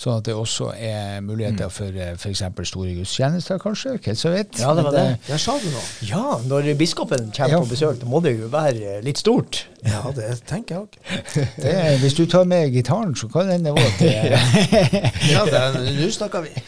Sånn 0.00 0.14
at 0.16 0.24
det 0.24 0.32
også 0.32 0.70
er 0.80 1.18
muligheter 1.20 1.68
for 1.68 1.92
eh, 1.92 2.14
f.eks. 2.16 2.40
store 2.70 2.94
gudstjenester, 2.96 3.58
kanskje. 3.60 3.98
Hvem 4.00 4.16
som 4.16 4.32
vet. 4.32 4.56
Ja, 4.62 4.70
det 4.78 4.84
var 4.86 4.94
det. 4.96 5.02
eh, 5.10 5.26
Der 5.26 5.36
sa 5.42 5.58
du 5.60 5.66
noe. 5.68 5.82
ja, 6.08 6.22
når 6.48 6.70
biskopen 6.80 7.26
kommer 7.36 7.52
Ja. 7.52 7.58
på 7.60 7.68
besøk, 7.74 7.98
da 8.00 8.06
må 8.08 8.22
det 8.24 8.32
jo 8.38 8.48
være 8.48 8.94
eh, 8.96 9.02
litt 9.04 9.18
stort. 9.20 9.66
Ja, 9.84 10.00
det 10.16 10.30
tenker 10.48 10.74
jeg 10.74 10.80
òg. 10.86 10.96
Hvis 12.00 12.16
du 12.16 12.24
tar 12.26 12.44
med 12.48 12.72
gitaren, 12.72 13.12
så 13.16 13.28
kan 13.28 13.48
den 13.52 13.64
være 13.68 13.84
at 13.84 14.00
det 14.00 15.12
Ja, 15.34 15.44
nå 15.84 16.08
snakker 16.16 16.48
vi. 16.48 16.50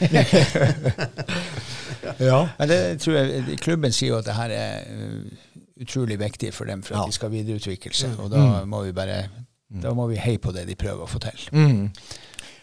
Ja. 2.18 2.48
Men 2.58 2.68
det 2.68 2.78
tror 3.00 3.14
jeg 3.16 3.58
klubben 3.62 3.92
sier 3.94 4.08
jo 4.12 4.18
at 4.18 4.26
det 4.26 4.34
her 4.34 4.50
er 4.50 4.82
utrolig 5.82 6.18
viktig 6.20 6.52
for 6.54 6.64
dem 6.68 6.82
for 6.82 6.94
at 6.96 7.00
Ja. 7.00 7.06
de 7.06 7.12
skal 7.16 7.30
videreutvikle 7.32 7.94
seg. 7.94 8.18
Og 8.18 8.30
da 8.30 8.64
må 8.68 8.82
vi 8.84 8.92
bare 8.92 9.22
da 9.82 9.94
må 9.96 10.04
vi 10.10 10.16
heie 10.20 10.38
på 10.38 10.52
det 10.52 10.66
de 10.68 10.74
prøver 10.76 11.06
å 11.06 11.08
få 11.08 11.18
til. 11.22 11.46
Mm. 11.52 11.88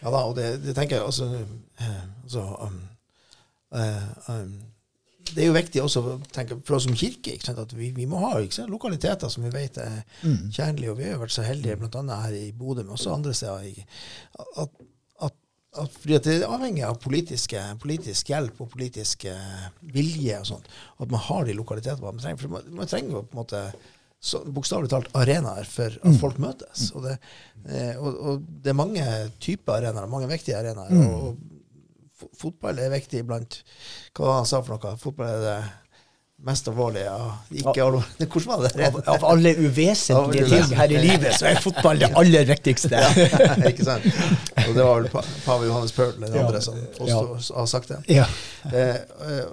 Ja 0.02 0.10
da, 0.14 0.20
og 0.30 0.36
det, 0.38 0.46
det 0.64 0.74
tenker 0.76 0.96
jeg 0.96 1.04
altså, 1.06 1.26
eh, 1.80 2.02
altså 2.24 2.44
um, 2.66 2.76
uh, 3.76 4.30
um, 4.32 4.52
det 5.30 5.44
er 5.44 5.46
jo 5.50 5.54
viktig 5.54 5.82
også 5.84 6.00
tenker, 6.34 6.58
for 6.66 6.78
oss 6.78 6.86
som 6.88 6.96
kirke 6.98 7.36
sant, 7.44 7.58
at 7.62 7.74
vi, 7.76 7.90
vi 7.94 8.06
må 8.08 8.18
ha 8.24 8.32
sant, 8.50 8.70
lokaliteter 8.72 9.30
som 9.30 9.44
vi 9.44 9.52
vet 9.54 9.76
er 9.78 10.00
tjenlige. 10.50 10.90
Og 10.90 10.96
vi 10.98 11.04
har 11.06 11.12
jo 11.12 11.20
vært 11.20 11.34
så 11.36 11.44
heldige, 11.46 11.76
bl.a. 11.78 12.02
her 12.24 12.34
i 12.34 12.48
Bodø, 12.56 12.82
men 12.82 12.96
også 12.96 13.12
andre 13.14 13.34
steder. 13.36 13.62
i- 13.68 13.84
At, 14.58 14.72
at, 15.22 15.36
at, 15.84 15.92
fordi 16.00 16.14
at 16.16 16.24
det 16.26 16.34
er 16.40 16.48
avhengig 16.50 16.82
av 16.88 16.98
politiske, 17.04 17.62
politisk 17.80 18.32
hjelp 18.32 18.58
og 18.64 18.70
politisk 18.72 19.24
eh, 19.30 19.68
vilje 19.94 20.40
og 20.40 20.46
sånt. 20.50 20.66
At 20.98 21.10
man 21.14 21.20
har 21.28 21.44
de 21.46 21.54
lokalitetene 21.60 22.10
man 22.10 22.18
trenger. 22.24 22.40
For 22.42 22.48
man, 22.56 22.62
man 22.80 22.90
trenger 22.90 23.10
jo 23.20 23.22
på 23.22 23.36
en 23.36 23.42
måte 23.44 23.62
så- 24.20 24.42
bokstavelig 24.52 24.90
talt 24.92 25.08
arenaer 25.16 25.64
for 25.64 25.96
at 26.02 26.18
folk 26.20 26.38
møtes. 26.42 26.90
Og 26.94 27.06
det, 27.08 27.16
eh, 27.68 27.94
og, 27.96 28.20
og 28.20 28.42
det 28.62 28.70
er 28.74 28.78
mange 28.78 29.06
typer 29.40 29.78
arenaer, 29.80 30.06
mange 30.12 30.28
viktige 30.28 30.58
arenaer. 30.60 30.92
og, 31.06 31.30
og 32.20 32.28
fotball 32.36 32.76
er 32.84 32.90
viktig 32.92 33.22
blant 33.24 33.62
Hva 34.12 34.26
var 34.26 34.32
det 34.34 34.40
han 34.42 34.48
sa 34.50 34.58
for 34.60 34.76
noe? 34.76 34.96
Fotball 35.00 35.30
er 35.30 35.44
det 35.46 35.60
mest 36.44 36.68
alvorlige. 36.68 37.04
Ja. 37.04 37.30
Ikke 37.52 37.82
alvorlige. 37.84 38.26
Hvordan 38.32 38.48
var 38.60 38.68
det? 38.76 38.84
Av, 38.86 38.98
av 39.14 39.24
alle 39.28 39.50
uvesentlige 39.60 40.46
ting 40.48 40.70
her 40.78 40.92
i 40.96 41.00
livet, 41.00 41.34
så 41.36 41.48
er 41.50 41.58
fotball 41.60 42.00
det 42.00 42.08
aller 42.20 42.44
viktigste. 42.48 43.00
ikke 43.70 43.84
sant? 43.88 44.06
Og 44.66 44.70
det 44.76 44.84
var 44.84 45.00
vel 45.02 45.08
pa- 45.12 45.24
pave 45.46 45.68
Johannes 45.68 45.92
Paul 45.96 46.12
Ja. 46.28 46.44
andre 46.46 46.60
som 46.64 46.76
også 47.00 47.56
har 47.60 47.68
sagt 47.72 47.92
det. 47.92 47.98
Ja. 48.20 48.24
Eh, 48.68 49.00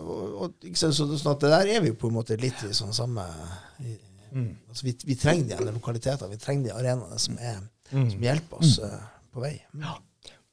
og, 0.04 0.42
og? 0.48 0.68
Så, 0.80 0.92
sånn 0.96 1.32
at 1.34 1.44
det 1.44 1.52
der 1.56 1.74
er 1.78 1.84
vi 1.88 1.92
på 1.96 2.08
en 2.12 2.16
måte 2.20 2.40
litt 2.40 2.64
i 2.68 2.72
sånn 2.76 2.96
samme 2.96 3.24
i, 3.84 3.96
altså 4.70 4.88
vi, 4.88 4.96
vi 5.08 5.16
trenger 5.20 5.48
de 5.50 5.58
andre 5.60 5.76
lokalitetene, 5.76 6.34
vi 6.34 6.42
trenger 6.42 6.70
de 6.70 6.76
arenaene 6.76 7.22
som, 7.22 7.40
er, 7.40 7.64
som 7.92 8.28
hjelper 8.28 8.62
oss 8.62 8.78
uh, 8.84 9.00
på 9.34 9.44
vei. 9.44 9.56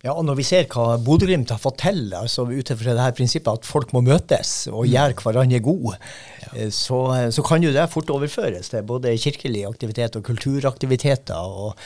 Ja, 0.05 0.12
og 0.12 0.27
når 0.29 0.37
vi 0.37 0.44
ser 0.44 0.66
hva 0.68 0.99
Bodø-Glimt 1.01 1.49
har 1.49 1.61
fått 1.62 1.79
til, 1.81 2.11
altså 2.12 2.44
ut 2.44 2.73
ifra 2.75 2.92
det 2.92 3.05
her 3.07 3.14
prinsippet 3.16 3.62
at 3.62 3.68
folk 3.68 3.94
må 3.97 4.03
møtes 4.05 4.66
og 4.68 4.85
gjøre 4.85 5.16
hverandre 5.23 5.62
gode, 5.64 5.94
ja. 6.42 6.66
så, 6.68 6.99
så 7.33 7.44
kan 7.47 7.64
jo 7.64 7.73
det 7.73 7.87
fort 7.92 8.12
overføres 8.12 8.68
til 8.73 8.85
både 8.85 9.14
kirkelig 9.16 9.64
aktivitet 9.70 10.18
og 10.20 10.27
kulturaktiviteter. 10.29 11.40
og 11.40 11.81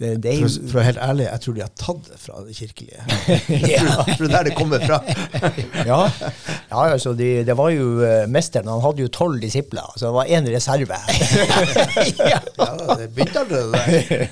det, 0.00 0.10
det 0.24 0.32
er 0.32 0.38
For, 0.40 0.54
for 0.70 0.72
å 0.72 0.80
være 0.80 0.88
helt 0.88 1.02
ærlig, 1.04 1.24
jeg 1.26 1.42
tror 1.44 1.56
de 1.56 1.64
har 1.64 1.72
tatt 1.82 2.06
det 2.08 2.20
fra 2.22 2.38
det 2.46 2.54
kirkelige. 2.56 3.02
Jeg 3.74 4.14
tror 4.16 4.22
det 4.24 4.30
er 4.30 4.36
der 4.36 4.48
det 4.48 4.54
kommer 4.56 4.86
fra. 4.86 5.00
Ja, 5.90 6.00
ja 6.70 6.84
altså 6.86 7.12
de, 7.18 7.28
det 7.44 7.56
var 7.58 7.68
jo 7.74 7.90
uh, 8.00 8.24
mesteren, 8.30 8.70
han 8.72 8.80
hadde 8.84 9.04
jo 9.04 9.12
tolv 9.12 9.40
disipler, 9.42 9.92
så 9.96 10.08
det 10.08 10.14
var 10.16 10.32
én 10.32 10.48
reserve. 10.48 11.00
Ja, 12.30 12.40
det 12.96 13.10
begynte 13.14 13.44
allerede 13.44 13.72
der. 13.76 14.28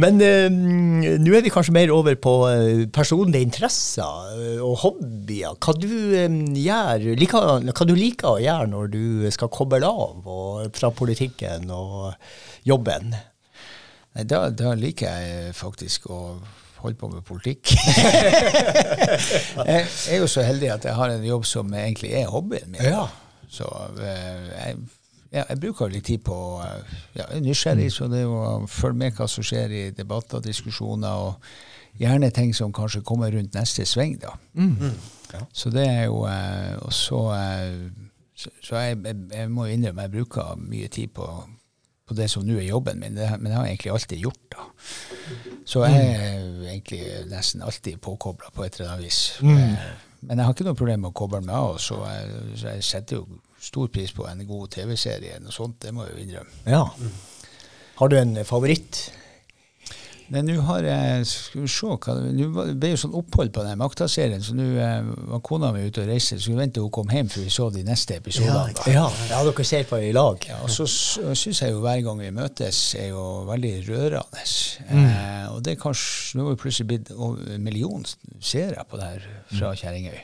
Men 0.00 0.20
uh, 0.20 0.52
nå 0.52 1.36
er 1.36 1.44
vi 1.44 1.52
kanskje 1.52 1.72
mer 1.72 1.92
over 1.92 2.18
på 2.20 2.32
uh, 2.44 2.84
personlige 2.92 3.48
interesser 3.48 4.26
uh, 4.36 4.64
og 4.64 4.76
hobbyer. 4.82 5.56
Hva 5.56 5.76
du, 5.76 5.88
eh, 6.16 6.40
gjør, 6.60 7.06
like, 7.16 7.40
hva 7.40 7.88
du 7.88 7.94
liker 7.96 8.34
å 8.34 8.42
gjøre 8.44 8.68
når 8.72 8.92
du 8.92 9.30
skal 9.32 9.52
koble 9.52 9.80
av 9.88 10.28
og, 10.28 10.68
fra 10.76 10.92
politikken 10.92 11.72
og 11.72 12.12
jobben? 12.68 13.16
Nei, 14.16 14.24
da, 14.24 14.46
da 14.48 14.72
liker 14.78 15.12
jeg 15.12 15.52
faktisk 15.56 16.08
å 16.08 16.20
holde 16.80 16.96
på 16.96 17.08
med 17.12 17.24
politikk. 17.26 17.74
jeg 19.68 19.84
er 19.84 20.20
jo 20.20 20.28
så 20.30 20.44
heldig 20.46 20.70
at 20.72 20.86
jeg 20.88 20.96
har 20.96 21.12
en 21.12 21.24
jobb 21.24 21.44
som 21.48 21.72
egentlig 21.76 22.14
er 22.16 22.30
hobbyen 22.32 22.70
min. 22.72 22.84
Ja. 22.84 23.06
Så 23.52 23.68
eh, 24.00 24.46
jeg, 24.50 24.76
ja, 25.32 25.42
jeg 25.42 25.60
bruker 25.60 25.92
litt 25.92 26.06
tid 26.08 26.24
på 26.24 26.36
eh, 26.64 26.96
ja, 27.18 27.26
jeg 27.26 27.40
er 27.40 27.44
nysgjerrig, 27.44 27.90
så 27.92 28.08
det 28.10 28.22
er 28.22 28.26
jo 28.26 28.38
å 28.40 28.66
følge 28.70 29.00
med 29.04 29.16
hva 29.18 29.28
som 29.30 29.44
skjer 29.46 29.74
i 29.74 29.84
debatter, 29.96 30.40
diskusjoner, 30.44 31.28
og 31.28 32.00
gjerne 32.00 32.30
ting 32.34 32.54
som 32.56 32.72
kanskje 32.76 33.04
kommer 33.06 33.32
rundt 33.36 33.56
neste 33.56 33.84
sving, 33.88 34.16
da. 34.22 34.32
Så 35.52 35.72
det 35.74 35.84
er 35.90 36.04
jo 36.06 36.22
eh, 36.30 36.76
Og 36.86 36.92
så 36.94 37.18
eh, 37.34 37.88
Så, 38.36 38.50
så 38.62 38.76
jeg, 38.78 38.98
jeg, 39.04 39.16
jeg 39.32 39.50
må 39.50 39.64
innrømme 39.72 40.04
jeg 40.06 40.12
bruker 40.12 40.56
mye 40.60 40.88
tid 40.92 41.08
på, 41.16 41.24
på 42.06 42.14
det 42.14 42.28
som 42.30 42.44
nå 42.46 42.58
er 42.60 42.68
jobben 42.68 43.00
min, 43.02 43.16
det, 43.18 43.28
men 43.40 43.50
det 43.50 43.56
har 43.56 43.66
jeg 43.66 43.76
egentlig 43.76 43.92
alltid 43.92 44.20
gjort. 44.22 44.44
da. 44.54 44.66
Så 45.66 45.82
jeg 45.84 46.02
er 46.14 46.44
egentlig 46.70 47.00
nesten 47.30 47.64
alltid 47.66 47.98
påkobla 48.02 48.52
på 48.54 48.64
et 48.64 48.78
eller 48.78 48.92
annet 48.92 49.08
vis. 49.08 49.20
Mm. 49.42 49.74
Men 50.26 50.38
jeg 50.38 50.46
har 50.46 50.54
ikke 50.54 50.68
noe 50.68 50.78
problem 50.78 51.02
med 51.04 51.10
å 51.10 51.18
koble 51.18 51.42
meg 51.42 51.56
av, 51.56 51.80
så 51.82 51.98
jeg, 52.06 52.44
så 52.54 52.74
jeg 52.74 52.86
setter 52.86 53.20
jo 53.20 53.40
stor 53.66 53.90
pris 53.90 54.12
på 54.14 54.26
en 54.30 54.44
god 54.46 54.70
TV-serie. 54.76 55.40
Noe 55.42 55.54
sånt, 55.54 55.80
det 55.82 55.92
må 55.94 56.06
jeg 56.06 56.14
jo 56.14 56.24
innrømme. 56.24 56.62
Ja. 56.70 56.84
Har 57.98 58.12
du 58.12 58.18
en 58.18 58.38
favoritt? 58.46 59.06
Men 60.32 60.48
nå 60.48 60.56
har 60.66 60.86
jeg 60.86 61.26
Skal 61.30 61.62
vi 61.62 61.68
se 61.70 61.86
hva 61.86 62.14
Nå 62.34 62.48
ble 62.74 62.90
jo 62.92 62.98
sånn 63.00 63.14
opphold 63.18 63.52
på 63.54 63.62
den 63.66 63.78
Makta-serien, 63.80 64.42
så 64.42 64.56
nå 64.56 64.66
eh, 64.82 65.10
var 65.30 65.42
kona 65.46 65.70
mi 65.74 65.84
ute 65.86 66.02
og 66.02 66.10
reiste, 66.10 66.38
så 66.42 66.50
vi 66.50 66.58
vente 66.58 66.82
hun 66.82 66.90
kom 66.94 67.10
hjem 67.12 67.28
før 67.32 67.44
vi 67.46 67.52
så 67.54 67.68
de 67.74 67.84
neste 67.86 68.18
episodene. 68.18 68.74
Ja, 68.90 69.06
Ja, 69.06 69.06
ja 69.30 69.42
dere 69.46 69.66
ser 69.68 69.86
på 69.88 70.00
i 70.02 70.12
lag. 70.16 70.42
Ja, 70.48 70.58
og 70.64 70.72
så 70.72 70.86
syns 70.88 71.62
jeg 71.62 71.74
jo 71.74 71.82
hver 71.84 72.00
gang 72.06 72.22
vi 72.22 72.32
møtes, 72.34 72.80
er 72.98 73.12
jo 73.12 73.26
veldig 73.50 73.74
rørende. 73.88 74.46
Eh, 74.86 75.44
og 75.52 75.62
det 75.64 75.76
er 75.76 75.80
kanskje 75.80 76.40
Nå 76.40 76.46
er 76.46 76.56
vi 76.56 76.60
plutselig 76.60 76.88
blitt 76.90 77.12
en 77.14 77.62
million 77.64 78.02
seere 78.40 78.82
på 78.88 78.98
det 79.00 79.12
her 79.12 79.28
fra 79.52 79.72
Kjerringøy. 79.78 80.18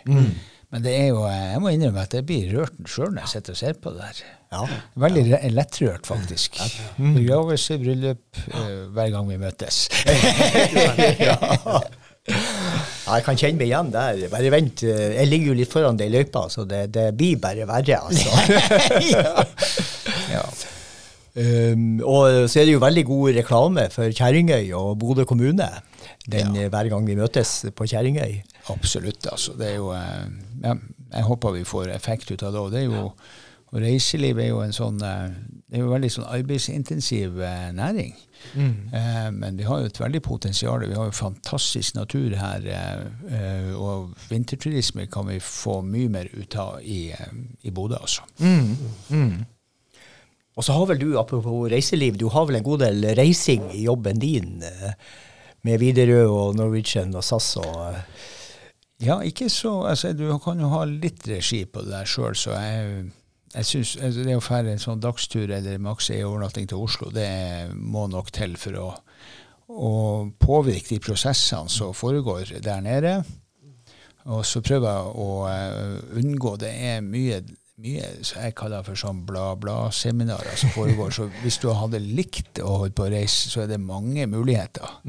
Men 0.73 0.85
det 0.87 0.93
er 0.97 1.09
jo, 1.11 1.25
jeg 1.29 1.61
må 1.61 1.73
innrømme 1.75 2.05
at 2.07 2.15
jeg 2.17 2.25
blir 2.25 2.53
rørt 2.57 2.79
sjøl 2.89 3.11
når 3.13 3.27
jeg 3.27 3.33
sitter 3.35 3.53
og 3.53 3.59
ser 3.61 3.75
på 3.77 3.93
det 3.93 4.07
der. 4.07 4.21
Ja. 4.53 4.63
Veldig 5.05 5.25
ja. 5.29 5.41
lettrørt, 5.53 6.09
faktisk. 6.09 6.57
Begravelse, 6.97 7.77
bryllup, 7.81 8.41
eh, 8.49 8.71
hver 8.97 9.11
gang 9.13 9.29
vi 9.29 9.37
møtes. 9.41 9.83
ja. 11.29 11.37
Jeg 12.23 13.25
kan 13.27 13.37
kjenne 13.37 13.59
meg 13.59 13.67
igjen 13.69 13.93
der. 13.93 14.25
Bare 14.33 14.53
vent, 14.55 14.85
eh, 14.89 15.17
jeg 15.19 15.29
ligger 15.29 15.53
jo 15.53 15.59
litt 15.61 15.73
foran 15.73 16.01
deg 16.01 16.09
i 16.09 16.17
løypa, 16.17 16.47
så 16.53 16.65
det, 16.69 16.87
det 16.97 17.11
blir 17.21 17.41
bare 17.43 17.69
verre, 17.69 18.01
altså. 18.09 18.33
ja. 20.37 20.45
Um, 21.33 22.01
og 22.05 22.45
så 22.53 22.61
er 22.61 22.67
det 22.69 22.75
jo 22.75 22.81
veldig 22.83 23.07
god 23.09 23.37
reklame 23.39 23.87
for 23.93 24.13
Kjerringøy 24.13 24.67
og 24.77 24.99
Bodø 25.01 25.25
kommune 25.25 25.69
den, 26.29 26.57
eh, 26.57 26.69
hver 26.69 26.91
gang 26.93 27.07
vi 27.09 27.17
møtes 27.17 27.63
på 27.73 27.87
Kjerringøy. 27.89 28.43
Absolutt. 28.71 29.27
altså. 29.27 29.57
Det 29.59 29.71
er 29.73 29.75
jo, 29.81 29.93
eh, 29.97 30.29
ja, 30.63 30.77
jeg 31.13 31.29
håper 31.29 31.57
vi 31.57 31.65
får 31.65 31.91
effekt 31.95 32.31
ut 32.31 32.43
av 32.43 32.53
det. 32.53 32.61
Og 32.61 32.71
det 32.73 32.85
er 32.85 32.91
jo, 32.91 33.09
og 33.73 33.81
reiseliv 33.81 34.39
er 34.39 34.53
jo 34.53 34.61
en 34.63 34.77
sånn 34.77 35.01
eh, 35.03 35.33
det 35.73 35.79
er 35.79 35.87
jo 35.87 35.93
veldig 35.95 36.11
sånn 36.13 36.29
arbeidsintensiv 36.29 37.39
næring. 37.41 37.77
næring. 37.79 38.17
Eh, 38.93 39.31
men 39.33 39.57
vi 39.57 39.65
har 39.65 39.81
jo 39.81 39.89
et 39.89 40.01
veldig 40.03 40.21
potensial. 40.23 40.85
Vi 40.85 40.99
har 40.99 41.09
jo 41.09 41.15
fantastisk 41.17 41.95
natur 41.97 42.35
her. 42.37 42.67
Eh, 42.67 43.07
eh, 43.39 43.71
og 43.73 44.13
vinterturisme 44.29 45.07
kan 45.09 45.31
vi 45.31 45.39
få 45.41 45.79
mye 45.87 46.11
mer 46.13 46.29
ut 46.35 46.57
av 46.61 46.83
i, 46.85 47.11
eh, 47.17 47.33
i 47.63 47.71
Bodø, 47.71 47.97
altså. 47.97 48.27
Og 50.53 50.65
så 50.67 50.77
har 50.77 50.87
vel 50.91 51.01
du, 51.01 51.19
apropos 51.19 51.71
reiseliv, 51.73 52.19
du 52.21 52.29
har 52.29 52.45
vel 52.45 52.61
en 52.61 52.67
god 52.67 52.85
del 52.85 53.15
reising 53.17 53.71
i 53.73 53.87
jobben 53.87 54.21
din 54.21 54.63
eh, 54.63 54.93
med 55.65 55.81
Widerøe 55.81 56.29
og 56.29 56.57
Norwegian 56.59 57.15
og 57.17 57.25
SAS 57.25 57.55
og 57.57 57.79
eh, 57.87 58.03
Ja, 59.03 59.19
ikke 59.27 59.49
så 59.51 59.83
altså, 59.91 60.13
Du 60.15 60.27
kan 60.43 60.61
jo 60.63 60.71
ha 60.73 60.85
litt 60.87 61.27
regi 61.29 61.65
på 61.67 61.83
det 61.83 61.93
der 61.93 62.09
sjøl, 62.09 62.37
så 62.39 62.55
jeg, 62.55 63.07
jeg 63.55 63.69
synes, 63.69 63.97
altså, 63.99 64.27
Det 64.27 64.37
å 64.39 64.45
fære 64.45 64.75
en 64.75 64.83
sånn 64.83 65.03
dagstur 65.03 65.51
eller 65.51 65.83
maks 65.83 66.11
ei 66.15 66.23
overnatting 66.27 66.69
til 66.71 66.83
Oslo, 66.85 67.11
det 67.15 67.29
må 67.75 68.07
nok 68.11 68.31
til 68.35 68.57
for 68.61 68.79
å, 68.79 68.89
å 69.73 69.95
påvirke 70.39 70.95
de 70.95 71.01
prosessene 71.03 71.73
som 71.73 71.97
foregår 71.97 72.55
der 72.63 72.85
nede. 72.85 73.17
Og 74.31 74.45
så 74.47 74.63
prøver 74.63 74.87
jeg 74.87 75.15
å 75.19 75.29
uh, 75.51 76.19
unngå 76.21 76.55
Det 76.63 76.71
er 76.71 77.01
mye, 77.03 77.41
mye 77.83 78.11
så 78.23 78.45
jeg 78.45 78.55
kaller 78.59 78.85
for 78.87 78.99
sånn 78.99 79.25
bla-bla-seminarer 79.27 80.61
som 80.61 80.71
foregår. 80.77 81.11
Så 81.11 81.27
hvis 81.43 81.59
du 81.59 81.73
hadde 81.75 81.99
likt 82.03 82.63
å 82.63 82.85
holde 82.85 82.95
på 82.95 83.09
å 83.09 83.11
reise, 83.17 83.51
så 83.51 83.65
er 83.65 83.73
det 83.73 83.81
mange 83.83 84.29
muligheter. 84.31 85.01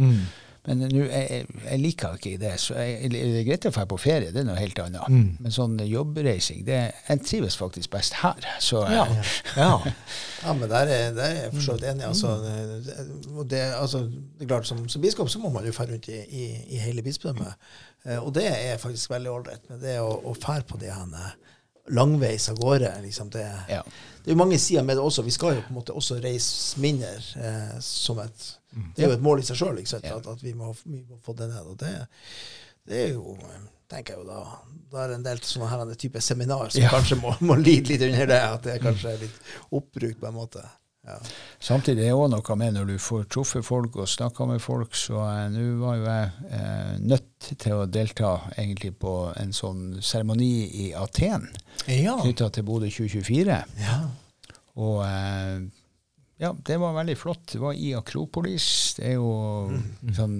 Men 0.63 0.79
nu, 0.87 1.01
jeg, 1.03 1.43
jeg 1.65 1.79
liker 1.81 2.13
ikke 2.15 2.37
det. 2.39 2.53
Så 2.63 2.77
jeg, 2.79 3.09
det 3.11 3.21
er 3.41 3.47
greit 3.47 3.65
å 3.67 3.71
dra 3.75 3.83
på 3.89 3.97
ferie, 3.99 4.31
det 4.31 4.43
er 4.43 4.47
noe 4.47 4.55
helt 4.55 4.79
annet. 4.79 5.11
Men 5.43 5.51
sånn 5.51 5.75
jobbreising, 5.83 6.61
det, 6.67 6.77
jeg 7.09 7.23
trives 7.27 7.57
faktisk 7.59 7.91
best 7.91 8.15
her. 8.21 8.47
Så, 8.63 8.85
Ja. 8.87 9.07
ja. 9.59 9.73
Ja, 10.43 10.51
men 10.59 10.67
der 10.67 10.89
er, 10.91 11.13
der 11.15 11.23
er 11.23 11.37
jeg 11.45 11.51
for 11.53 11.63
så 11.63 11.73
vidt 11.77 11.85
enig. 11.87 12.03
Altså, 12.03 12.33
det, 12.83 12.95
det, 13.51 13.61
altså, 13.79 14.01
det 14.11 14.43
er 14.43 14.49
klart, 14.49 14.67
som, 14.67 14.81
som 14.91 15.03
biskop 15.03 15.29
så 15.31 15.39
må 15.39 15.51
man 15.53 15.63
jo 15.63 15.71
fære 15.71 15.93
rundt 15.93 16.09
i, 16.11 16.17
i, 16.19 16.47
i 16.75 16.81
hele 16.83 17.03
bispedømmet. 17.05 17.53
Eh, 18.03 18.19
og 18.19 18.33
det 18.35 18.49
er 18.51 18.81
faktisk 18.81 19.13
veldig 19.13 19.31
ålreit. 19.31 19.63
Men 19.69 19.79
det 19.79 19.93
å, 20.03 20.35
dra 20.43 20.57
på 20.67 20.79
de 20.81 20.91
her 20.91 21.07
langveis 21.91 22.49
av 22.49 22.55
gårde, 22.57 22.91
liksom, 23.03 23.29
det, 23.29 23.43
Ja. 23.69 23.81
det 24.23 24.31
er 24.31 24.35
jo 24.35 24.39
mange 24.39 24.57
sider 24.59 24.83
med 24.83 24.95
det 24.97 25.03
også. 25.03 25.21
Vi 25.23 25.31
skal 25.31 25.55
jo 25.55 25.61
på 25.61 25.73
en 25.73 25.75
måte 25.81 25.93
også 25.93 26.19
reise 26.23 26.79
mindre 26.79 27.09
eh, 27.35 27.79
som 27.81 28.19
et 28.19 28.57
Det 28.95 29.03
er 29.03 29.07
jo 29.11 29.13
et 29.17 29.21
mål 29.21 29.39
i 29.39 29.43
seg 29.43 29.57
sjøl, 29.57 29.79
Ja. 30.03 30.15
at, 30.17 30.27
at 30.27 30.43
vi, 30.43 30.53
må, 30.53 30.73
vi 30.85 31.03
må 31.09 31.19
få 31.21 31.33
det 31.37 31.49
ned. 31.49 31.65
Og 31.67 31.77
det, 31.79 32.07
det 32.87 33.01
er 33.07 33.13
jo 33.13 33.35
eh, 33.35 33.59
tenker 33.89 34.13
jeg 34.15 34.23
jo 34.23 34.29
da 34.31 34.39
Da 34.91 35.03
er 35.03 35.07
det 35.11 35.15
en 35.19 35.23
del 35.27 35.37
sånne 35.41 35.67
her 35.69 35.93
type 35.95 36.21
seminar 36.21 36.69
som 36.69 36.81
Ja. 36.81 36.89
kanskje 36.89 37.15
må, 37.21 37.35
må 37.41 37.55
lide 37.55 37.89
litt 37.91 38.01
under 38.01 38.25
det. 38.27 38.41
At 38.41 38.63
det 38.63 38.79
kanskje 38.81 39.11
er 39.13 39.17
litt 39.27 39.37
oppbrukt 39.71 40.19
på 40.21 40.27
en 40.27 40.33
måte. 40.39 40.63
Ja. 41.03 41.17
Samtidig 41.59 42.05
er 42.05 42.13
det 42.13 42.15
òg 42.15 42.29
noe 42.31 42.55
med 42.59 42.77
når 42.77 42.93
du 42.93 42.95
får 43.01 43.25
truffet 43.33 43.65
folk 43.67 43.97
og 43.99 44.07
snakka 44.07 44.47
med 44.47 44.61
folk, 44.63 44.95
så 44.95 45.19
eh, 45.19 45.49
nå 45.51 45.65
var 45.81 45.97
jo 45.99 46.05
jeg 46.07 46.29
eh, 46.55 46.93
nødt 47.03 47.49
til 47.59 47.75
å 47.75 47.87
delta 47.91 48.33
egentlig 48.55 48.93
på 49.01 49.13
en 49.39 49.51
sånn 49.55 49.99
seremoni 49.99 50.53
i 50.85 50.89
Aten 50.95 51.49
Ja. 51.91 52.15
knytta 52.21 52.47
til 52.55 52.67
Bodø 52.67 52.87
2024. 52.87 53.59
Ja. 53.83 53.99
Og 54.79 55.03
eh, 55.03 55.65
ja, 56.43 56.51
det 56.65 56.79
var 56.81 56.95
veldig 56.95 57.17
flott. 57.19 57.45
Det 57.51 57.61
var 57.61 57.75
i 57.75 57.93
Akropolis. 57.99 58.67
Det 58.97 59.11
er 59.11 59.17
jo 59.19 59.33
sånn 60.15 60.39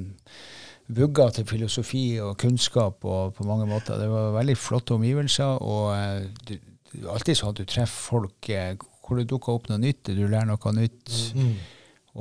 vugga 0.93 1.29
til 1.31 1.47
filosofi 1.47 2.05
og 2.23 2.35
kunnskap 2.41 3.05
og 3.07 3.35
på 3.37 3.45
mange 3.47 3.67
måter. 3.69 3.99
Det 3.99 4.09
var 4.11 4.33
veldig 4.35 4.55
flotte 4.59 4.97
omgivelser, 4.97 5.59
og 5.63 5.91
eh, 5.95 6.25
det, 6.47 6.59
er 6.99 7.11
alltid 7.13 7.39
sånn 7.39 7.53
at 7.53 7.61
du 7.61 7.67
treffer 7.67 8.09
folk 8.13 8.49
eh, 8.53 8.73
hvor 9.03 9.19
det 9.19 9.27
dukker 9.29 9.57
opp 9.57 9.69
noe 9.69 9.81
nytt, 9.83 10.07
du 10.07 10.23
lærer 10.23 10.47
noe 10.47 10.75
nytt. 10.77 11.11
Mm. 11.35 11.55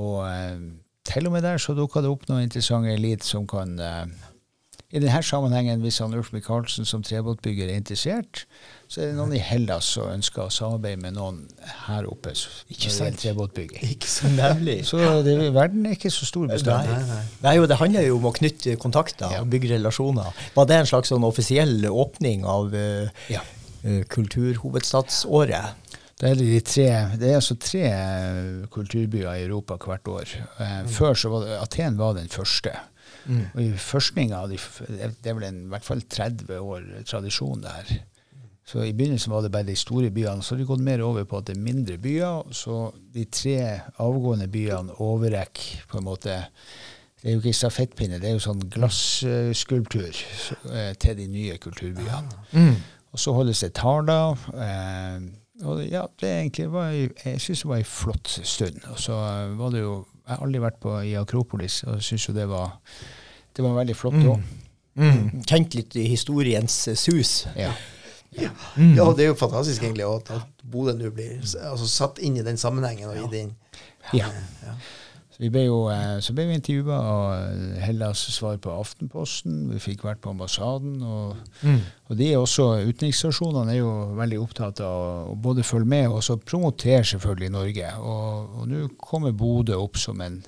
Og 0.03 0.19
eh, 0.27 0.59
til 1.07 1.27
og 1.29 1.35
med 1.35 1.43
der 1.47 1.59
så 1.63 1.75
dukka 1.77 2.03
det 2.03 2.11
opp 2.13 2.29
noen 2.31 2.47
interessante 2.47 2.93
elit 2.95 3.25
som 3.27 3.47
kan 3.51 3.75
eh, 3.83 4.05
I 4.93 5.01
denne 5.01 5.23
sammenhengen, 5.25 5.81
hvis 5.81 5.99
han 6.03 6.13
Ulf 6.15 6.33
Michaelsen 6.35 6.85
som 6.85 7.03
trebåtbygger 7.05 7.71
er 7.71 7.79
interessert, 7.81 8.43
så 8.93 9.01
er 9.01 9.07
det 9.09 9.17
noen 9.17 9.33
i 9.33 9.41
Hellas 9.41 9.87
som 9.95 10.11
ønsker 10.13 10.45
å 10.45 10.53
samarbeide 10.53 11.01
med 11.01 11.17
noen 11.17 11.39
her 11.87 12.05
oppe. 12.11 12.35
Ikke 12.69 12.91
selv 12.93 13.09
sant? 13.13 13.23
Trebåtbygging. 13.23 13.87
Ikke 13.95 14.11
så 14.13 14.29
Nemlig. 14.35 14.83
Så 14.91 15.01
det, 15.25 15.39
verden 15.55 15.87
er 15.89 15.97
ikke 15.97 16.13
så 16.13 16.29
stor 16.29 16.51
bestandig. 16.51 16.93
Nei, 16.93 17.07
nei. 17.09 17.23
Nei, 17.47 17.55
jo, 17.57 17.65
Det 17.71 17.81
handler 17.81 18.05
jo 18.05 18.19
om 18.21 18.29
å 18.29 18.35
knytte 18.37 18.77
kontakter 18.81 19.33
og 19.41 19.49
bygge 19.55 19.73
relasjoner. 19.79 20.45
Var 20.59 20.69
det 20.69 20.81
en 20.83 20.91
slags 20.93 21.15
sånn 21.15 21.25
offisiell 21.25 21.89
åpning 21.89 22.45
av 22.45 22.77
uh, 22.77 23.09
Ja. 23.33 23.41
uh, 23.87 24.03
kulturhovedstadsåret? 24.13 25.82
Det 26.23 26.31
er, 26.31 26.39
de 26.39 26.61
tre, 26.63 26.85
det 27.19 27.31
er 27.33 27.35
altså 27.41 27.57
tre 27.59 27.83
kulturbyer 28.71 29.33
i 29.35 29.45
Europa 29.49 29.75
hvert 29.83 30.07
år. 30.09 30.35
Eh, 30.63 30.77
Før 30.87 31.17
så 31.19 31.33
var 31.33 31.47
det, 31.49 31.57
Aten 31.59 31.99
var 31.99 32.15
den 32.15 32.29
første. 32.31 32.71
Og 33.55 33.59
i 33.63 33.73
forskninga 33.79 34.41
de 34.51 34.57
Det 34.89 35.31
er 35.31 35.35
vel 35.35 35.45
en, 35.49 35.61
i 35.67 35.71
hvert 35.71 35.85
fall 35.87 36.01
30 36.11 36.59
år 36.63 36.87
tradisjon 37.07 37.63
der. 37.63 37.91
Så 38.67 38.85
I 38.87 38.93
begynnelsen 38.95 39.33
var 39.35 39.43
det 39.43 39.51
bare 39.53 39.67
de 39.67 39.75
store 39.77 40.11
byene. 40.15 40.43
Så 40.43 40.55
har 40.55 40.61
de 40.63 40.67
gått 40.71 40.81
mer 40.87 41.03
over 41.03 41.25
på 41.27 41.39
at 41.43 41.47
det 41.51 41.57
er 41.57 41.61
mindre 41.67 41.99
byer. 41.99 42.53
Så 42.55 42.93
de 43.15 43.25
tre 43.25 43.81
avgående 43.99 44.47
byene 44.49 44.95
overrekker 45.03 45.85
på 45.91 45.99
en 45.99 46.05
måte 46.07 46.39
Det 47.23 47.31
er 47.31 47.35
jo 47.37 47.43
ikke 47.43 47.53
stafettpinne, 47.55 48.19
det 48.19 48.29
er 48.31 48.33
jo 48.35 48.41
sånn 48.43 48.63
glasskulptur 48.75 50.17
eh, 50.75 50.95
til 50.99 51.15
de 51.19 51.27
nye 51.31 51.59
kulturbyene. 51.63 52.33
Og 53.13 53.19
så 53.21 53.35
holdes 53.37 53.61
det 53.63 53.75
taler. 53.79 54.35
Eh, 54.55 55.21
og 55.63 55.83
ja, 55.87 56.05
det 56.21 56.31
egentlig 56.31 56.69
var, 56.73 56.91
jeg 56.93 57.41
syns 57.43 57.63
det 57.65 57.71
var 57.71 57.83
ei 57.83 57.87
flott 57.87 58.31
stund. 58.43 58.81
Og 58.91 59.01
så 59.01 59.19
eh, 59.19 59.57
var 59.59 59.75
det 59.75 59.85
jo 59.85 60.03
Jeg 60.23 60.37
har 60.37 60.45
aldri 60.47 60.61
vært 60.63 60.79
på, 60.79 60.93
i 61.03 61.17
Akropolis, 61.19 61.81
og 61.83 61.97
jeg 61.99 62.07
syns 62.13 62.29
jo 62.29 62.35
det 62.37 62.45
var 62.51 62.77
det 63.53 63.65
var 63.65 63.75
veldig 63.77 63.97
flott 63.97 64.21
òg. 64.23 64.45
Mm. 64.95 65.43
Kjent 65.49 65.75
litt 65.77 65.97
i 65.99 66.07
historiens 66.09 66.77
eh, 66.89 66.97
sus. 66.99 67.33
Ja. 67.59 67.73
Ja, 68.33 69.11
det 69.13 69.27
er 69.27 69.29
jo 69.29 69.37
fantastisk 69.37 69.83
egentlig 69.85 70.07
at, 70.09 70.31
Bodø 70.65 70.95
nå 70.97 71.11
blir 71.13 71.35
altså, 71.43 71.85
satt 71.85 72.21
inn 72.25 72.39
i 72.41 72.45
den 72.47 72.57
sammenhengen 72.57 73.11
og 73.11 73.19
i 73.19 73.27
den 73.29 73.51
ja. 74.17 74.31
Så 75.33 75.41
vi 75.41 75.49
ble 75.53 75.63
jo 75.65 75.79
eh, 75.89 76.19
så 76.21 76.35
ble 76.37 76.45
vi 76.51 76.59
intervjua 76.59 76.99
av 76.99 77.77
Hellas 77.81 78.21
svar 78.35 78.59
på 78.61 78.75
Aftenposten. 78.77 79.65
Vi 79.73 79.81
fikk 79.81 80.05
vært 80.05 80.21
på 80.25 80.33
ambassaden. 80.35 81.01
Og, 81.01 81.39
og 82.11 82.19
de 82.19 82.29
er 82.31 82.41
også, 82.41 82.69
utenriksstasjonene 82.85 83.73
er 83.73 83.81
jo 83.81 83.93
veldig 84.19 84.43
opptatt 84.43 84.85
av 84.85 85.33
å 85.33 85.37
både 85.41 85.65
følge 85.65 85.89
med 85.95 86.11
og 86.11 86.21
også 86.21 86.37
promotere 86.45 87.05
selvfølgelig 87.15 87.55
Norge. 87.57 87.95
Og 88.03 88.43
og 88.63 88.71
nå 88.71 88.87
kommer 89.01 89.35
Bodø 89.35 89.77
opp 89.81 89.99
som 90.01 90.21
en 90.23 90.43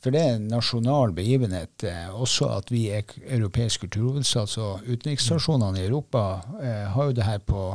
For 0.00 0.14
det 0.14 0.20
er 0.24 0.36
en 0.38 0.48
nasjonal 0.48 1.12
begivenhet. 1.12 1.84
Eh, 1.84 2.08
også 2.08 2.48
at 2.54 2.70
vi 2.72 2.86
er 2.88 3.04
europeisk 3.28 3.82
kulturhovedstad. 3.84 4.48
Så 4.48 4.78
utenriksstasjonene 4.86 5.82
i 5.82 5.88
Europa 5.90 6.40
eh, 6.62 6.86
har 6.88 7.10
jo 7.10 7.16
det 7.18 7.26
her 7.26 7.42
på, 7.44 7.66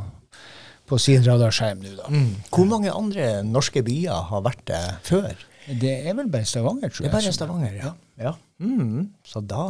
på 0.89 0.97
sin 0.97 1.21
radarskjerm 1.21 1.83
nå, 1.85 1.91
da. 1.99 2.09
Mm. 2.09 2.31
Hvor 2.49 2.65
mange 2.71 2.89
andre 2.91 3.43
norske 3.45 3.85
byer 3.85 4.25
har 4.31 4.41
vært 4.41 4.65
det 4.71 4.81
før? 5.05 5.45
Det 5.65 5.91
er 6.07 6.13
vel 6.13 6.27
bare 6.29 6.45
Stavanger, 6.45 6.89
tror 6.93 7.05
jeg. 7.05 7.11
Det 7.11 7.17
er 7.17 7.21
bare 7.25 7.31
Stavanger, 7.33 7.73
ja. 7.79 7.91
ja. 8.21 8.31
Mm. 8.59 9.09
Så 9.25 9.41
da, 9.41 9.63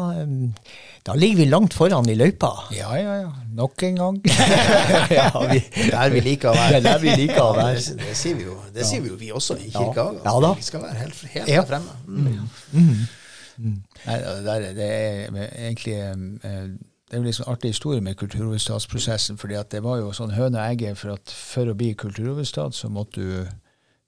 da 1.08 1.14
ligger 1.16 1.38
vi 1.39 1.46
langt 1.50 1.74
foran 1.74 2.10
i 2.12 2.16
løypa. 2.20 2.50
Ja, 2.76 2.91
ja, 3.00 3.14
ja. 3.22 3.30
Nok 3.56 3.84
en 3.88 3.96
gang. 4.02 4.20
ja, 5.18 5.30
vi, 5.52 5.62
Der 5.91 6.10
vi 6.14 6.20
liker 6.26 6.52
å 6.52 6.54
Det 6.54 6.60
være. 6.60 6.76
er 6.78 6.84
der 6.89 7.00
vi 7.06 7.16
liker 7.24 7.41
å 7.41 7.48
Ja, 7.48 7.62
være. 7.62 7.80
det, 7.80 7.96
det, 8.04 8.16
sier 8.20 8.36
vi 8.36 8.43
jo, 8.50 8.58
det 8.76 8.86
sier 8.86 9.02
vi 9.02 9.14
jo 9.14 9.16
vi 9.24 9.32
også 9.32 9.58
i 9.58 9.72
Ja. 9.72 9.80
kirka. 9.80 10.06
Ja 10.28 10.36
da. 10.43 10.52
Vi 10.60 10.68
skal 10.68 10.84
være 10.84 11.00
helt, 11.06 11.24
helt 11.38 11.50
Ja. 11.50 11.62
der 11.64 11.72
fremme. 11.72 12.46
Mm. 12.76 13.80
Nei, 14.06 14.18
det, 14.20 14.52
er, 14.52 14.68
det 14.76 14.86
er 14.91 15.28
egentlig 15.32 15.96
Det 15.96 17.14
er 17.14 17.22
jo 17.22 17.24
litt 17.24 17.38
sånn 17.38 17.48
artig 17.54 17.72
historie 17.72 18.02
med 18.04 18.18
kulturhovedstadsprosessen. 18.20 19.38
fordi 19.39 19.56
at 19.56 19.70
det 19.72 19.82
var 19.86 20.02
jo 20.02 20.12
sånn 20.14 20.34
høne 20.36 20.60
og 20.60 20.72
egge, 20.74 20.96
for 21.00 21.14
at 21.16 21.32
for 21.32 21.72
å 21.72 21.76
bli 21.78 21.93
kulturhovedstad, 21.96 22.74
så 22.76 22.89
måtte 22.91 23.22
du 23.22 23.48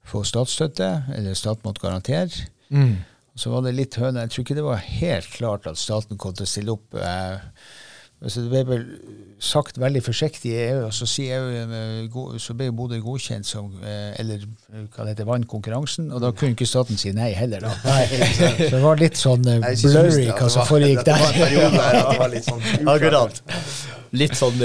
få 0.08 0.24
statsstøtte, 0.26 0.88
eller 1.16 1.36
staten 1.38 1.66
måtte 1.66 1.84
garantere. 1.84 2.48
Mm. 2.68 2.96
Så 3.38 3.52
var 3.52 3.66
det 3.66 3.76
litt 3.76 3.98
høne. 4.00 4.24
Jeg 4.26 4.34
tror 4.34 4.46
ikke 4.46 4.58
det 4.58 4.66
var 4.66 4.80
helt 4.82 5.28
klart 5.36 5.68
at 5.70 5.78
staten 5.78 6.18
kom 6.18 6.34
til 6.34 6.46
å 6.46 6.50
stille 6.50 6.74
opp. 6.74 6.96
Eh, 6.98 7.36
altså 8.18 8.42
det 8.42 8.50
ble 8.50 8.62
vel 8.66 8.86
sagt 9.38 9.78
veldig 9.78 10.02
forsiktig 10.02 10.50
i 10.50 10.62
EU, 10.64 10.80
og 10.88 10.94
så, 10.96 11.06
sier 11.06 11.44
EU, 11.44 11.60
eh, 11.78 12.38
så 12.42 12.56
ble 12.58 12.72
Bodø 12.74 12.98
godkjent 13.04 13.46
som 13.46 13.70
eh, 13.78 14.16
eller 14.18 14.42
hva 14.66 15.04
det 15.04 15.12
heter, 15.12 15.28
vant 15.28 15.46
konkurransen, 15.50 16.10
og 16.10 16.24
da 16.24 16.32
kunne 16.34 16.56
ikke 16.56 16.66
staten 16.66 16.98
si 16.98 17.12
nei 17.14 17.30
heller. 17.38 17.68
da. 17.68 17.76
så 18.58 18.72
det 18.74 18.82
var 18.82 18.98
litt 18.98 19.20
sånn 19.20 19.46
blurry 19.46 20.26
hva 20.32 20.50
som 20.50 20.66
foregikk 20.66 21.06
der. 21.06 21.28
det 21.38 22.18
var 22.18 22.34
litt 22.34 22.48
sånn. 22.48 22.66
Akkurat. 22.96 23.38
Litt 24.18 24.34
sånn 24.40 24.58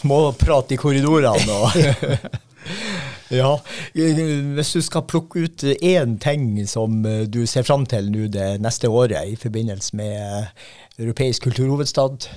småprat 0.00 0.72
i 0.72 0.80
korridorene 0.80 1.60
og 1.60 1.76
Ja. 3.34 3.56
Hvis 3.94 4.72
du 4.74 4.80
skal 4.84 5.06
plukke 5.10 5.46
ut 5.46 5.64
én 5.74 6.18
ting 6.22 6.68
som 6.68 7.04
eh, 7.06 7.24
du 7.26 7.44
ser 7.50 7.66
fram 7.66 7.86
til 7.90 8.10
nå 8.12 8.28
det 8.32 8.60
neste 8.62 8.90
året 8.90 9.34
i 9.34 9.38
forbindelse 9.40 9.96
med 9.96 10.14
eh, 10.20 10.68
europeisk 10.98 11.48
kulturhovedstad 11.48 12.28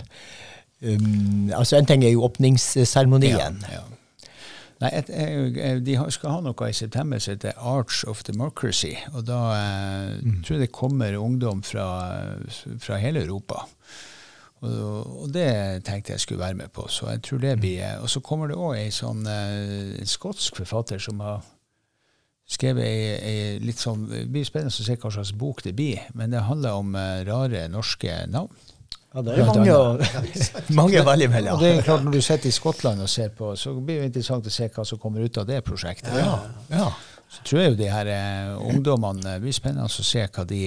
um, 0.81 1.51
altså 1.53 1.77
En 1.77 1.85
ting 1.85 2.03
er 2.05 2.15
jo 2.15 2.25
åpningsseremonien. 2.25 3.61
Ja, 3.67 3.79
ja. 3.79 3.85
Nei, 4.77 4.91
et, 4.93 5.09
et, 5.09 5.79
De 5.85 5.95
skal 6.13 6.35
ha 6.35 6.41
noe 6.45 6.69
i 6.69 6.75
september 6.75 7.21
som 7.21 7.33
heter 7.33 7.57
Arch 7.57 8.03
of 8.07 8.21
Democracy. 8.27 8.93
og 9.13 9.25
Da 9.29 9.39
eh, 9.57 10.19
tror 10.45 10.57
jeg 10.57 10.67
det 10.67 10.75
kommer 10.75 11.17
ungdom 11.17 11.63
fra, 11.65 11.87
fra 12.79 12.99
hele 13.01 13.25
Europa. 13.25 13.65
Og, 14.65 15.23
og 15.23 15.27
det 15.33 15.83
tenkte 15.85 16.15
jeg 16.15 16.23
skulle 16.23 16.41
være 16.41 16.57
med 16.57 16.71
på. 16.73 16.87
Så 16.89 17.09
jeg 17.11 17.21
tror 17.25 17.43
det 17.43 17.57
blir 17.61 17.83
eh, 17.85 17.99
Og 18.01 18.09
så 18.09 18.23
kommer 18.25 18.49
det 18.49 18.57
òg 18.57 18.79
ei 18.79 18.89
sånn 18.93 19.27
eh, 19.29 19.99
en 20.01 20.09
skotsk 20.09 20.57
forfatter 20.63 21.01
som 21.01 21.21
har 21.21 21.43
skrevet 22.47 22.87
ei, 22.87 23.01
ei 23.17 23.59
litt 23.61 23.77
sånn 23.77 24.07
Det 24.09 24.23
blir 24.31 24.47
spennende 24.47 24.73
å 24.73 24.87
se 24.87 24.95
hva 24.97 25.11
slags 25.13 25.35
bok 25.37 25.61
det 25.65 25.75
blir, 25.77 26.07
men 26.17 26.33
det 26.33 26.45
handler 26.47 26.79
om 26.79 26.97
eh, 26.97 27.21
rare 27.27 27.67
norske 27.69 28.23
navn. 28.31 28.49
Ja, 29.13 29.21
det 29.23 29.35
er 29.37 29.45
mange, 29.45 29.75
mange 30.81 31.03
veldig 31.05 31.27
velge 31.31 31.53
Og 31.53 31.61
det 31.61 31.69
er 31.75 31.85
klart 31.85 32.03
Når 32.05 32.17
du 32.17 32.21
sitter 32.21 32.49
i 32.49 32.55
Skottland 32.55 33.03
og 33.05 33.11
ser 33.11 33.29
på, 33.37 33.53
så 33.55 33.75
blir 33.77 34.01
det 34.01 34.09
interessant 34.09 34.49
å 34.49 34.55
se 34.57 34.71
hva 34.73 34.87
som 34.87 34.99
kommer 35.01 35.21
ut 35.21 35.37
av 35.37 35.45
det 35.47 35.61
prosjektet. 35.65 36.17
Ja, 36.17 36.41
ja. 36.73 36.89
Så 37.27 37.43
tror 37.43 37.61
jeg 37.61 37.71
jo 37.73 37.77
de 37.79 37.87
her 37.91 38.09
ungdommene 38.63 39.35
Det 39.35 39.41
blir 39.43 39.55
spennende 39.55 39.85
å 39.85 40.07
se 40.09 40.23
hva 40.25 40.45
de 40.47 40.61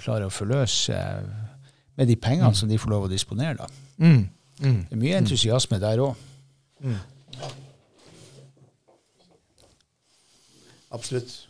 klarer 0.00 0.26
å 0.26 0.34
forløse 0.34 0.96
eh, 0.96 1.49
med 1.96 2.08
de 2.08 2.16
pengene 2.16 2.54
som 2.54 2.68
de 2.68 2.78
får 2.78 2.90
lov 2.90 3.06
å 3.08 3.12
disponere. 3.12 3.56
da. 3.58 3.68
Mm. 3.98 4.28
Mm. 4.60 4.80
Det 4.88 4.96
er 4.96 5.00
mye 5.00 5.20
entusiasme 5.20 5.80
der 5.80 6.02
òg. 6.04 6.14
Absolutt. 10.90 11.48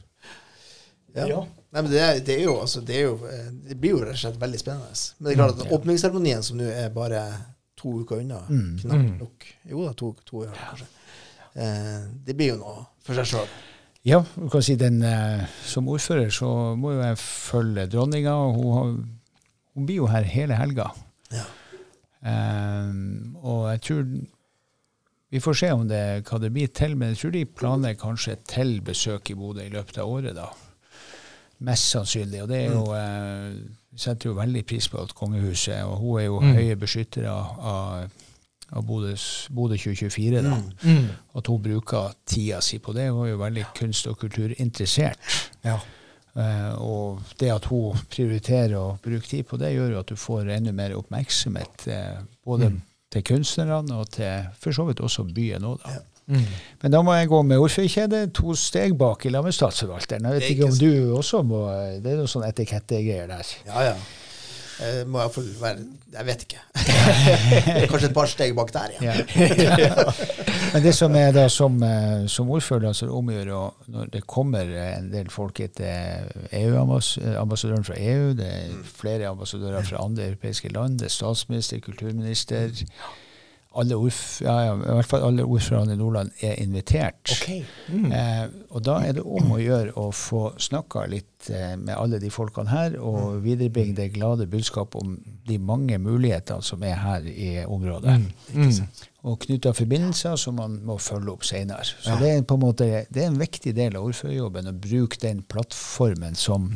Ja. 1.14 1.26
Ja. 1.26 1.47
Nei, 1.70 1.82
men 1.82 1.91
det, 1.93 2.03
det, 2.26 2.34
er 2.41 2.45
jo, 2.49 2.57
altså, 2.61 2.82
det, 2.82 2.97
er 2.99 3.09
jo, 3.09 3.16
eh, 3.30 3.47
det 3.68 3.76
blir 3.78 3.95
jo 3.95 4.03
rett 4.03 4.16
og 4.18 4.22
slett 4.24 4.41
veldig 4.41 4.61
spennende. 4.61 5.03
Men 5.18 5.26
det 5.26 5.32
er 5.32 5.38
klart 5.38 5.62
at 5.62 5.74
åpningsseremonien, 5.76 6.43
som 6.43 6.59
nå 6.59 6.66
er 6.66 6.91
bare 6.95 7.22
to 7.78 8.01
uker 8.03 8.20
unna, 8.20 8.43
knapt 8.82 9.20
nok 9.22 9.47
Jo 9.70 9.84
da, 9.86 9.93
to, 9.97 10.11
to 10.26 10.43
år 10.43 10.51
kanskje. 10.59 10.88
Eh, 11.55 12.01
det 12.26 12.36
blir 12.38 12.53
jo 12.53 12.59
noe 12.61 12.82
for 13.07 13.18
seg 13.18 13.30
sjøl. 13.30 13.55
Ja, 14.07 14.22
du 14.34 14.49
kan 14.51 14.64
si 14.64 14.76
den, 14.80 15.03
eh, 15.05 15.47
Som 15.66 15.88
ordfører 15.93 16.30
så 16.32 16.74
må 16.76 16.95
jo 16.95 17.03
jeg 17.03 17.18
følge 17.20 17.86
dronninga. 17.93 18.34
og 18.34 18.55
Hun, 18.59 18.70
har, 18.76 18.93
hun 19.74 19.86
blir 19.86 20.02
jo 20.02 20.10
her 20.10 20.26
hele 20.26 20.56
helga. 20.58 20.90
Ja. 21.32 21.44
Um, 22.20 23.36
og 23.40 23.70
jeg 23.70 23.80
tror 23.86 24.08
Vi 25.30 25.40
får 25.40 25.54
se 25.56 25.68
om 25.72 25.86
det, 25.88 26.00
hva 26.26 26.38
det 26.42 26.50
blir 26.52 26.66
til, 26.74 26.96
men 26.98 27.12
jeg 27.12 27.20
tror 27.20 27.30
de 27.30 27.44
planlegger 27.46 28.00
kanskje 28.02 28.34
til 28.50 28.80
besøk 28.82 29.30
i 29.30 29.36
Bodø 29.38 29.62
i 29.62 29.70
løpet 29.70 30.00
av 30.02 30.10
året. 30.10 30.34
da. 30.34 30.48
Mest 31.60 31.92
sannsynlig. 31.94 32.42
Og 32.42 32.48
det 32.50 32.64
er 32.64 32.72
jo 32.74 32.82
eh, 32.96 33.54
Vi 33.92 34.02
setter 34.02 34.30
jo 34.30 34.34
veldig 34.40 34.64
pris 34.66 34.88
på 34.88 34.98
at 35.02 35.14
kongehuset 35.14 35.84
Og 35.84 35.96
hun 36.02 36.18
er 36.20 36.24
jo 36.24 36.40
høye 36.40 36.76
beskyttere 36.76 37.30
av 37.30 38.10
av 38.72 38.84
Bodø 38.86 39.14
2024. 39.16 40.42
da. 40.42 40.58
Mm. 40.82 41.08
At 41.34 41.46
hun 41.50 41.62
bruker 41.62 42.12
tida 42.26 42.60
si 42.62 42.78
på 42.78 42.92
det. 42.94 43.08
Hun 43.10 43.26
er 43.26 43.32
jo 43.32 43.40
veldig 43.40 43.64
kunst- 43.74 44.06
og 44.06 44.18
kulturinteressert. 44.18 45.18
Ja. 45.64 45.78
Eh, 46.41 46.74
og 46.80 47.34
det 47.41 47.51
at 47.53 47.66
hun 47.70 47.99
prioriterer 48.12 48.76
å 48.78 48.95
bruke 49.03 49.28
tid 49.28 49.49
på 49.49 49.59
det, 49.61 49.74
gjør 49.74 49.97
jo 49.97 50.05
at 50.05 50.12
du 50.12 50.20
får 50.20 50.53
enda 50.57 50.72
mer 50.76 50.95
oppmerksomhet. 50.99 51.88
Eh, 51.91 52.22
både 52.47 52.72
til 53.11 53.26
kunstnerne 53.26 53.99
og 53.99 54.12
til 54.14 54.49
for 54.62 54.76
så 54.76 54.86
vidt 54.88 55.03
også 55.05 55.26
byen 55.34 55.66
òg, 55.66 55.82
da. 55.84 55.99
Mm. 56.30 56.47
Men 56.84 56.93
da 56.95 57.01
må 57.03 57.14
jeg 57.16 57.26
gå 57.32 57.41
med 57.43 57.59
ordførerkjede 57.59 58.20
to 58.38 58.55
steg 58.55 58.93
bak 58.99 59.24
i 59.26 59.32
lag 59.34 59.43
med 59.43 59.55
statsforvalteren. 59.57 60.28
Jeg 60.28 60.36
vet 60.36 60.45
Det 60.45 60.47
er 60.47 60.55
ikke 60.55 60.68
om 60.68 60.78
du 60.78 61.16
også 61.18 61.41
må 61.43 61.64
Det 62.05 62.12
er 62.12 62.20
noen 62.20 62.30
sånn 62.30 62.47
etikettegreier 62.47 63.26
der. 63.32 63.51
Ja, 63.66 63.88
ja. 63.88 63.97
Eh, 64.80 65.00
må 65.06 65.20
iallfall 65.20 65.48
være 65.60 65.82
Jeg 66.14 66.26
vet 66.26 66.44
ikke. 66.46 66.60
Kanskje 67.90 68.08
et 68.08 68.14
par 68.16 68.30
steg 68.30 68.54
bak 68.56 68.72
der 68.74 68.94
igjen. 68.94 69.04
Ja. 69.68 70.04
Men 70.72 70.82
det 70.82 70.94
som 70.96 71.14
er 71.18 71.32
da 71.34 71.44
som, 71.52 71.76
eh, 71.82 72.26
som 72.32 72.50
ordfører, 72.50 72.88
altså 72.90 73.10
omgjør 73.14 73.52
å 73.54 73.62
når 73.90 74.10
det 74.14 74.24
kommer 74.30 74.70
en 74.84 75.10
del 75.12 75.30
folk 75.30 75.60
etter 75.62 76.30
EU-ambassadøren 76.56 77.86
fra 77.86 77.98
EU, 77.98 78.32
det 78.38 78.48
er 78.48 78.76
flere 78.86 79.30
ambassadører 79.30 79.86
fra 79.86 80.04
andre 80.04 80.30
europeiske 80.32 80.72
land, 80.74 80.98
det 80.98 81.10
er 81.10 81.16
statsminister, 81.18 81.82
kulturminister 81.84 82.70
alle 83.78 83.94
ordf 83.94 84.40
ja, 84.42 84.54
ja, 84.64 84.72
I 84.74 84.94
hvert 84.98 85.06
fall 85.06 85.24
alle 85.28 85.44
ordførerne 85.46 85.94
i 85.94 85.98
Nordland 85.98 86.32
er 86.42 86.56
invitert. 86.62 87.20
Okay. 87.36 87.62
Mm. 87.86 88.08
Eh, 88.10 88.46
og 88.74 88.82
da 88.86 88.96
er 89.06 89.14
det 89.18 89.22
om 89.22 89.52
å 89.54 89.60
gjøre 89.62 89.94
å 90.00 90.08
få 90.14 90.48
snakka 90.58 91.04
litt 91.10 91.50
eh, 91.54 91.76
med 91.78 91.94
alle 91.94 92.18
de 92.22 92.32
folkene 92.34 92.72
her, 92.72 92.96
og 92.98 93.38
viderebringe 93.44 93.94
det 94.00 94.10
glade 94.16 94.48
budskap 94.50 94.96
om 94.98 95.14
de 95.46 95.60
mange 95.62 96.00
mulighetene 96.02 96.66
som 96.66 96.82
er 96.82 96.98
her 96.98 97.30
i 97.30 97.52
området. 97.62 98.18
Mm. 98.50 99.06
Og 99.30 99.38
knytta 99.44 99.74
forbindelser 99.76 100.34
som 100.40 100.56
man 100.58 100.78
må 100.88 100.96
følge 100.98 101.34
opp 101.36 101.46
senere. 101.46 101.84
Så 101.86 102.16
det 102.18 102.30
er 102.32 102.42
på 102.42 102.56
en 102.56 102.64
måte 102.64 102.88
det 103.06 103.22
er 103.22 103.28
en 103.28 103.38
viktig 103.38 103.74
del 103.76 103.98
av 104.00 104.08
ordførerjobben 104.08 104.72
å 104.72 104.74
bruke 104.80 105.20
den 105.22 105.44
plattformen 105.46 106.38
som 106.38 106.72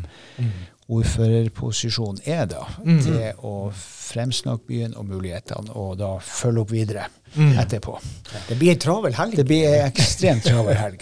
ordførerposisjonen 0.93 2.21
er, 2.29 2.45
da, 2.51 2.65
til 2.85 3.21
å 3.41 3.55
fremsnakke 3.75 4.69
byen 4.69 4.97
og 5.01 5.07
mulighetene, 5.09 5.73
og 5.73 5.97
da 6.01 6.11
følge 6.21 6.65
opp 6.65 6.75
videre 6.75 7.07
etterpå. 7.35 7.97
Det 8.51 8.59
blir 8.61 8.75
en 8.75 8.83
travel 8.85 9.17
helg. 9.17 9.39
Det 9.41 9.47
blir 9.49 9.65
en 9.71 9.89
ekstremt 9.89 10.45
travel 10.45 10.77
helg. 10.77 11.01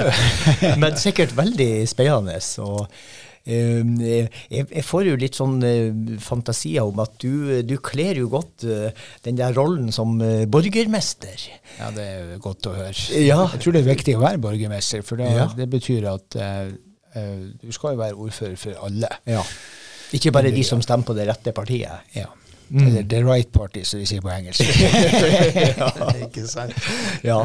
Men 0.82 0.96
sikkert 0.98 1.34
veldig 1.36 1.68
spennende. 1.90 2.38
Og, 2.64 2.88
um, 3.44 3.92
jeg, 4.00 4.30
jeg 4.64 4.84
får 4.88 5.10
jo 5.10 5.18
litt 5.20 5.36
sånn 5.38 5.60
uh, 5.60 6.16
fantasier 6.24 6.88
om 6.88 7.04
at 7.04 7.14
du, 7.22 7.60
du 7.62 7.76
kler 7.84 8.18
jo 8.22 8.32
godt 8.32 8.64
uh, 8.66 8.88
den 9.28 9.38
der 9.38 9.54
rollen 9.54 9.92
som 9.94 10.16
uh, 10.24 10.46
borgermester. 10.50 11.44
Ja, 11.76 11.92
det 11.94 12.08
er 12.08 12.34
godt 12.42 12.66
å 12.72 12.74
høre. 12.80 12.96
Ja. 13.20 13.44
Jeg 13.52 13.62
tror 13.66 13.76
det 13.76 13.84
er 13.84 13.92
viktig 13.92 14.16
å 14.18 14.24
være 14.24 14.42
borgermester, 14.48 15.04
for 15.06 15.20
det, 15.20 15.30
Ja. 15.36 15.46
det 15.60 15.68
betyr 15.76 16.08
at 16.16 16.40
du 17.14 17.70
skal 17.72 17.94
jo 17.94 18.00
være 18.02 18.14
ordfører 18.26 18.56
for 18.60 18.86
alle. 18.86 19.08
Ja. 19.30 19.42
Ikke 20.14 20.32
bare 20.34 20.50
de 20.54 20.64
som 20.66 20.82
stemmer 20.84 21.06
på 21.08 21.14
det 21.16 21.28
rette 21.28 21.52
partiet. 21.56 22.10
Ja. 22.14 22.26
Eller 22.74 23.02
the 23.06 23.20
right 23.22 23.50
party, 23.52 23.82
som 23.84 24.00
de 24.00 24.06
sier 24.08 24.22
på 24.24 24.30
engelsk. 24.32 24.62
Ikke 26.24 26.46
sant? 26.48 26.72
Ja. 27.24 27.40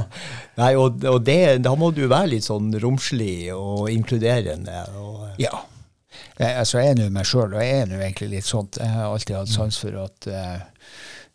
Nei, 0.58 0.72
og, 0.80 1.04
og 1.10 1.20
det, 1.28 1.60
da 1.66 1.74
må 1.78 1.92
du 1.96 2.06
være 2.10 2.32
litt 2.36 2.48
sånn 2.48 2.72
romslig 2.82 3.50
og 3.56 3.90
inkluderende. 3.94 4.86
Og, 5.00 5.28
Ja. 5.42 5.66
Jeg, 6.40 6.54
altså, 6.56 6.80
jeg 6.80 6.94
er 6.94 6.98
nå 7.02 7.10
meg 7.12 7.28
sjøl, 7.28 7.52
og 7.54 7.60
jeg 7.62 7.82
er 7.82 7.88
nå 7.92 7.98
egentlig 8.00 8.30
litt 8.38 8.48
sånn. 8.48 8.70
Jeg 8.80 8.88
har 8.96 9.10
alltid 9.12 9.36
hatt 9.36 9.52
sans 9.52 9.76
for 9.82 9.98
at 10.06 10.28
eh, 10.32 10.62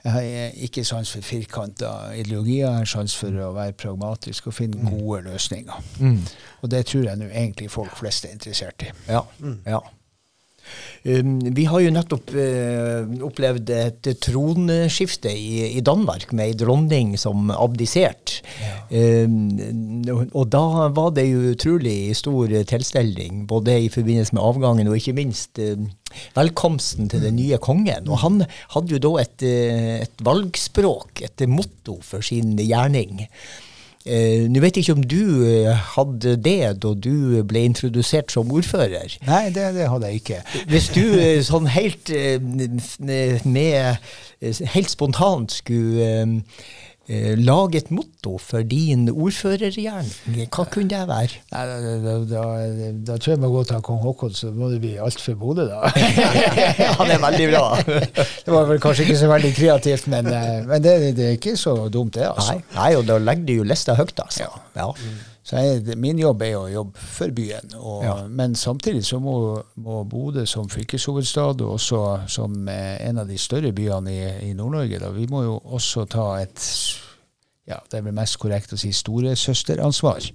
jeg 0.04 0.12
har 0.12 0.50
ikke 0.66 0.84
sans 0.84 1.10
for 1.10 1.24
firkanta 1.24 1.90
ideologier, 2.12 2.66
jeg 2.66 2.76
har 2.76 2.88
sans 2.88 3.16
for 3.16 3.40
å 3.40 3.52
være 3.56 3.72
pragmatisk 3.72 4.50
og 4.50 4.56
finne 4.58 4.90
gode 4.90 5.22
løsninger. 5.30 5.78
Mm. 6.00 6.18
Og 6.60 6.70
det 6.70 6.82
tror 6.90 7.06
jeg 7.08 7.20
nå 7.20 7.28
egentlig 7.30 7.70
folk 7.72 7.96
flest 7.96 8.28
er 8.28 8.34
interessert 8.36 8.84
i. 8.84 8.90
Ja. 9.08 9.22
ja. 9.64 9.80
Um, 11.04 11.38
vi 11.56 11.66
har 11.68 11.82
jo 11.84 11.92
nettopp 11.92 12.32
eh, 12.40 13.04
opplevd 13.26 13.72
et 13.74 14.08
tronskifte 14.24 15.32
i, 15.32 15.82
Danmark 15.84 16.32
med 16.32 16.52
ei 16.52 16.58
dronning 16.58 17.14
som 17.20 17.50
abdiserte. 17.52 18.40
Ja. 18.60 19.26
og 20.24 20.46
da 20.52 20.88
var 20.94 21.10
det 21.16 21.26
jo 21.28 21.52
utrolig 21.52 22.14
stor 22.16 22.52
tilstelning, 22.68 23.44
både 23.50 23.76
i 23.84 23.90
forbindelse 23.92 24.36
med 24.36 24.44
avgangen 24.44 24.90
og 24.90 24.96
ikke 24.98 25.16
minst 25.16 25.60
eh, 25.60 25.76
velkomsten 26.36 27.10
til 27.12 27.22
den 27.24 27.38
nye 27.38 27.58
kongen. 27.62 28.08
Og 28.08 28.22
han 28.24 28.42
hadde 28.74 28.96
jo 28.96 29.02
da 29.02 29.14
et, 29.22 29.44
eh, 29.46 30.02
et 30.06 30.24
valgspråk, 30.24 31.24
et 31.26 31.46
motto 31.50 32.00
for 32.02 32.24
sin 32.24 32.56
gjerning. 32.58 33.26
Eh, 34.04 34.44
Nå 34.52 34.60
vet 34.60 34.76
jeg 34.76 34.84
ikke 34.84 34.96
om 34.98 35.06
du 35.08 35.44
eh, 35.48 35.70
hadde 35.94 36.34
det 36.36 36.58
da 36.82 36.90
du 36.92 37.40
ble 37.48 37.62
introdusert 37.64 38.32
som 38.34 38.52
ordfører. 38.52 39.16
Nei, 39.24 39.46
det, 39.54 39.70
det 39.78 39.88
hadde 39.88 40.10
jeg 40.10 40.20
ikke. 40.20 40.40
Hvis 40.68 40.90
du 40.92 41.00
eh, 41.16 41.40
sånn 41.46 41.70
helt, 41.72 42.12
med, 43.48 43.96
helt 44.74 44.92
spontant 44.92 45.56
skulle 45.56 46.10
eh, 47.08 47.34
lage 47.38 47.80
et 47.82 47.90
motto 47.94 48.36
for 48.40 48.64
din 48.68 49.06
ordførergjerning, 49.12 50.46
hva 50.54 50.64
kunne 50.72 50.88
det 50.92 51.02
være? 51.10 51.40
Nei, 51.52 51.64
da, 51.68 51.76
da, 52.04 52.14
da, 52.30 52.44
da 53.10 53.18
tror 53.18 53.34
jeg 53.34 53.42
må 53.42 53.50
gå 53.52 53.64
til 53.68 53.82
kong 53.84 54.00
Haakon, 54.04 54.34
så 54.36 54.52
må 54.54 54.70
det 54.72 54.80
bli 54.84 54.94
alt 55.02 55.20
for 55.20 55.38
Bodø, 55.40 55.66
da. 55.70 55.90
Han 57.00 57.12
er 57.12 57.20
veldig 57.26 57.50
bra. 57.52 57.66
Det 57.84 58.54
var 58.54 58.70
vel 58.70 58.80
kanskje 58.82 59.08
ikke 59.08 59.20
så 59.20 59.30
veldig 59.34 59.52
kreativt, 59.58 60.08
men, 60.12 60.32
eh, 60.32 60.58
men 60.68 60.84
det, 60.84 60.96
det 61.18 61.28
er 61.28 61.38
ikke 61.38 61.56
så 61.60 61.76
dumt, 61.92 62.16
det. 62.18 62.28
altså. 62.32 62.58
Nei, 62.58 62.66
nei, 62.78 62.90
og 62.98 63.06
da 63.10 63.20
legger 63.22 63.48
du 63.50 63.54
jo 63.60 63.70
lista 63.74 63.96
høyt, 63.98 64.16
altså. 64.24 64.48
Ja. 64.76 64.90
Så 65.44 65.56
jeg, 65.60 65.96
min 66.00 66.16
jobb 66.18 66.40
er 66.42 66.54
å 66.56 66.66
jobbe 66.72 66.96
for 66.98 67.28
byen. 67.36 67.74
Og, 67.76 68.02
Ja. 68.06 68.14
Men 68.28 68.54
samtidig 68.56 69.04
så 69.04 69.18
må, 69.20 69.62
må 69.76 70.02
Bodø 70.08 70.46
som 70.48 70.68
fylkeshovedstad, 70.72 71.60
og 71.60 71.74
også 71.76 72.00
som 72.32 72.68
eh, 72.68 72.96
en 73.08 73.18
av 73.18 73.28
de 73.28 73.36
større 73.38 73.72
byene 73.76 74.10
i, 74.14 74.50
i 74.50 74.52
Nord-Norge, 74.56 74.98
da, 75.04 75.10
vi 75.12 75.26
må 75.28 75.42
jo 75.44 75.58
også 75.64 76.06
ta 76.08 76.30
et 76.40 76.60
ja, 77.64 77.78
det 77.88 77.96
er 77.96 78.02
vel 78.04 78.12
mest 78.12 78.36
korrekt 78.36 78.74
å 78.74 78.76
si 78.76 78.90
storesøsteransvar. 78.92 80.26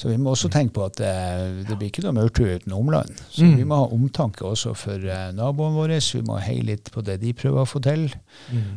Så 0.00 0.08
vi 0.08 0.16
må 0.16 0.30
også 0.32 0.48
tenke 0.52 0.72
på 0.78 0.86
at 0.88 1.00
eh, 1.04 1.62
det 1.68 1.76
blir 1.76 1.90
ikke 1.90 2.04
noe 2.06 2.14
maurtue 2.16 2.54
uten 2.56 2.72
omland. 2.72 3.12
Så 3.28 3.44
Mm. 3.44 3.56
vi 3.58 3.64
må 3.68 3.76
ha 3.82 3.88
omtanke 3.92 4.40
også 4.48 4.72
for 4.74 4.96
eh, 5.04 5.32
naboene 5.36 5.76
våre. 5.76 5.98
Vi 6.00 6.22
må 6.24 6.38
heie 6.40 6.62
litt 6.64 6.88
på 6.92 7.04
det 7.04 7.18
de 7.20 7.32
prøver 7.36 7.60
å 7.60 7.68
få 7.68 7.82
til, 7.84 8.06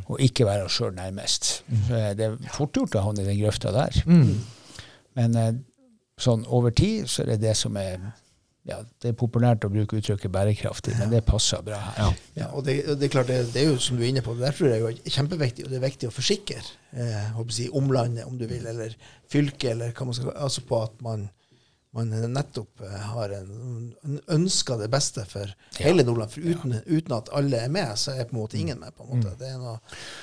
og 0.09 0.19
ikke 0.19 0.45
være 0.45 0.65
oss 0.67 0.75
sjøl 0.75 0.91
nærmest. 0.97 1.63
Så, 1.87 1.95
eh, 1.95 2.13
det 2.19 2.25
er 2.27 2.35
fort 2.51 2.73
gjort 2.75 2.95
å 2.99 3.05
havne 3.07 3.23
i 3.23 3.29
den 3.31 3.39
grøfta 3.39 3.71
der. 3.71 4.03
Men 5.17 5.37
eh, 5.39 5.53
sånn 6.19 6.45
over 6.47 6.73
tid 6.75 7.09
så 7.09 7.23
er 7.23 7.33
det 7.33 7.43
det 7.47 7.55
som 7.57 7.77
er 7.79 8.11
ja, 8.67 8.79
Det 9.01 9.11
er 9.11 9.15
populært 9.17 9.63
å 9.65 9.71
bruke 9.71 9.97
uttrykket 9.97 10.29
bærekraftig, 10.33 10.93
men 10.99 11.09
det 11.13 11.23
passer 11.25 11.63
bra 11.65 11.79
her. 11.79 12.17
Ja, 12.37 12.49
og 12.53 12.65
det, 12.67 12.75
det 12.99 13.07
er 13.07 13.13
klart, 13.13 13.31
det, 13.31 13.53
det 13.55 13.63
er 13.63 13.71
jo 13.71 13.79
som 13.81 13.97
du 13.97 14.03
er 14.03 14.11
inne 14.11 14.21
på, 14.21 14.35
det 14.37 14.45
der 14.45 14.57
tror 14.57 14.69
jeg 14.69 14.83
er 14.99 15.15
kjempeviktig, 15.15 15.65
og 15.65 15.71
det 15.71 15.79
er 15.79 15.85
viktig 15.87 16.09
å 16.09 16.13
forsikre 16.13 16.59
eh, 16.59 17.31
håper 17.37 17.55
jeg 17.55 17.73
omlandet, 17.79 18.27
om 18.29 18.37
du 18.37 18.45
vil, 18.51 18.67
eller 18.69 18.93
fylket, 19.31 19.71
eller 19.71 19.95
hva 19.95 20.09
man 20.09 20.17
skal 20.17 20.35
Altså 20.35 20.65
på 20.69 20.83
at 20.83 21.01
man, 21.05 21.29
man 21.97 22.13
nettopp 22.33 22.83
eh, 22.85 22.95
har 23.13 23.33
en, 23.39 23.91
ønsker 24.29 24.77
det 24.77 24.91
beste 24.93 25.25
for 25.29 25.49
hele 25.79 26.05
Nordland. 26.05 26.33
For 26.35 26.45
uten, 26.45 26.79
uten 26.85 27.15
at 27.17 27.31
alle 27.33 27.63
er 27.65 27.71
med, 27.73 27.95
så 27.97 28.13
er 28.13 28.29
på 28.29 28.35
en 28.35 28.41
måte 28.43 28.59
ingen 28.59 28.79
med. 28.79 28.93
på 28.97 29.05
en 29.05 29.15
måte. 29.15 29.35
Det 29.39 29.49
er 29.49 29.61
noe 29.61 29.79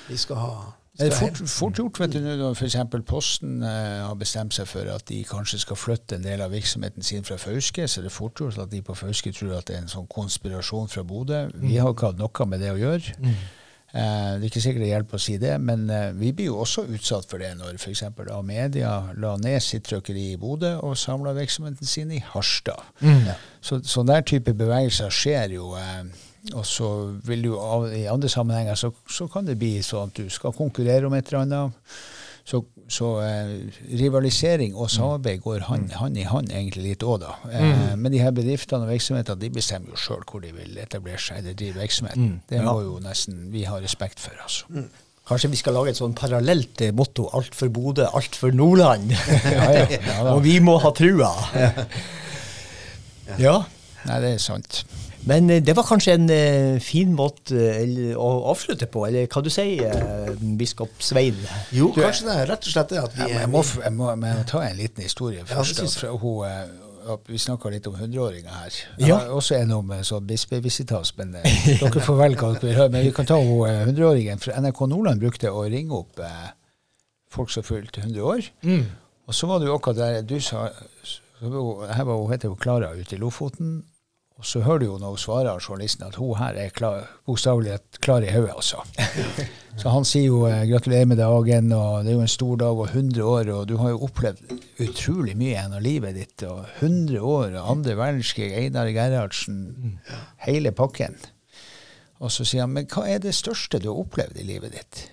vi 0.07 0.19
skal 0.19 0.39
ha. 0.43 0.53
Det 0.97 1.11
er 1.11 1.13
fort, 1.13 1.41
fort 1.51 1.77
gjort 1.77 1.99
vet 2.01 2.15
du, 2.15 2.21
nå 2.23 2.31
når 2.39 2.55
f.eks. 2.57 2.77
Posten 3.05 3.59
eh, 3.61 3.99
har 4.01 4.15
bestemt 4.17 4.55
seg 4.55 4.65
for 4.69 4.87
at 4.89 5.05
de 5.11 5.19
kanskje 5.29 5.59
skal 5.61 5.77
flytte 5.77 6.17
en 6.17 6.25
del 6.25 6.41
av 6.41 6.55
virksomheten 6.55 7.05
sin 7.05 7.27
fra 7.27 7.37
Fauske, 7.37 7.85
så 7.85 8.01
det 8.01 8.09
er 8.09 8.15
fort 8.15 8.41
gjort 8.41 8.57
at 8.63 8.71
de 8.71 8.81
på 8.81 8.95
Fauske 8.97 9.33
tror 9.35 9.59
at 9.59 9.69
det 9.69 9.77
er 9.77 9.83
en 9.83 9.91
sånn 9.91 10.07
konspirasjon 10.09 10.89
fra 10.89 11.03
Bodø. 11.05 11.43
Vi 11.61 11.77
har 11.77 11.93
ikke 11.93 12.13
hatt 12.13 12.23
noe 12.23 12.49
med 12.49 12.65
det 12.65 12.73
å 12.73 12.79
gjøre. 12.81 13.13
Eh, 13.21 13.45
det 13.93 14.43
er 14.43 14.49
ikke 14.49 14.61
sikkert 14.61 14.83
det 14.83 14.89
hjelper 14.89 15.17
å 15.17 15.21
si 15.23 15.37
det, 15.39 15.53
men 15.63 15.85
eh, 15.93 16.09
vi 16.19 16.33
blir 16.35 16.49
jo 16.49 16.59
også 16.65 16.83
utsatt 16.91 17.29
for 17.31 17.39
det 17.39 17.53
når 17.55 17.79
f.eks. 17.79 18.03
Amedia 18.35 18.91
la 19.15 19.35
ned 19.39 19.63
sitt 19.63 19.87
trykkeri 19.87 20.33
i 20.33 20.39
Bodø 20.41 20.73
og 20.83 20.97
samla 20.99 21.31
virksomheten 21.37 21.87
sin 21.87 22.11
i 22.11 22.19
Harstad. 22.33 22.83
Så 23.63 23.79
sånn 23.87 24.11
der 24.11 24.27
type 24.27 24.53
bevegelser 24.59 25.13
skjer 25.13 25.55
jo. 25.55 25.71
Eh, 25.79 26.03
og 26.53 26.63
så 26.67 26.89
vil 27.27 27.47
du 27.47 27.53
i 27.95 28.05
andre 28.11 28.29
sammenhenger 28.31 28.77
så, 28.79 28.91
så 29.11 29.27
kan 29.31 29.47
det 29.47 29.57
bli 29.59 29.77
sånn 29.83 30.11
at 30.11 30.19
du 30.19 30.29
skal 30.31 30.55
konkurrere 30.55 31.07
om 31.07 31.15
et 31.17 31.31
eller 31.31 31.45
annet. 31.45 31.97
Så, 32.47 32.61
så 32.87 33.07
eh, 33.25 33.49
rivalisering 33.99 34.71
og 34.79 34.87
samarbeid 34.93 35.41
går 35.43 35.65
hand, 35.67 35.89
hand 35.99 36.15
i 36.15 36.23
hand 36.23 36.47
egentlig 36.53 36.85
litt 36.93 37.03
òg, 37.03 37.17
da. 37.25 37.33
Eh, 37.51 37.95
Men 37.99 38.13
de 38.13 38.21
her 38.23 38.31
bedriftene 38.31 38.85
og 38.87 38.93
virksomhetene 38.93 39.41
de 39.41 39.49
bestemmer 39.57 39.91
jo 39.91 39.99
sjøl 39.99 40.23
hvor 40.29 40.39
de 40.45 40.53
vil 40.55 40.77
etablere 40.79 41.19
seg 41.19 41.41
eller 41.41 41.57
drive 41.59 41.75
virksomhet. 41.81 42.15
Det 42.47 42.61
Ja. 42.61 42.63
må 42.69 42.77
jo 42.85 42.99
nesten 43.03 43.49
vi 43.51 43.65
ha 43.67 43.75
respekt 43.83 44.23
for, 44.23 44.31
altså. 44.45 44.63
Kanskje 45.27 45.49
vi 45.51 45.59
skal 45.59 45.75
lage 45.75 45.91
et 45.91 45.99
sånn 45.99 46.13
parallelt 46.15 46.79
eh, 46.87 46.93
motto. 46.95 47.27
Alt 47.35 47.51
for 47.53 47.67
Bodø, 47.67 48.05
alt 48.15 48.35
for 48.39 48.55
Nordland. 48.55 49.11
Ja, 49.57 49.67
ja, 49.75 49.85
ja 50.07 50.17
og 50.33 50.39
vi 50.47 50.59
må 50.63 50.77
ha 50.79 50.93
trua. 50.95 51.33
ja. 53.45 53.57
Nei, 54.07 54.21
det 54.23 54.31
er 54.37 54.39
sant. 54.39 54.85
Men 55.27 55.49
eh, 55.51 55.61
det 55.63 55.75
var 55.75 55.85
kanskje 55.87 56.15
en 56.17 56.29
eh, 56.31 56.79
fin 56.83 57.13
måte 57.15 57.57
eh, 57.57 58.15
å 58.15 58.27
avslutte 58.51 58.87
på, 58.91 59.05
eller 59.07 59.27
hva 59.31 59.43
du 59.43 59.49
sier, 59.51 60.33
biskop 60.59 61.03
Svein? 61.03 61.37
Jo, 61.75 61.91
kanskje 61.95 62.29
det 62.29 62.35
er 62.41 62.51
rett 62.53 62.67
og 62.67 62.75
slett 62.75 62.93
det 62.93 63.01
at 63.03 63.15
vi 63.17 63.31
Jeg 63.33 63.49
må, 63.51 63.63
jeg 63.63 63.95
må, 63.95 64.11
jeg 64.13 64.21
må 64.23 64.35
ta 64.49 64.61
en 64.65 64.77
liten 64.77 65.07
historie 65.07 65.45
først. 65.47 65.81
jeg. 65.83 65.95
fra 65.99 66.13
hun, 66.21 67.17
vi 67.27 67.39
snakka 67.39 67.71
litt 67.71 67.87
om 67.87 67.95
hundreåringer 67.95 68.51
her. 68.51 68.77
Ja. 68.97 69.05
Jeg 69.05 69.15
har 69.15 69.33
også 69.35 69.55
en 69.55 69.73
om 69.77 69.91
sånn 70.03 70.27
bispevisitas, 70.27 71.13
men 71.19 71.35
dere 71.37 72.03
får 72.03 72.19
velge 72.19 72.41
hva 72.41 72.53
dere 72.55 72.67
vil 72.67 72.79
høre. 72.81 72.93
Men 72.95 73.05
vi 73.07 73.13
kan 73.15 73.29
ta 73.29 73.37
hun 73.39 73.87
hundreåringen. 73.87 74.41
For 74.43 74.55
NRK 74.55 74.81
Nordland 74.91 75.23
brukte 75.23 75.51
å 75.51 75.63
ringe 75.71 75.95
opp 75.95 76.19
eh, 76.19 76.49
folk 77.31 77.53
som 77.53 77.63
fylte 77.67 78.03
100 78.03 78.23
år. 78.27 78.49
Og 79.27 79.35
så 79.35 79.47
var 79.47 79.59
det 79.59 79.69
jo 79.69 79.75
akkurat 79.75 79.99
der 79.99 80.27
du 80.27 80.37
sa 80.43 80.69
så 81.07 81.49
Her 81.91 82.05
var 82.07 82.17
hun 82.17 82.31
heter 82.31 82.49
hun 82.49 82.59
Klara 82.59 82.89
ute 82.97 83.15
i 83.15 83.19
Lofoten. 83.21 83.83
Og 84.37 84.45
så 84.45 84.61
hører 84.61 84.83
du 84.83 84.85
jo 84.85 84.97
når 85.01 85.15
hun 85.15 85.21
svarer 85.21 85.63
journalisten 85.63 86.05
at 86.05 86.17
hun 86.21 86.35
her 86.37 86.57
er 86.61 86.73
klar, 86.73 87.07
bokstavelig 87.25 87.71
talt 87.73 87.99
klar 88.05 88.25
i 88.25 88.33
hodet, 88.33 88.53
altså. 88.53 88.83
Så 89.81 89.93
han 89.93 90.05
sier 90.09 90.27
jo 90.29 90.43
eh, 90.49 90.63
gratulerer 90.69 91.09
med 91.09 91.19
dagen, 91.21 91.71
og 91.73 92.05
det 92.05 92.11
er 92.11 92.17
jo 92.17 92.25
en 92.25 92.31
stor 92.33 92.55
dag, 92.61 92.79
og 92.81 92.87
100 92.89 93.23
år, 93.23 93.49
og 93.53 93.67
du 93.69 93.75
har 93.81 93.93
jo 93.93 94.03
opplevd 94.07 94.53
utrolig 94.85 95.35
mye 95.37 95.55
gjennom 95.55 95.83
livet 95.85 96.17
ditt. 96.17 96.45
og 96.49 96.65
100 96.81 97.19
år, 97.21 97.57
og 97.57 97.71
andre 97.75 97.97
verdenskrig, 97.97 98.53
Einar 98.57 98.89
Gerhardsen, 98.93 99.99
hele 100.45 100.71
pakken. 100.71 101.17
Og 102.17 102.33
så 102.33 102.45
sier 102.45 102.65
han, 102.65 102.73
men 102.73 102.89
hva 102.89 103.05
er 103.09 103.21
det 103.21 103.35
største 103.37 103.81
du 103.81 103.91
har 103.91 104.01
opplevd 104.01 104.41
i 104.41 104.47
livet 104.49 104.73
ditt? 104.77 105.03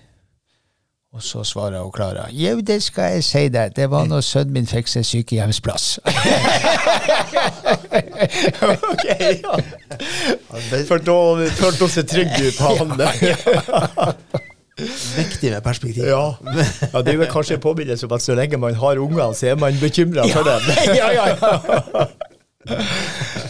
Og 1.15 1.23
så 1.23 1.45
svarer 1.47 1.79
hun 1.79 1.93
Klara, 1.95 2.25
jo, 2.31 2.59
det 2.59 2.81
skal 2.83 3.13
jeg 3.15 3.23
si 3.23 3.43
deg, 3.47 3.71
det 3.77 3.85
var 3.89 4.09
når 4.09 4.25
sønnen 4.25 4.57
min 4.57 4.67
fikk 4.67 4.89
seg 4.91 5.05
sykehjemsplass. 5.07 5.85
ok, 7.65 9.05
ja. 9.43 9.55
For 10.87 11.01
da 11.01 11.19
følte 11.57 11.79
hun 11.81 11.93
seg 11.93 12.09
trygg 12.11 12.35
på 12.57 12.75
han. 12.79 12.91
Viktig 15.15 15.51
med 15.53 15.61
perspektiv. 15.63 16.03
Ja. 16.03 16.35
ja, 16.93 17.01
det 17.01 17.13
er 17.13 17.19
vel 17.21 17.29
kanskje 17.31 17.55
en 17.55 17.63
påminnelse 17.63 18.07
om 18.09 18.15
at 18.17 18.23
så 18.25 18.35
lenge 18.35 18.59
man 18.59 18.75
har 18.75 18.99
unger, 18.99 19.31
så 19.33 19.53
er 19.53 19.59
man 19.59 19.77
bekymra 19.79 20.27
for 20.33 20.43
dem. 20.47 20.71
ja, 20.99 21.11
ja, 21.15 21.27
ja. 21.31 22.07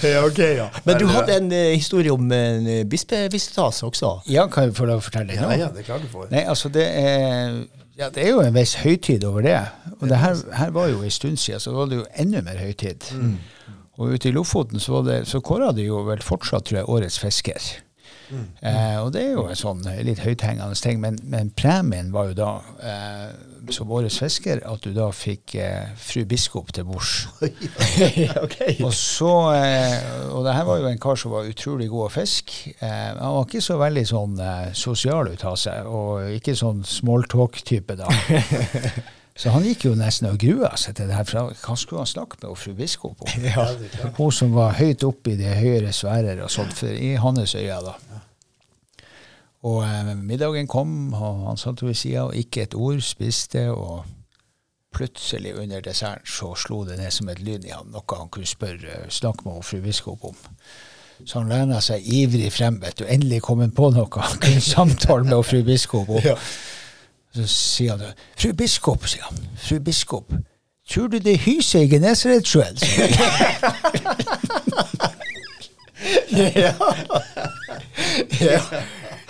ja, 0.03 0.25
ok, 0.25 0.39
ja. 0.39 0.67
Men 0.83 0.99
du 0.99 1.07
hadde 1.09 1.37
en 1.39 1.49
uh, 1.51 1.71
historie 1.73 2.11
om 2.13 2.31
en 2.31 2.67
uh, 2.67 2.83
bispevisitas 2.89 3.81
også? 3.83 4.19
Ja, 4.29 4.45
kan 4.51 4.69
jeg 4.69 4.75
få 4.77 4.85
lov 4.89 5.01
å 5.01 5.05
fortelle 5.07 5.33
det 5.33 5.39
Ja, 5.39 5.49
ja, 5.65 5.71
det 5.73 5.87
klart 5.87 6.05
du 6.05 6.11
får. 6.11 6.27
Nei, 6.33 6.43
altså 6.51 6.69
det 6.69 6.85
er, 6.85 7.57
ja, 7.97 8.11
det 8.13 8.25
er 8.27 8.35
jo 8.35 8.43
en 8.43 8.53
viss 8.53 8.75
høytid 8.83 9.25
over 9.25 9.45
det. 9.47 9.57
Og 9.97 10.09
det 10.11 10.21
her, 10.21 10.37
her 10.59 10.73
var 10.75 10.91
jo 10.91 11.01
en 11.01 11.15
stund 11.15 11.41
siden, 11.41 11.63
så 11.63 11.73
var 11.73 11.89
det 11.89 12.03
jo 12.03 12.07
enda 12.21 12.43
mer 12.45 12.59
høytid. 12.61 13.07
Og 13.95 14.15
ute 14.15 14.29
i 14.29 14.35
Lofoten 14.35 14.81
så, 14.83 15.01
det, 15.05 15.23
så 15.29 15.41
kåra 15.45 15.71
de 15.75 15.87
jo 15.87 16.03
vel 16.07 16.23
fortsatt, 16.23 16.67
tror 16.67 16.81
jeg, 16.81 16.89
årets 16.91 17.19
fisker. 17.21 17.73
Eh, 18.65 18.97
og 19.03 19.11
det 19.13 19.21
er 19.21 19.33
jo 19.35 19.43
en 19.49 19.57
sånn 19.57 19.83
litt 20.05 20.23
høythengende 20.23 20.77
ting, 20.81 20.97
men, 21.03 21.19
men 21.29 21.51
premien 21.57 22.11
var 22.13 22.31
jo 22.31 22.37
da, 22.39 22.49
eh, 22.81 23.27
som 23.73 23.91
årets 23.93 24.17
fisker, 24.21 24.61
at 24.65 24.85
du 24.85 24.95
da 24.95 25.11
fikk 25.13 25.55
eh, 25.61 25.91
fru 25.99 26.23
biskop 26.29 26.71
til 26.75 26.87
bords. 26.89 27.27
Og 28.85 28.93
så, 28.97 29.33
eh, 29.55 29.99
og 30.31 30.45
det 30.47 30.55
her 30.57 30.67
var 30.67 30.81
jo 30.81 30.89
en 30.89 31.01
kar 31.01 31.19
som 31.19 31.35
var 31.35 31.49
utrolig 31.49 31.89
god 31.91 32.07
å 32.07 32.13
fiske. 32.17 32.73
Eh, 32.79 33.11
han 33.13 33.37
var 33.37 33.45
ikke 33.45 33.63
så 33.65 33.77
veldig 33.81 34.05
sånn 34.09 34.39
eh, 34.41 34.71
sosial 34.77 35.29
ut 35.31 35.45
av 35.45 35.59
seg, 35.61 35.85
og 35.89 36.33
ikke 36.39 36.57
sånn 36.57 36.81
smalltalk-type 36.95 37.99
da. 38.01 38.09
Så 39.35 39.51
han 39.51 39.65
gikk 39.67 39.83
jo 39.89 39.95
nesten 39.99 40.29
og 40.29 40.37
grua 40.39 40.71
seg 40.79 40.95
til 40.95 41.09
det 41.09 41.17
her, 41.17 41.27
for 41.27 41.51
hva 41.51 41.75
skulle 41.75 42.05
han 42.05 42.07
snakke 42.07 42.39
med 42.39 42.55
fru 42.55 42.71
biskop 42.77 43.25
om? 43.25 43.31
Ja. 43.49 43.67
Hun 44.15 44.31
som 44.31 44.55
var 44.55 44.77
høyt 44.79 45.03
oppe 45.03 45.33
i 45.33 45.39
de 45.39 45.49
høyere 45.51 45.91
sfærer 45.95 46.39
og 46.45 46.51
sånt, 46.53 46.71
for 46.77 46.87
i 46.87 47.17
hans 47.19 47.55
øyne 47.59 47.81
da. 47.83 47.97
Og 49.65 49.81
eh, 49.83 50.13
middagen 50.15 50.69
kom, 50.71 51.13
og 51.13 51.47
han 51.49 51.59
satt 51.59 51.83
ved 51.83 51.97
sida 51.97 52.27
og 52.29 52.37
ikke 52.37 52.63
et 52.63 52.77
ord 52.77 53.01
spiste, 53.03 53.65
og 53.73 54.05
plutselig 54.95 55.55
under 55.59 55.83
desserten 55.83 56.27
så 56.29 56.53
slo 56.55 56.83
det 56.87 56.99
ned 57.01 57.11
som 57.11 57.27
et 57.29 57.41
lyn 57.43 57.65
i 57.67 57.73
ham, 57.73 57.89
noe 57.91 58.19
han 58.19 58.31
kunne 58.31 58.47
spørre, 58.47 59.01
snakke 59.11 59.43
med 59.49 59.65
fru 59.67 59.81
biskop 59.83 60.23
om. 60.31 60.37
Så 61.25 61.41
han 61.41 61.51
lena 61.51 61.81
seg 61.83 62.07
ivrig 62.07 62.53
frem, 62.53 62.79
vet 62.79 62.99
du. 62.99 63.05
Endelig 63.07 63.41
kom 63.43 63.59
han 63.63 63.75
på 63.75 63.89
noe 63.95 64.23
han 64.23 64.39
kunne 64.39 64.63
samtale 64.63 65.27
med 65.27 65.43
fru 65.47 65.59
biskop 65.67 66.11
om. 66.11 66.23
Ja. 66.23 66.37
Så 67.35 67.47
sier 67.51 67.97
han 67.97 68.13
Fru 68.39 68.53
biskop, 68.53 69.07
sier 69.07 69.23
han. 69.27 69.37
Fru 69.59 69.79
biskop, 69.83 70.31
tror 70.89 71.07
du 71.11 71.19
det 71.19 71.39
hyser 71.43 71.79
i 71.83 71.89
Genesaret 71.91 72.47
sjøl?' 72.47 72.79
ja. 76.35 76.73
ja. 78.41 78.59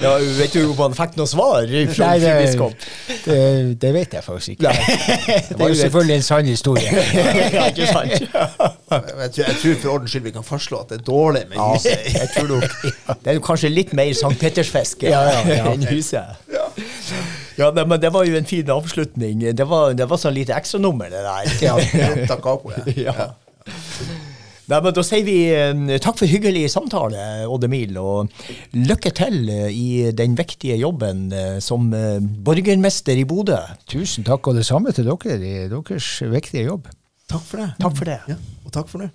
ja. 0.01 0.17
Vet 0.37 0.53
du 0.53 0.65
om 0.65 0.79
han 0.79 0.95
fikk 0.97 1.15
noe 1.19 1.29
svar 1.29 1.65
fra 1.95 2.09
Nei, 2.09 2.19
fru 2.19 2.31
biskop? 2.41 2.85
Det, 3.25 3.37
det 3.81 3.91
vet 3.95 4.17
jeg 4.17 4.23
faktisk 4.25 4.49
ikke. 4.55 4.73
Det 5.55 5.61
er 5.61 5.71
jo 5.71 5.77
selvfølgelig 5.79 6.15
en 6.15 6.25
sann 6.27 6.49
historie. 6.51 6.89
ja, 7.15 7.69
ikke 7.71 7.87
sant? 7.87 8.11
Jeg 8.11 8.27
tror, 8.89 9.47
jeg 9.47 9.55
tror 9.61 9.79
for 9.81 9.89
ordens 9.95 10.11
skyld 10.11 10.27
vi 10.27 10.35
kan 10.35 10.45
fastslå 10.45 10.83
at 10.83 10.91
det 10.91 10.99
er 10.99 11.07
dårlig 11.07 11.45
med 11.49 11.57
Ja, 11.57 11.69
jeg 12.19 12.29
tror 12.35 12.47
nok 12.47 12.69
Det 13.23 13.33
er 13.33 13.39
kanskje 13.39 13.71
litt 13.71 13.95
mer 13.97 14.13
Sankt 14.15 14.43
ja. 14.43 15.25
enn 15.71 15.87
huset. 15.89 16.37
Ja, 16.51 16.69
nei, 17.57 17.85
men 17.87 18.01
det 18.03 18.11
var 18.11 18.25
jo 18.27 18.35
en 18.37 18.47
fin 18.49 18.69
avslutning. 18.73 19.43
Det 19.55 19.67
var, 19.69 19.93
det 19.95 20.07
var 20.11 20.19
sånn 20.19 20.35
lite 20.35 20.55
ekstranummer, 20.57 21.11
det 21.13 21.23
der. 21.23 21.51
Ja, 21.63 21.75
da 22.27 22.39
capo, 22.43 22.73
ja. 22.75 22.85
Ja. 23.07 23.27
Nei, 24.65 24.79
men 24.81 24.95
Da 24.97 25.03
sier 25.05 25.21
vi 25.27 25.35
eh, 25.53 25.99
takk 26.01 26.17
for 26.17 26.29
hyggelig 26.29 26.63
samtale, 26.73 27.21
Odd 27.45 27.67
Emil, 27.67 27.97
og 28.01 28.31
lykke 28.73 29.11
til 29.13 29.43
eh, 29.53 29.67
i 29.69 30.11
den 30.17 30.33
viktige 30.37 30.77
jobben 30.81 31.27
eh, 31.29 31.59
som 31.61 31.91
eh, 31.93 32.17
borgermester 32.19 33.17
i 33.21 33.27
Bodø. 33.29 33.59
Tusen 33.91 34.25
takk, 34.25 34.49
og 34.49 34.57
det 34.57 34.65
samme 34.65 34.93
til 34.95 35.05
dere 35.11 35.37
i 35.37 35.67
deres 35.69 36.09
viktige 36.33 36.65
jobb. 36.65 36.89
Takk 37.29 37.45
for 37.45 37.61
det. 37.61 37.69
Takk 37.81 38.01
for 38.01 38.09
det. 38.09 38.17
Ja, 38.33 38.39
og 38.65 38.73
takk 38.73 38.89
for 38.89 39.05
det. 39.05 39.11